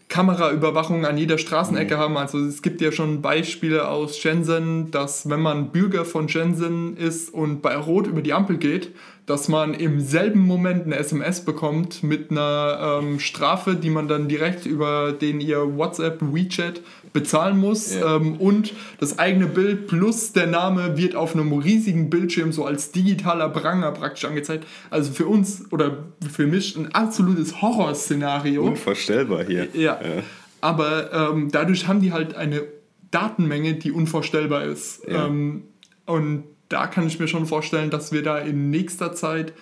Kameraüberwachung 0.08 1.06
an 1.06 1.18
jeder 1.18 1.38
Straßenecke 1.38 1.96
mhm. 1.96 2.00
haben. 2.00 2.16
Also 2.16 2.38
es 2.38 2.62
gibt 2.62 2.80
ja 2.80 2.92
schon 2.92 3.22
Beispiele 3.22 3.88
aus 3.88 4.18
Shenzhen, 4.18 4.90
dass 4.90 5.28
wenn 5.28 5.40
man 5.40 5.70
Bürger 5.70 6.04
von 6.04 6.28
Shenzhen 6.28 6.96
ist 6.96 7.32
und 7.32 7.62
bei 7.62 7.76
Rot 7.76 8.06
über 8.06 8.22
die 8.22 8.32
Ampel 8.32 8.58
geht, 8.58 8.92
dass 9.26 9.48
man 9.48 9.72
im 9.72 10.00
selben 10.00 10.40
Moment 10.40 10.84
eine 10.84 10.96
SMS 10.96 11.44
bekommt 11.44 12.02
mit 12.02 12.30
einer 12.30 13.00
ähm, 13.02 13.18
Strafe, 13.18 13.74
die 13.74 13.88
man 13.88 14.06
dann 14.06 14.28
direkt 14.28 14.66
über 14.66 15.12
den 15.12 15.40
ihr 15.40 15.76
WhatsApp, 15.76 16.20
WeChat 16.20 16.82
bezahlen 17.14 17.56
muss. 17.56 17.94
Ja. 17.94 18.16
Ähm, 18.16 18.36
und 18.36 18.74
das 18.98 19.18
eigene 19.18 19.46
Bild 19.46 19.86
plus 19.86 20.32
der 20.32 20.46
Name 20.46 20.98
wird 20.98 21.16
auf 21.16 21.34
einem 21.34 21.52
riesigen 21.54 22.10
Bildschirm 22.10 22.52
so 22.52 22.66
als 22.66 22.92
digitaler 22.92 23.48
Pranger 23.48 23.92
praktisch 23.92 24.26
angezeigt. 24.26 24.66
Also 24.90 25.12
für 25.12 25.26
uns 25.26 25.72
oder 25.72 26.04
für 26.30 26.46
mich 26.46 26.76
ein 26.76 26.94
absolutes 26.94 27.62
Horrorszenario. 27.62 28.62
Unvorstellbar 28.64 29.44
hier. 29.44 29.68
Ja. 29.72 29.98
ja. 30.02 30.22
Aber 30.60 31.12
ähm, 31.12 31.50
dadurch 31.50 31.88
haben 31.88 32.00
die 32.00 32.12
halt 32.12 32.34
eine 32.34 32.62
Datenmenge, 33.10 33.74
die 33.74 33.92
unvorstellbar 33.92 34.64
ist. 34.64 35.06
Ja. 35.08 35.26
Ähm, 35.26 35.64
und 36.06 36.44
da 36.74 36.88
kann 36.88 37.06
ich 37.06 37.20
mir 37.20 37.28
schon 37.28 37.46
vorstellen, 37.46 37.90
dass 37.90 38.10
wir 38.10 38.24
da 38.24 38.36
in 38.36 38.68
nächster 38.68 39.14
Zeit 39.14 39.52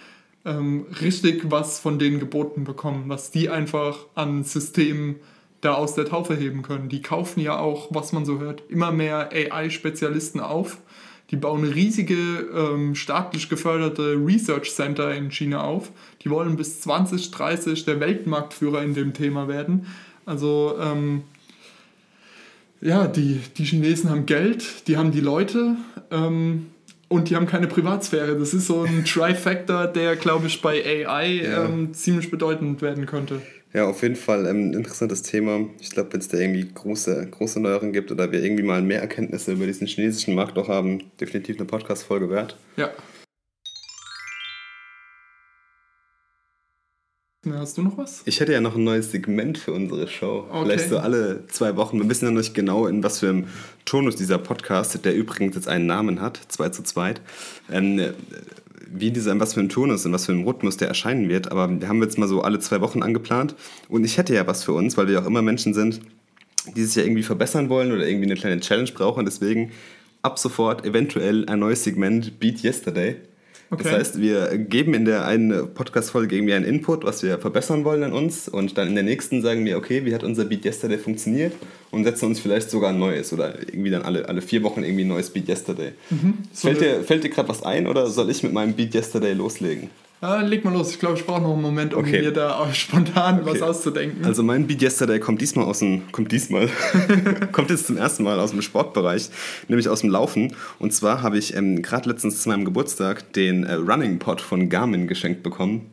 ähm, 0.46 0.86
richtig 1.02 1.50
was 1.50 1.78
von 1.78 1.98
denen 1.98 2.20
geboten 2.20 2.64
bekommen, 2.64 3.04
was 3.08 3.30
die 3.30 3.50
einfach 3.50 3.98
an 4.14 4.44
Systemen 4.44 5.16
da 5.60 5.74
aus 5.74 5.94
der 5.94 6.06
Taufe 6.06 6.34
heben 6.34 6.62
können. 6.62 6.88
Die 6.88 7.02
kaufen 7.02 7.40
ja 7.40 7.58
auch, 7.58 7.88
was 7.90 8.12
man 8.12 8.24
so 8.24 8.40
hört, 8.40 8.62
immer 8.70 8.92
mehr 8.92 9.28
AI-Spezialisten 9.30 10.40
auf. 10.40 10.78
Die 11.30 11.36
bauen 11.36 11.64
riesige 11.64 12.14
ähm, 12.14 12.94
staatlich 12.94 13.50
geförderte 13.50 14.14
Research 14.14 14.72
Center 14.72 15.14
in 15.14 15.30
China 15.30 15.64
auf. 15.64 15.92
Die 16.22 16.30
wollen 16.30 16.56
bis 16.56 16.80
2030 16.80 17.84
der 17.84 18.00
Weltmarktführer 18.00 18.82
in 18.82 18.94
dem 18.94 19.12
Thema 19.12 19.48
werden. 19.48 19.86
Also 20.24 20.76
ähm, 20.80 21.24
ja, 22.80 23.06
die, 23.06 23.38
die 23.58 23.64
Chinesen 23.64 24.08
haben 24.08 24.24
Geld, 24.24 24.88
die 24.88 24.96
haben 24.96 25.12
die 25.12 25.20
Leute 25.20 25.76
ähm, 26.10 26.71
und 27.12 27.30
die 27.30 27.36
haben 27.36 27.46
keine 27.46 27.66
Privatsphäre. 27.66 28.38
Das 28.38 28.54
ist 28.54 28.66
so 28.66 28.82
ein 28.82 29.04
Trifactor, 29.06 29.86
der, 29.86 30.16
glaube 30.16 30.46
ich, 30.46 30.60
bei 30.62 31.06
AI 31.06 31.42
ja. 31.44 31.64
Ähm, 31.64 31.92
ziemlich 31.94 32.30
bedeutend 32.30 32.82
werden 32.82 33.06
könnte. 33.06 33.42
Ja, 33.74 33.86
auf 33.86 34.02
jeden 34.02 34.16
Fall 34.16 34.46
ein 34.46 34.72
ähm, 34.72 34.74
interessantes 34.74 35.22
Thema. 35.22 35.60
Ich 35.80 35.90
glaube, 35.90 36.12
wenn 36.12 36.20
es 36.20 36.28
da 36.28 36.38
irgendwie 36.38 36.68
große, 36.74 37.28
große 37.30 37.60
Neuerungen 37.60 37.92
gibt 37.92 38.10
oder 38.10 38.30
wir 38.32 38.42
irgendwie 38.42 38.62
mal 38.62 38.82
mehr 38.82 39.00
Erkenntnisse 39.00 39.52
über 39.52 39.66
diesen 39.66 39.86
chinesischen 39.86 40.34
Markt 40.34 40.58
auch 40.58 40.68
haben, 40.68 41.04
definitiv 41.20 41.56
eine 41.56 41.66
Podcast-Folge 41.66 42.28
wert. 42.28 42.56
Ja. 42.76 42.90
Hast 47.50 47.76
du 47.76 47.82
noch 47.82 47.98
was? 47.98 48.22
Ich 48.24 48.38
hätte 48.38 48.52
ja 48.52 48.60
noch 48.60 48.76
ein 48.76 48.84
neues 48.84 49.10
Segment 49.10 49.58
für 49.58 49.72
unsere 49.72 50.06
Show. 50.06 50.46
Okay. 50.48 50.62
Vielleicht 50.62 50.88
so 50.88 50.98
alle 50.98 51.44
zwei 51.48 51.74
Wochen. 51.74 52.00
Wir 52.00 52.08
wissen 52.08 52.26
ja 52.26 52.30
noch 52.30 52.38
nicht 52.38 52.54
genau, 52.54 52.86
in 52.86 53.02
was 53.02 53.18
für 53.18 53.30
einem 53.30 53.46
Tonus 53.84 54.14
dieser 54.14 54.38
Podcast, 54.38 55.04
der 55.04 55.14
übrigens 55.16 55.56
jetzt 55.56 55.66
einen 55.66 55.86
Namen 55.86 56.20
hat, 56.20 56.38
2 56.48 56.68
zu 56.68 56.84
2, 56.84 57.14
ähm, 57.72 58.00
wie 58.92 59.10
dieser, 59.10 59.32
in 59.32 59.40
was 59.40 59.54
für 59.54 59.60
einem 59.60 59.70
Turnus, 59.70 60.04
in 60.04 60.12
was 60.12 60.26
für 60.26 60.32
einem 60.32 60.44
Rhythmus 60.44 60.76
der 60.76 60.86
erscheinen 60.86 61.28
wird. 61.28 61.50
Aber 61.50 61.68
wir 61.68 61.88
haben 61.88 62.00
jetzt 62.00 62.16
mal 62.16 62.28
so 62.28 62.42
alle 62.42 62.60
zwei 62.60 62.80
Wochen 62.80 63.02
angeplant. 63.02 63.56
Und 63.88 64.04
ich 64.04 64.18
hätte 64.18 64.34
ja 64.34 64.46
was 64.46 64.62
für 64.62 64.72
uns, 64.72 64.96
weil 64.96 65.08
wir 65.08 65.20
auch 65.20 65.26
immer 65.26 65.42
Menschen 65.42 65.74
sind, 65.74 66.00
die 66.76 66.84
sich 66.84 66.94
ja 66.94 67.02
irgendwie 67.02 67.24
verbessern 67.24 67.68
wollen 67.68 67.90
oder 67.90 68.06
irgendwie 68.06 68.26
eine 68.26 68.36
kleine 68.36 68.60
Challenge 68.60 68.92
brauchen. 68.92 69.24
Deswegen 69.24 69.72
ab 70.22 70.38
sofort 70.38 70.86
eventuell 70.86 71.48
ein 71.48 71.58
neues 71.58 71.82
Segment 71.82 72.38
Beat 72.38 72.62
Yesterday. 72.62 73.16
Okay. 73.72 73.84
Das 73.84 73.92
heißt, 73.92 74.20
wir 74.20 74.58
geben 74.58 74.92
in 74.92 75.06
der 75.06 75.24
einen 75.24 75.72
Podcast-Folge 75.72 76.36
irgendwie 76.36 76.52
einen 76.52 76.66
Input, 76.66 77.04
was 77.04 77.22
wir 77.22 77.38
verbessern 77.38 77.86
wollen 77.86 78.02
an 78.02 78.12
uns 78.12 78.46
und 78.46 78.76
dann 78.76 78.88
in 78.88 78.94
der 78.94 79.02
nächsten 79.02 79.40
sagen 79.40 79.64
wir, 79.64 79.78
okay, 79.78 80.04
wie 80.04 80.14
hat 80.14 80.24
unser 80.24 80.44
Beat 80.44 80.66
Yesterday 80.66 80.98
funktioniert 80.98 81.54
und 81.90 82.04
setzen 82.04 82.26
uns 82.26 82.38
vielleicht 82.38 82.68
sogar 82.68 82.90
ein 82.90 82.98
neues 82.98 83.32
oder 83.32 83.58
irgendwie 83.60 83.88
dann 83.88 84.02
alle, 84.02 84.28
alle 84.28 84.42
vier 84.42 84.62
Wochen 84.62 84.82
irgendwie 84.82 85.04
ein 85.04 85.08
neues 85.08 85.30
Beat 85.30 85.48
Yesterday. 85.48 85.92
Mhm. 86.10 86.34
So 86.52 86.68
fällt, 86.68 86.82
dir, 86.82 87.02
fällt 87.02 87.24
dir 87.24 87.30
gerade 87.30 87.48
was 87.48 87.62
ein 87.62 87.86
oder 87.86 88.08
soll 88.08 88.28
ich 88.28 88.42
mit 88.42 88.52
meinem 88.52 88.74
Beat 88.74 88.94
Yesterday 88.94 89.32
loslegen? 89.32 89.88
Ja, 90.22 90.40
leg 90.40 90.64
mal 90.64 90.72
los. 90.72 90.92
Ich 90.92 91.00
glaube, 91.00 91.18
ich 91.18 91.26
brauche 91.26 91.42
noch 91.42 91.52
einen 91.52 91.62
Moment, 91.62 91.94
um 91.94 92.04
okay. 92.04 92.20
mir 92.22 92.30
da 92.30 92.72
spontan 92.72 93.40
okay. 93.40 93.50
was 93.50 93.60
auszudenken. 93.60 94.24
Also 94.24 94.44
mein 94.44 94.68
Beat 94.68 94.80
Yesterday 94.80 95.18
kommt 95.18 95.40
diesmal 95.40 95.64
aus 95.64 95.80
dem, 95.80 96.12
kommt 96.12 96.30
diesmal, 96.30 96.70
kommt 97.52 97.70
jetzt 97.70 97.88
zum 97.88 97.96
ersten 97.96 98.22
Mal 98.22 98.38
aus 98.38 98.52
dem 98.52 98.62
Sportbereich, 98.62 99.30
nämlich 99.66 99.88
aus 99.88 100.02
dem 100.02 100.10
Laufen. 100.10 100.54
Und 100.78 100.94
zwar 100.94 101.22
habe 101.22 101.38
ich 101.38 101.56
ähm, 101.56 101.82
gerade 101.82 102.08
letztens 102.08 102.40
zu 102.40 102.48
meinem 102.48 102.64
Geburtstag 102.64 103.32
den 103.32 103.64
äh, 103.64 103.74
Running 103.74 104.20
Pod 104.20 104.40
von 104.40 104.68
Garmin 104.68 105.08
geschenkt 105.08 105.42
bekommen. 105.42 105.90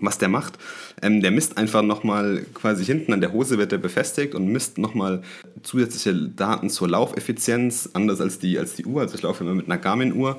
Was 0.00 0.18
der 0.18 0.28
macht, 0.28 0.58
ähm, 1.00 1.22
der 1.22 1.30
misst 1.30 1.56
einfach 1.56 1.82
nochmal 1.82 2.46
quasi 2.54 2.84
hinten 2.84 3.12
an 3.12 3.20
der 3.20 3.32
Hose 3.32 3.58
wird 3.58 3.70
der 3.70 3.78
befestigt 3.78 4.34
und 4.34 4.46
misst 4.48 4.78
nochmal 4.78 5.22
zusätzliche 5.62 6.14
Daten 6.14 6.68
zur 6.68 6.88
Laufeffizienz, 6.88 7.90
anders 7.92 8.20
als 8.20 8.40
die, 8.40 8.58
als 8.58 8.74
die 8.74 8.86
Uhr. 8.86 9.02
Also 9.02 9.14
ich 9.14 9.22
laufe 9.22 9.44
immer 9.44 9.54
mit 9.54 9.66
einer 9.66 9.78
Garmin-Uhr. 9.78 10.36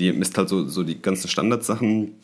Die 0.00 0.12
misst 0.12 0.36
halt 0.38 0.48
so, 0.48 0.66
so 0.66 0.82
die 0.82 1.00
ganzen 1.00 1.28
Standardsachen 1.28 2.14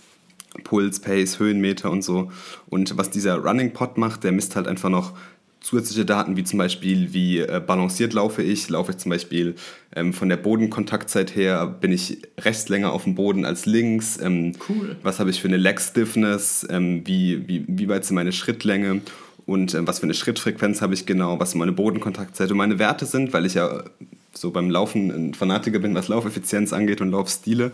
Puls, 0.65 1.01
Pace, 1.01 1.39
Höhenmeter 1.39 1.91
und 1.91 2.03
so. 2.03 2.31
Und 2.69 2.97
was 2.99 3.11
dieser 3.11 3.37
Running 3.37 3.73
Pod 3.73 3.99
macht, 3.99 4.25
der 4.25 4.33
misst 4.33 4.57
halt 4.57 4.67
einfach 4.67 4.91
noch 4.91 5.15
zusätzliche 5.61 6.05
Daten, 6.05 6.37
wie 6.37 6.45
zum 6.45 6.59
Beispiel, 6.59 7.13
wie 7.13 7.39
äh, 7.39 7.63
balanciert 7.65 8.13
laufe 8.13 8.43
ich. 8.43 8.69
Laufe 8.69 8.93
ich 8.93 8.99
zum 8.99 9.11
Beispiel 9.11 9.55
ähm, 9.95 10.13
von 10.13 10.29
der 10.29 10.37
Bodenkontaktzeit 10.37 11.37
her, 11.37 11.67
bin 11.67 11.93
ich 11.93 12.19
rechts 12.39 12.69
länger 12.69 12.93
auf 12.93 13.05
dem 13.05 13.15
Boden 13.15 13.45
als 13.45 13.67
links. 13.67 14.19
Ähm, 14.21 14.55
cool. 14.69 14.97
Was 15.03 15.21
habe 15.21 15.31
ich 15.31 15.41
für 15.41 15.49
eine 15.49 15.59
Leg 15.59 15.81
Stiffness? 15.81 16.67
Ähm, 16.71 17.03
wie, 17.07 17.47
wie, 17.47 17.65
wie 17.69 17.89
weit 17.89 18.05
sind 18.05 18.15
meine 18.15 18.33
Schrittlänge? 18.33 19.03
Und 19.47 19.75
äh, 19.75 19.87
was 19.87 19.99
für 19.99 20.05
eine 20.05 20.15
Schrittfrequenz 20.15 20.81
habe 20.81 20.95
ich 20.95 21.07
genau? 21.07 21.39
Was 21.39 21.55
meine 21.55 21.73
Bodenkontaktzeit 21.73 22.51
und 22.51 22.57
meine 22.57 22.79
Werte 22.79 23.05
sind, 23.05 23.33
weil 23.33 23.47
ich 23.47 23.55
ja 23.55 23.85
so 24.33 24.51
beim 24.51 24.70
Laufen 24.70 25.11
ein 25.11 25.35
Fanatiker 25.35 25.78
bin, 25.78 25.95
was 25.95 26.09
Laufeffizienz 26.09 26.72
angeht 26.72 27.01
und 27.01 27.11
Laufstile. 27.11 27.72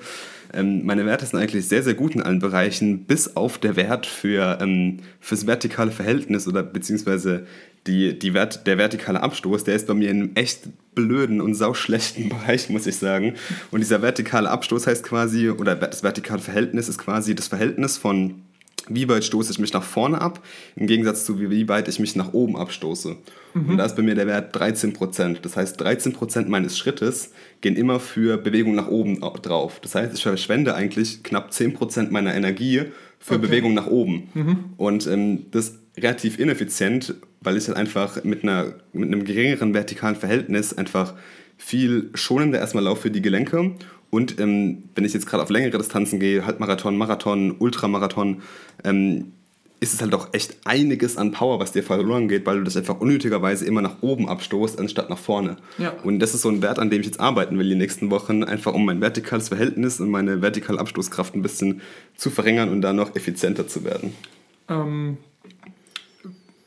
Ähm, 0.52 0.84
meine 0.84 1.04
Werte 1.04 1.26
sind 1.26 1.38
eigentlich 1.38 1.68
sehr, 1.68 1.82
sehr 1.82 1.94
gut 1.94 2.14
in 2.14 2.22
allen 2.22 2.38
Bereichen, 2.38 3.04
bis 3.04 3.36
auf 3.36 3.58
der 3.58 3.76
Wert 3.76 4.06
für 4.06 4.58
ähm, 4.60 5.00
vertikale 5.20 5.90
Verhältnis 5.90 6.48
oder 6.48 6.62
beziehungsweise 6.62 7.46
die, 7.86 8.18
die 8.18 8.34
Wert, 8.34 8.66
der 8.66 8.78
vertikale 8.78 9.22
Abstoß, 9.22 9.64
der 9.64 9.76
ist 9.76 9.86
bei 9.86 9.94
mir 9.94 10.10
in 10.10 10.22
einem 10.22 10.30
echt 10.34 10.68
blöden 10.94 11.40
und 11.40 11.54
sauschlechten 11.54 12.28
Bereich, 12.30 12.68
muss 12.68 12.86
ich 12.86 12.96
sagen. 12.96 13.34
Und 13.70 13.80
dieser 13.80 14.02
vertikale 14.02 14.50
Abstoß 14.50 14.86
heißt 14.86 15.04
quasi, 15.04 15.50
oder 15.50 15.76
das 15.76 16.02
vertikale 16.02 16.40
Verhältnis 16.40 16.88
ist 16.88 16.98
quasi 16.98 17.34
das 17.34 17.48
Verhältnis 17.48 17.96
von 17.96 18.42
wie 18.88 19.08
weit 19.08 19.24
stoße 19.24 19.52
ich 19.52 19.58
mich 19.58 19.72
nach 19.72 19.82
vorne 19.82 20.20
ab, 20.20 20.42
im 20.76 20.86
Gegensatz 20.86 21.24
zu 21.24 21.38
wie 21.38 21.68
weit 21.68 21.88
ich 21.88 21.98
mich 21.98 22.16
nach 22.16 22.32
oben 22.32 22.56
abstoße. 22.56 23.16
Mhm. 23.54 23.70
Und 23.70 23.76
da 23.78 23.84
ist 23.84 23.96
bei 23.96 24.02
mir 24.02 24.14
der 24.14 24.26
Wert 24.26 24.56
13%. 24.56 25.38
Das 25.42 25.56
heißt, 25.56 25.80
13% 25.80 26.46
meines 26.48 26.78
Schrittes 26.78 27.32
gehen 27.60 27.76
immer 27.76 28.00
für 28.00 28.36
Bewegung 28.36 28.74
nach 28.74 28.88
oben 28.88 29.20
drauf. 29.20 29.80
Das 29.80 29.94
heißt, 29.94 30.14
ich 30.14 30.22
verschwende 30.22 30.74
eigentlich 30.74 31.22
knapp 31.22 31.50
10% 31.50 32.10
meiner 32.10 32.34
Energie 32.34 32.82
für 33.18 33.34
okay. 33.34 33.46
Bewegung 33.46 33.74
nach 33.74 33.86
oben. 33.86 34.28
Mhm. 34.34 34.58
Und 34.76 35.06
ähm, 35.06 35.46
das 35.50 35.68
ist 35.68 35.78
relativ 35.96 36.38
ineffizient, 36.38 37.14
weil 37.40 37.56
ich 37.56 37.68
halt 37.68 37.76
einfach 37.76 38.22
mit, 38.24 38.42
einer, 38.42 38.74
mit 38.92 39.06
einem 39.06 39.24
geringeren 39.24 39.74
vertikalen 39.74 40.16
Verhältnis 40.16 40.76
einfach 40.76 41.14
viel 41.56 42.10
schonender 42.14 42.58
erstmal 42.58 42.84
laufe 42.84 43.02
für 43.02 43.10
die 43.10 43.22
Gelenke 43.22 43.74
und 44.10 44.38
ähm, 44.40 44.84
wenn 44.94 45.04
ich 45.04 45.12
jetzt 45.12 45.26
gerade 45.26 45.42
auf 45.42 45.50
längere 45.50 45.78
Distanzen 45.78 46.20
gehe, 46.20 46.46
Halbmarathon, 46.46 46.96
Marathon, 46.96 47.56
Ultramarathon, 47.58 48.42
ähm, 48.84 49.32
ist 49.78 49.92
es 49.92 50.00
halt 50.00 50.12
doch 50.12 50.32
echt 50.32 50.56
einiges 50.64 51.16
an 51.16 51.32
Power, 51.32 51.60
was 51.60 51.72
dir 51.72 51.82
verloren 51.82 52.28
geht, 52.28 52.46
weil 52.46 52.58
du 52.58 52.64
das 52.64 52.76
einfach 52.76 52.98
unnötigerweise 52.98 53.66
immer 53.66 53.82
nach 53.82 53.96
oben 54.00 54.28
abstoßt, 54.28 54.78
anstatt 54.78 55.10
nach 55.10 55.18
vorne. 55.18 55.56
Ja. 55.76 55.92
Und 56.02 56.18
das 56.20 56.34
ist 56.34 56.42
so 56.42 56.48
ein 56.48 56.62
Wert, 56.62 56.78
an 56.78 56.88
dem 56.88 57.00
ich 57.00 57.06
jetzt 57.06 57.20
arbeiten 57.20 57.58
will 57.58 57.68
die 57.68 57.74
nächsten 57.74 58.10
Wochen, 58.10 58.42
einfach 58.42 58.72
um 58.72 58.86
mein 58.86 59.00
vertikales 59.00 59.48
Verhältnis 59.48 60.00
und 60.00 60.10
meine 60.10 60.40
vertikale 60.40 60.80
Abstoßkraft 60.80 61.34
ein 61.34 61.42
bisschen 61.42 61.82
zu 62.16 62.30
verringern 62.30 62.70
und 62.70 62.80
da 62.80 62.94
noch 62.94 63.14
effizienter 63.16 63.68
zu 63.68 63.84
werden. 63.84 64.14
Ähm, 64.68 65.18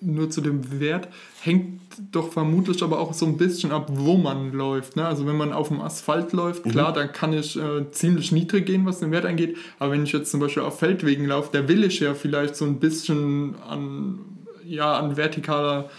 nur 0.01 0.29
zu 0.29 0.41
dem 0.41 0.79
Wert 0.79 1.09
hängt 1.41 1.81
doch 2.11 2.31
vermutlich 2.31 2.81
aber 2.83 2.99
auch 2.99 3.13
so 3.13 3.25
ein 3.25 3.37
bisschen 3.37 3.71
ab, 3.71 3.87
wo 3.91 4.17
man 4.17 4.53
läuft. 4.53 4.95
Ne? 4.95 5.05
Also 5.05 5.25
wenn 5.25 5.35
man 5.35 5.51
auf 5.51 5.67
dem 5.67 5.81
Asphalt 5.81 6.33
läuft, 6.33 6.65
mhm. 6.65 6.71
klar, 6.71 6.93
dann 6.93 7.11
kann 7.11 7.33
ich 7.33 7.57
äh, 7.57 7.89
ziemlich 7.91 8.31
niedrig 8.31 8.65
gehen, 8.65 8.85
was 8.85 8.99
den 8.99 9.11
Wert 9.11 9.25
angeht. 9.25 9.57
Aber 9.77 9.91
wenn 9.91 10.03
ich 10.03 10.11
jetzt 10.11 10.31
zum 10.31 10.39
Beispiel 10.39 10.63
auf 10.63 10.79
Feldwegen 10.79 11.25
laufe, 11.25 11.49
da 11.51 11.67
will 11.67 11.83
ich 11.83 11.99
ja 11.99 12.13
vielleicht 12.13 12.55
so 12.55 12.65
ein 12.65 12.79
bisschen 12.79 13.55
an, 13.67 14.19
ja, 14.65 14.97
an 14.97 15.15
vertikaler 15.15 15.89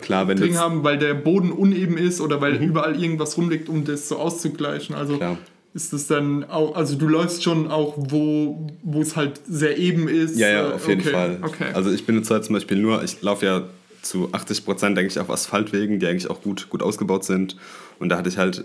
Klar, 0.00 0.26
wenn 0.26 0.36
Ding 0.36 0.56
haben, 0.58 0.82
weil 0.82 0.98
der 0.98 1.14
Boden 1.14 1.52
uneben 1.52 1.96
ist 1.96 2.20
oder 2.20 2.40
weil 2.40 2.58
mhm. 2.58 2.68
überall 2.68 3.00
irgendwas 3.00 3.36
rumliegt, 3.36 3.68
um 3.68 3.84
das 3.84 4.08
so 4.08 4.16
auszugleichen. 4.16 4.96
Also 4.96 5.16
Klar 5.18 5.38
ist 5.76 5.92
es 5.92 6.06
dann 6.06 6.44
auch, 6.44 6.74
also 6.74 6.96
du 6.96 7.06
läufst 7.06 7.44
schon 7.44 7.70
auch, 7.70 7.94
wo, 7.96 8.66
wo 8.82 9.02
es 9.02 9.14
halt 9.14 9.42
sehr 9.46 9.76
eben 9.76 10.08
ist? 10.08 10.38
Ja, 10.38 10.48
ja, 10.48 10.70
auf 10.70 10.88
jeden 10.88 11.02
okay. 11.02 11.10
Fall. 11.10 11.38
Okay. 11.42 11.66
Also 11.74 11.92
ich 11.92 12.06
bin 12.06 12.16
jetzt 12.16 12.30
halt 12.30 12.44
zum 12.46 12.54
Beispiel 12.54 12.78
nur, 12.78 13.04
ich 13.04 13.20
laufe 13.20 13.44
ja 13.44 13.62
zu 14.00 14.30
80 14.32 14.64
Prozent 14.64 14.98
eigentlich 14.98 15.20
auf 15.20 15.28
Asphaltwegen, 15.28 16.00
die 16.00 16.06
eigentlich 16.06 16.30
auch 16.30 16.40
gut, 16.40 16.70
gut 16.70 16.82
ausgebaut 16.82 17.24
sind. 17.24 17.56
Und 17.98 18.08
da 18.08 18.16
hatte 18.16 18.30
ich 18.30 18.38
halt 18.38 18.64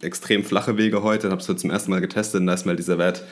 extrem 0.00 0.42
flache 0.42 0.76
Wege 0.76 1.04
heute, 1.04 1.30
habe 1.30 1.40
es 1.40 1.46
so 1.46 1.54
zum 1.54 1.70
ersten 1.70 1.92
Mal 1.92 2.00
getestet 2.00 2.40
und 2.40 2.48
da 2.48 2.54
ist 2.54 2.64
mir 2.64 2.70
halt 2.70 2.80
dieser 2.80 2.98
Wert 2.98 3.22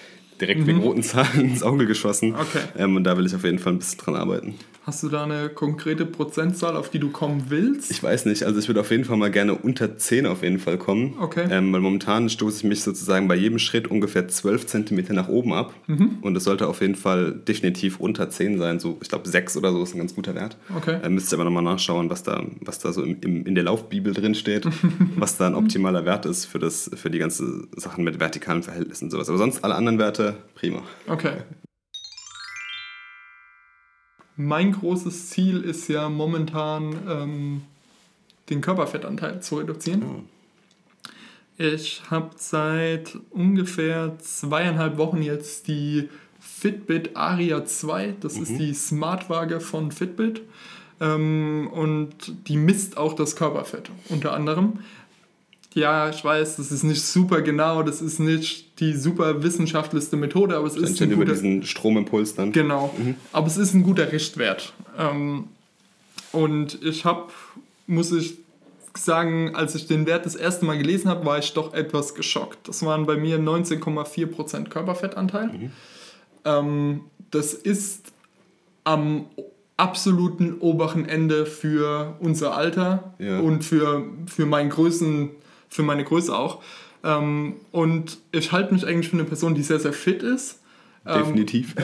direkt 0.41 0.61
mhm. 0.61 0.67
wegen 0.67 0.81
roten 0.81 1.03
Zahlen 1.03 1.41
ins 1.51 1.63
Auge 1.63 1.87
geschossen. 1.87 2.35
Okay. 2.35 2.63
Ähm, 2.77 2.97
und 2.97 3.05
da 3.05 3.17
will 3.17 3.27
ich 3.27 3.35
auf 3.35 3.45
jeden 3.45 3.59
Fall 3.59 3.73
ein 3.73 3.79
bisschen 3.79 3.99
dran 3.99 4.17
arbeiten. 4.17 4.55
Hast 4.89 5.03
du 5.03 5.11
da 5.11 5.25
eine 5.25 5.51
konkrete 5.51 6.07
Prozentzahl, 6.07 6.75
auf 6.75 6.89
die 6.89 6.99
du 6.99 7.11
kommen 7.11 7.45
willst? 7.49 7.91
Ich 7.91 8.03
weiß 8.03 8.25
nicht. 8.25 8.45
Also 8.45 8.59
ich 8.59 8.69
würde 8.69 8.81
auf 8.81 8.91
jeden 8.91 9.05
Fall 9.05 9.19
mal 9.19 9.31
gerne 9.31 9.55
unter 9.55 9.99
10 9.99 10.25
auf 10.25 10.43
jeden 10.43 10.59
Fall 10.59 10.79
kommen. 10.79 11.15
Okay. 11.21 11.47
Ähm, 11.51 11.71
weil 11.75 11.81
momentan 11.83 12.31
stoße 12.31 12.57
ich 12.57 12.65
mich 12.65 12.83
sozusagen 12.83 13.29
bei 13.29 13.35
jedem 13.35 13.59
Schritt 13.59 13.89
ungefähr 13.89 14.29
12 14.29 14.67
Zentimeter 14.67 15.13
nach 15.13 15.29
oben 15.29 15.53
ab. 15.53 15.75
Mhm. 15.89 16.21
Und 16.23 16.35
es 16.39 16.45
sollte 16.45 16.67
auf 16.69 16.81
jeden 16.81 16.95
Fall 16.95 17.33
definitiv 17.33 18.01
unter 18.01 18.31
10 18.31 18.57
sein. 18.57 18.81
So, 18.81 18.97
ich 19.03 19.11
glaube 19.11 19.29
6 19.29 19.59
oder 19.59 19.73
so 19.73 19.83
ist 19.83 19.95
ein 19.95 19.99
ganz 19.99 20.15
guter 20.15 20.35
Wert. 20.35 20.57
Okay. 20.75 20.97
Ähm, 21.05 21.17
müsst 21.17 21.31
ihr 21.35 21.37
aber 21.37 21.45
nochmal 21.45 21.65
nachschauen, 21.65 22.09
was 22.09 22.23
da, 22.23 22.43
was 22.63 22.79
da 22.79 22.91
so 22.91 23.03
im, 23.03 23.19
im, 23.21 23.45
in 23.45 23.55
der 23.55 23.65
Laufbibel 23.65 24.15
drin 24.15 24.35
steht. 24.35 24.67
was 25.17 25.37
da 25.37 25.49
ein 25.49 25.55
optimaler 25.55 26.07
Wert 26.07 26.25
ist 26.25 26.47
für, 26.47 26.59
das, 26.59 26.91
für 26.95 27.11
die 27.11 27.19
ganzen 27.19 27.69
Sachen 27.77 28.05
mit 28.05 28.21
vertikalen 28.21 28.63
Verhältnissen 28.63 29.05
und 29.05 29.11
sowas. 29.11 29.29
Aber 29.29 29.37
sonst 29.37 29.63
alle 29.65 29.75
anderen 29.75 29.99
Werte 29.99 30.28
prima. 30.55 30.83
Okay. 31.07 31.43
Mein 34.37 34.73
großes 34.73 35.31
Ziel 35.31 35.63
ist 35.63 35.89
ja 35.89 36.09
momentan, 36.09 36.97
ähm, 37.09 37.63
den 38.51 38.61
Körperfettanteil 38.61 39.43
zu 39.43 39.57
reduzieren. 39.57 40.05
Oh. 40.05 40.23
Ich 41.61 42.03
habe 42.09 42.31
seit 42.37 43.19
ungefähr 43.31 44.17
zweieinhalb 44.21 44.97
Wochen 44.97 45.23
jetzt 45.23 45.67
die 45.67 46.09
Fitbit 46.39 47.17
Aria 47.17 47.65
2. 47.65 48.15
Das 48.21 48.37
mhm. 48.37 48.43
ist 48.45 48.59
die 48.59 48.75
Smartwaage 48.75 49.61
von 49.61 49.91
Fitbit. 49.91 50.43
Ähm, 51.01 51.69
und 51.73 52.49
die 52.49 52.57
misst 52.57 52.97
auch 52.97 53.15
das 53.15 53.35
Körperfett 53.37 53.91
unter 54.09 54.33
anderem 54.33 54.81
ja, 55.79 56.11
ich 56.11 56.25
weiß, 56.25 56.57
das 56.57 56.73
ist 56.73 56.83
nicht 56.83 57.03
super 57.03 57.41
genau, 57.43 57.83
das 57.83 58.03
ist 58.03 58.19
nicht 58.19 58.81
die 58.81 58.95
super 58.95 59.43
wissenschaftlichste 59.43 60.17
Methode, 60.17 60.57
aber 60.57 60.67
es 60.67 60.77
ist 60.77 61.01
ein 61.01 61.11
guter, 61.11 61.23
über 61.23 61.25
diesen 61.25 61.65
Stromimpuls 61.65 62.35
dann. 62.35 62.53
Genau, 62.53 62.95
mhm. 62.99 63.15
aber 63.33 63.47
es 63.47 63.57
ist 63.57 63.75
ein 63.75 63.83
guter 63.83 64.11
Richtwert. 64.13 64.73
Ähm, 64.99 65.45
und 66.33 66.83
ich 66.83 67.05
habe, 67.05 67.29
muss 67.87 68.13
ich 68.13 68.39
sagen, 68.97 69.55
als 69.55 69.75
ich 69.75 69.87
den 69.87 70.07
Wert 70.07 70.27
das 70.27 70.35
erste 70.35 70.65
Mal 70.65 70.77
gelesen 70.79 71.09
habe, 71.09 71.25
war 71.25 71.39
ich 71.39 71.55
doch 71.55 71.73
etwas 71.73 72.15
geschockt. 72.15 72.69
Das 72.69 72.85
waren 72.85 73.07
bei 73.07 73.17
mir 73.17 73.39
19,4% 73.39 74.69
Körperfettanteil. 74.69 75.49
Mhm. 75.49 75.71
Ähm, 76.45 77.01
das 77.31 77.55
ist 77.55 78.13
am 78.85 79.27
absoluten 79.77 80.59
oberen 80.59 81.09
Ende 81.09 81.47
für 81.47 82.17
unser 82.19 82.57
Alter 82.57 83.15
ja. 83.19 83.39
und 83.39 83.65
für, 83.65 84.05
für 84.27 84.45
meinen 84.45 84.71
Größen 84.71 85.31
für 85.69 85.83
meine 85.83 86.05
Größe 86.05 86.37
auch. 86.37 86.63
Ähm, 87.05 87.57
und 87.73 88.19
ich 88.33 88.53
halte 88.53 88.75
mich 88.75 88.87
eigentlich 88.87 89.09
für 89.09 89.17
eine 89.17 89.25
Person, 89.25 89.55
die 89.55 89.63
sehr, 89.63 89.81
sehr 89.81 89.93
fit 89.93 90.23
ist. 90.23 90.61
Ähm, 91.07 91.19
Definitiv. 91.19 91.75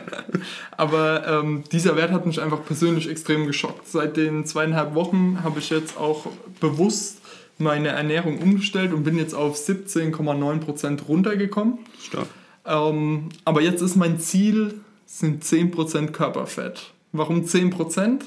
aber 0.76 1.26
ähm, 1.26 1.64
dieser 1.70 1.96
Wert 1.96 2.12
hat 2.12 2.26
mich 2.26 2.40
einfach 2.40 2.64
persönlich 2.64 3.08
extrem 3.08 3.46
geschockt. 3.46 3.86
Seit 3.86 4.16
den 4.16 4.46
zweieinhalb 4.46 4.94
Wochen 4.94 5.38
habe 5.44 5.58
ich 5.58 5.70
jetzt 5.70 5.96
auch 5.96 6.26
bewusst 6.60 7.20
meine 7.58 7.88
Ernährung 7.88 8.38
umgestellt 8.38 8.92
und 8.92 9.04
bin 9.04 9.18
jetzt 9.18 9.34
auf 9.34 9.56
17,9% 9.56 11.04
runtergekommen. 11.06 11.78
Stark. 12.00 12.26
Ähm, 12.64 13.30
aber 13.44 13.60
jetzt 13.60 13.82
ist 13.82 13.96
mein 13.96 14.18
Ziel, 14.20 14.80
sind 15.06 15.44
10% 15.44 16.08
Körperfett. 16.08 16.92
Warum 17.12 17.42
10%? 17.42 18.20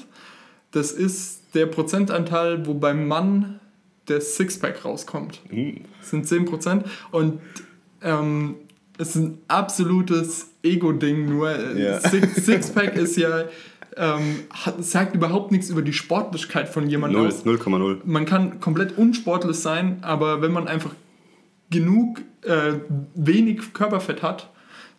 Das 0.72 0.92
ist 0.92 1.42
der 1.54 1.66
Prozentanteil, 1.66 2.66
wo 2.66 2.74
beim 2.74 3.06
Mann 3.06 3.60
der 4.08 4.20
Sixpack 4.20 4.84
rauskommt. 4.84 5.40
Mhm. 5.50 5.82
Das 6.00 6.10
sind 6.10 6.26
10%. 6.26 6.84
Und 7.10 7.40
ähm, 8.02 8.56
es 8.98 9.10
ist 9.10 9.16
ein 9.16 9.38
absolutes 9.48 10.50
Ego-Ding 10.62 11.28
nur. 11.28 11.76
Ja. 11.76 12.00
Six, 12.00 12.44
Sixpack 12.46 12.96
ist 12.96 13.16
ja. 13.16 13.44
Ähm, 13.94 14.44
hat, 14.50 14.82
sagt 14.82 15.14
überhaupt 15.14 15.52
nichts 15.52 15.68
über 15.68 15.82
die 15.82 15.92
Sportlichkeit 15.92 16.70
von 16.70 16.88
jemandem 16.88 17.26
aus. 17.26 17.44
0,0. 17.44 17.98
Man 18.04 18.24
kann 18.24 18.58
komplett 18.58 18.96
unsportlich 18.96 19.56
sein, 19.56 19.98
aber 20.00 20.40
wenn 20.40 20.50
man 20.50 20.66
einfach 20.66 20.94
genug 21.68 22.22
äh, 22.42 22.74
wenig 23.14 23.74
Körperfett 23.74 24.22
hat, 24.22 24.48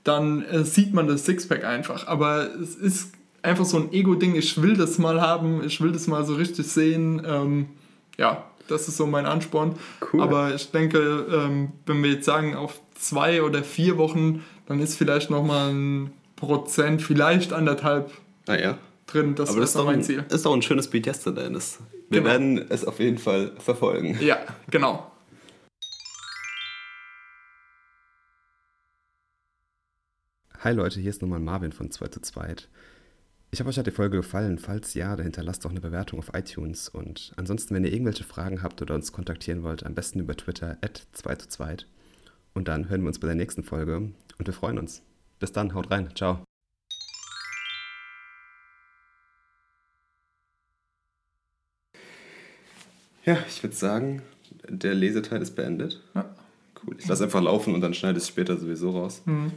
dann 0.03 0.45
äh, 0.45 0.63
sieht 0.63 0.93
man 0.93 1.07
das 1.07 1.25
Sixpack 1.25 1.63
einfach. 1.63 2.05
Aber 2.05 2.53
es 2.61 2.75
ist 2.75 3.13
einfach 3.41 3.65
so 3.65 3.77
ein 3.77 3.91
Ego-Ding. 3.91 4.35
Ich 4.35 4.61
will 4.61 4.75
das 4.75 4.99
mal 4.99 5.21
haben, 5.21 5.63
ich 5.63 5.81
will 5.81 5.91
das 5.91 6.07
mal 6.07 6.23
so 6.23 6.35
richtig 6.35 6.67
sehen. 6.67 7.21
Ähm, 7.25 7.67
ja, 8.17 8.43
das 8.67 8.87
ist 8.87 8.97
so 8.97 9.05
mein 9.05 9.25
Ansporn. 9.25 9.75
Cool. 10.11 10.21
Aber 10.21 10.53
ich 10.53 10.71
denke, 10.71 10.99
ähm, 11.31 11.73
wenn 11.85 12.03
wir 12.03 12.11
jetzt 12.11 12.25
sagen, 12.25 12.55
auf 12.55 12.79
zwei 12.95 13.43
oder 13.43 13.63
vier 13.63 13.97
Wochen, 13.97 14.43
dann 14.65 14.79
ist 14.79 14.97
vielleicht 14.97 15.29
nochmal 15.29 15.71
ein 15.71 16.13
Prozent, 16.35 17.01
vielleicht 17.01 17.53
anderthalb 17.53 18.11
ah, 18.47 18.55
ja. 18.55 18.77
drin. 19.07 19.35
Das, 19.35 19.49
Aber 19.49 19.61
das 19.61 19.69
ist 19.69 19.75
doch 19.75 19.85
mein 19.85 20.03
Ziel. 20.03 20.25
ist 20.29 20.45
auch 20.45 20.53
ein 20.53 20.61
schönes 20.61 20.89
Beat 20.89 21.07
Yesterday. 21.07 21.51
Das, 21.51 21.79
wir 22.09 22.21
genau. 22.21 22.31
werden 22.31 22.65
es 22.69 22.85
auf 22.85 22.99
jeden 22.99 23.17
Fall 23.17 23.51
verfolgen. 23.59 24.17
Ja, 24.21 24.39
genau. 24.69 25.09
Hi 30.63 30.71
Leute, 30.71 31.01
hier 31.01 31.09
ist 31.09 31.21
nochmal 31.21 31.41
Marvin 31.41 31.73
von 31.73 31.91
2 31.91 32.07
zu 32.07 32.21
2. 32.21 32.55
Ich 33.53 33.59
hoffe, 33.59 33.69
euch 33.69 33.77
hat 33.77 33.85
die 33.85 33.91
Folge 33.91 34.17
gefallen. 34.17 34.57
Falls 34.57 34.95
ja, 34.95 35.15
dann 35.15 35.25
hinterlasst 35.25 35.63
doch 35.63 35.69
eine 35.69 35.79
Bewertung 35.79 36.17
auf 36.17 36.31
iTunes. 36.33 36.89
Und 36.89 37.33
ansonsten, 37.35 37.75
wenn 37.75 37.83
ihr 37.83 37.93
irgendwelche 37.93 38.23
Fragen 38.23 38.63
habt 38.63 38.81
oder 38.81 38.95
uns 38.95 39.11
kontaktieren 39.11 39.61
wollt, 39.61 39.85
am 39.85 39.93
besten 39.93 40.19
über 40.19 40.35
Twitter 40.35 40.79
at 40.81 41.05
2 41.11 41.35
zu 41.35 41.49
2. 41.49 41.77
Und 42.55 42.67
dann 42.67 42.89
hören 42.89 43.01
wir 43.01 43.09
uns 43.09 43.19
bei 43.19 43.27
der 43.27 43.35
nächsten 43.35 43.61
Folge 43.61 43.97
und 43.97 44.47
wir 44.47 44.55
freuen 44.55 44.79
uns. 44.79 45.03
Bis 45.37 45.51
dann, 45.51 45.75
haut 45.75 45.91
rein. 45.91 46.09
Ciao. 46.15 46.43
Ja, 53.23 53.37
ich 53.47 53.61
würde 53.61 53.75
sagen, 53.75 54.23
der 54.67 54.95
Leseteil 54.95 55.43
ist 55.43 55.55
beendet. 55.55 56.01
Ja. 56.15 56.35
Cool. 56.83 56.95
Ich 56.97 57.07
lasse 57.07 57.25
einfach 57.25 57.43
laufen 57.43 57.75
und 57.75 57.81
dann 57.81 57.93
schneide 57.93 58.17
ich 58.17 58.23
es 58.23 58.29
später 58.29 58.57
sowieso 58.57 58.89
raus. 58.89 59.21
Mhm. 59.25 59.51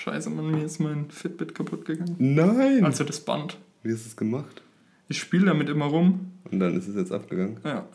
Scheiße, 0.00 0.30
Mann, 0.30 0.50
mir 0.50 0.64
ist 0.64 0.78
mein 0.78 1.10
Fitbit 1.10 1.54
kaputt 1.54 1.84
gegangen. 1.84 2.16
Nein! 2.18 2.86
Also 2.86 3.04
das 3.04 3.20
Band. 3.20 3.58
Wie 3.82 3.92
hast 3.92 4.06
du 4.06 4.08
es 4.08 4.16
gemacht? 4.16 4.62
Ich 5.08 5.18
spiele 5.18 5.44
damit 5.44 5.68
immer 5.68 5.84
rum. 5.84 6.32
Und 6.50 6.58
dann 6.58 6.74
ist 6.74 6.88
es 6.88 6.94
jetzt 6.96 7.12
abgegangen? 7.12 7.60
Ja. 7.64 7.86